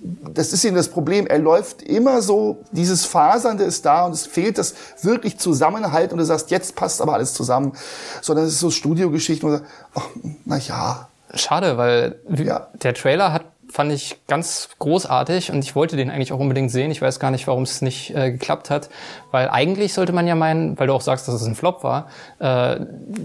[0.00, 1.26] das ist eben das Problem.
[1.26, 6.18] Er läuft immer so, dieses Fasernde ist da und es fehlt das wirklich Zusammenhalt und
[6.18, 7.72] du sagst, jetzt passt aber alles zusammen.
[8.20, 10.08] Sondern es ist so Studiogeschichten, wo du sagst, ach,
[10.44, 11.08] na ja.
[11.34, 12.68] Schade, weil ja.
[12.82, 16.90] der Trailer hat fand ich ganz großartig und ich wollte den eigentlich auch unbedingt sehen.
[16.90, 18.88] Ich weiß gar nicht, warum es nicht äh, geklappt hat,
[19.30, 22.06] weil eigentlich sollte man ja meinen, weil du auch sagst, dass es ein Flop war,
[22.38, 22.80] äh,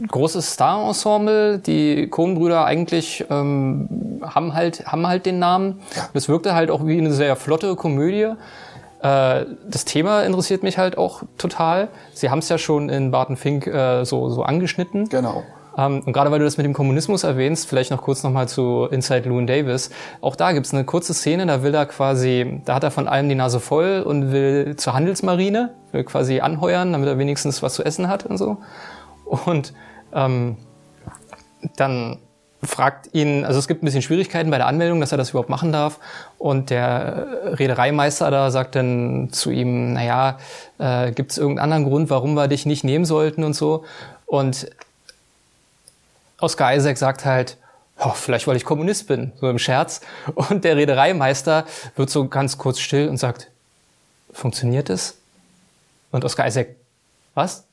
[0.08, 5.82] großes Star-Ensemble, die Coen-Brüder eigentlich ähm, haben halt haben halt den Namen.
[6.14, 8.34] Das wirkte halt auch wie eine sehr flotte Komödie.
[9.02, 11.90] Äh, das Thema interessiert mich halt auch total.
[12.14, 15.10] Sie haben es ja schon in Barton Fink äh, so, so angeschnitten.
[15.10, 15.44] Genau.
[15.78, 18.88] Ähm, und gerade weil du das mit dem Kommunismus erwähnst, vielleicht noch kurz nochmal zu
[18.92, 19.90] Inside Llewyn Davis.
[20.22, 23.30] Auch da gibt's eine kurze Szene, da will er quasi, da hat er von allem
[23.30, 27.84] die Nase voll und will zur Handelsmarine, will quasi anheuern, damit er wenigstens was zu
[27.84, 28.58] essen hat und so.
[29.26, 29.74] Und
[30.14, 30.58] ähm,
[31.78, 32.20] dann
[32.64, 35.50] fragt ihn, also es gibt ein bisschen Schwierigkeiten bei der Anmeldung, dass er das überhaupt
[35.50, 36.00] machen darf.
[36.38, 40.38] Und der Reedereimeister da sagt dann zu ihm, naja,
[40.78, 43.84] äh, gibt es irgendeinen anderen Grund, warum wir dich nicht nehmen sollten und so.
[44.26, 44.70] Und
[46.42, 47.58] Oscar Isaac sagt halt,
[48.00, 50.02] oh, vielleicht weil ich Kommunist bin, so im Scherz.
[50.36, 51.66] Und der Reedereimeister
[51.96, 53.50] wird so ganz kurz still und sagt,
[54.34, 55.16] funktioniert es?
[56.12, 56.76] Und Oscar Isaac,
[57.36, 57.64] was?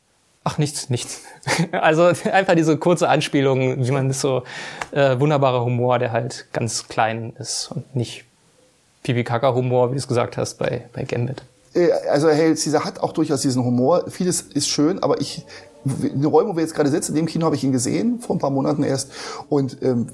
[0.44, 1.22] Ach, nichts, nichts.
[1.72, 4.44] Also einfach diese kurze Anspielung, wie man das so,
[4.92, 8.24] äh, wunderbarer Humor, der halt ganz klein ist und nicht
[9.02, 11.42] Pipi-Kaka-Humor, wie du es gesagt hast, bei, bei Gambit.
[11.74, 14.10] Äh, also Herr Caesar hat auch durchaus diesen Humor.
[14.10, 15.44] Vieles ist schön, aber ich
[16.02, 18.20] in den Räumen, wo wir jetzt gerade sitzen, in dem Kino habe ich ihn gesehen,
[18.20, 19.10] vor ein paar Monaten erst.
[19.48, 20.08] Und ähm,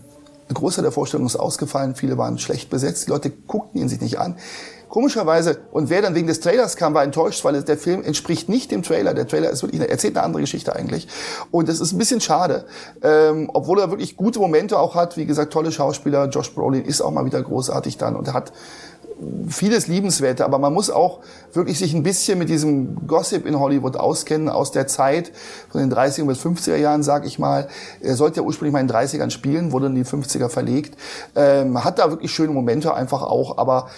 [0.49, 4.01] ein Großteil der Vorstellung ist ausgefallen, viele waren schlecht besetzt, die Leute guckten ihn sich
[4.01, 4.37] nicht an.
[4.95, 8.71] Komischerweise, und wer dann wegen des Trailers kam, war enttäuscht, weil der Film entspricht nicht
[8.71, 9.13] dem Trailer.
[9.13, 11.09] Der Trailer ist wirklich, erzählt eine andere Geschichte eigentlich.
[11.51, 12.65] Und das ist ein bisschen schade.
[13.03, 15.17] Ähm, obwohl er wirklich gute Momente auch hat.
[15.17, 16.29] Wie gesagt, tolle Schauspieler.
[16.29, 18.15] Josh Brolin ist auch mal wieder großartig dann.
[18.15, 18.53] Und hat
[19.49, 21.21] vieles Liebenswerte, aber man muss auch
[21.53, 25.33] wirklich sich ein bisschen mit diesem Gossip in Hollywood auskennen, aus der Zeit
[25.71, 27.69] von den 30er bis 50er Jahren, sag ich mal.
[28.01, 30.99] Er sollte ja ursprünglich mal in den 30ern spielen, wurde in die 50er verlegt.
[31.37, 33.89] Ähm, hat da wirklich schöne Momente einfach auch, aber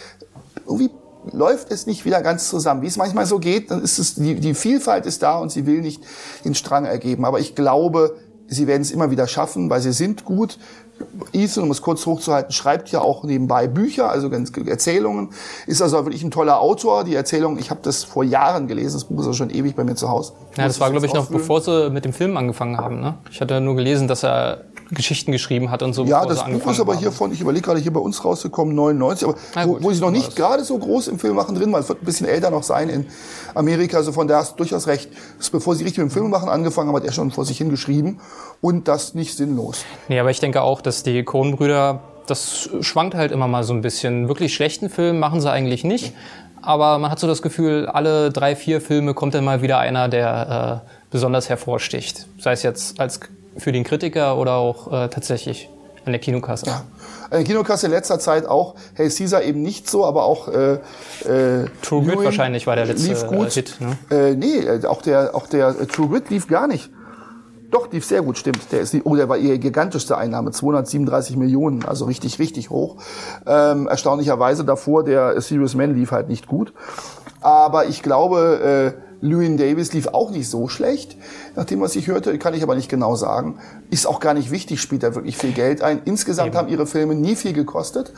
[0.67, 0.91] irgendwie
[1.33, 2.83] läuft es nicht wieder ganz zusammen.
[2.83, 5.67] Wie es manchmal so geht, dann ist es, die, die Vielfalt ist da und sie
[5.67, 6.03] will nicht
[6.45, 7.25] den Strang ergeben.
[7.25, 8.17] Aber ich glaube,
[8.49, 10.59] sie werden es immer wieder schaffen, weil sie sind gut.
[11.33, 15.29] Ethan, um es kurz hochzuhalten, schreibt ja auch nebenbei Bücher, also ganz Erzählungen.
[15.67, 17.05] Ist also wirklich ein toller Autor.
[17.05, 19.85] Die Erzählung, ich habe das vor Jahren gelesen, das Buch ist also schon ewig bei
[19.85, 20.33] mir zu Hause.
[20.53, 23.01] Ich ja, das war, glaube ich, noch bevor sie mit dem Film angefangen haben.
[23.01, 23.15] Ne?
[23.31, 26.05] Ich hatte nur gelesen, dass er Geschichten geschrieben hat und so.
[26.05, 29.29] Ja, das Buch ist aber hier von, ich überlege gerade, hier bei uns rausgekommen, 99,
[29.29, 31.81] aber wo, wo sie noch nicht gerade so groß im Film machen drin war.
[31.81, 33.07] Es wird ein bisschen älter noch sein in
[33.55, 35.11] Amerika, also von da hast du durchaus recht.
[35.39, 38.21] Das, bevor sie richtig mit dem Filmemachen angefangen haben, hat er schon vor sich hingeschrieben
[38.61, 39.85] und das nicht sinnlos.
[40.09, 43.81] Nee, aber ich denke auch, dass die Coen-Brüder, das schwankt halt immer mal so ein
[43.81, 44.29] bisschen.
[44.29, 46.13] Wirklich schlechten Film machen sie eigentlich nicht.
[46.63, 50.09] Aber man hat so das Gefühl, alle drei, vier Filme kommt dann mal wieder einer,
[50.09, 52.27] der äh, besonders hervorsticht.
[52.41, 53.21] Sei es jetzt als
[53.59, 55.69] für den Kritiker oder auch äh, tatsächlich
[56.05, 56.67] an der Kinokasse.
[56.67, 56.85] Ja.
[57.25, 60.75] An der Kinokasse in letzter Zeit auch, hey Caesar eben nicht so, aber auch äh,
[60.75, 63.49] äh, True Grit wahrscheinlich war der letzte lief gut.
[63.49, 63.77] Äh, Hit.
[63.81, 63.99] Ne?
[64.11, 66.91] Äh, nee, äh, auch der, auch der äh, True Grit lief gar nicht.
[67.71, 68.61] Doch, lief sehr gut, stimmt.
[68.71, 72.97] Der, ist, oh, der war ihr gigantischste Einnahme, 237 Millionen, also richtig, richtig hoch.
[73.45, 76.73] Ähm, erstaunlicherweise davor, der Serious Man lief halt nicht gut.
[77.41, 81.17] Aber ich glaube, äh, Lewin Davis lief auch nicht so schlecht.
[81.55, 83.59] Nachdem was ich hörte, kann ich aber nicht genau sagen.
[83.91, 86.01] Ist auch gar nicht wichtig, spielt er wirklich viel Geld ein.
[86.05, 86.57] Insgesamt Eben.
[86.59, 88.13] haben ihre Filme nie viel gekostet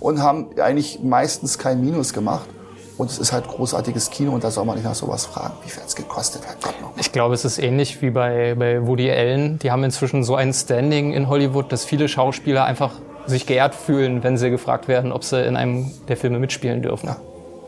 [0.00, 2.48] und haben eigentlich meistens kein Minus gemacht.
[2.96, 5.54] Und es ist halt großartiges Kino und da soll man nicht nach sowas fragen.
[5.64, 6.62] Wie viel es gekostet hat?
[6.62, 9.58] Gott ich glaube, es ist ähnlich wie bei, bei Woody Allen.
[9.58, 12.92] Die haben inzwischen so ein Standing in Hollywood, dass viele Schauspieler einfach
[13.26, 17.08] sich geehrt fühlen, wenn sie gefragt werden, ob sie in einem der Filme mitspielen dürfen.
[17.08, 17.16] Ja.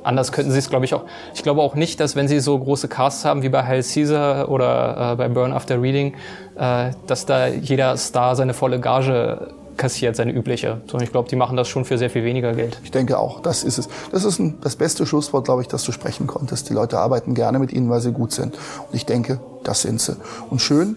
[0.06, 1.02] Anders könnten sie es, glaube ich, auch.
[1.34, 4.48] Ich glaube auch nicht, dass wenn sie so große Casts haben wie bei Hail Caesar
[4.48, 6.14] oder äh, bei Burn After Reading,
[6.56, 10.80] äh, dass da jeder Star seine volle Gage kassiert, seine übliche.
[10.86, 12.80] Sondern ich glaube, die machen das schon für sehr viel weniger Geld.
[12.84, 13.88] Ich denke auch, das ist es.
[14.12, 16.70] Das ist ein, das beste Schlusswort, glaube ich, das du sprechen konntest.
[16.70, 18.54] Die Leute arbeiten gerne mit ihnen, weil sie gut sind.
[18.54, 20.16] Und ich denke, das sind sie.
[20.50, 20.96] Und schön,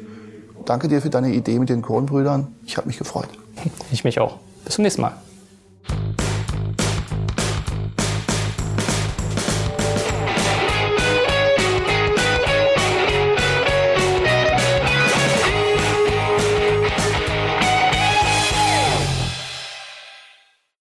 [0.66, 2.56] danke dir für deine Idee mit den Kornbrüdern.
[2.64, 3.30] Ich habe mich gefreut.
[3.90, 4.36] Ich mich auch.
[4.66, 5.14] Bis zum nächsten Mal.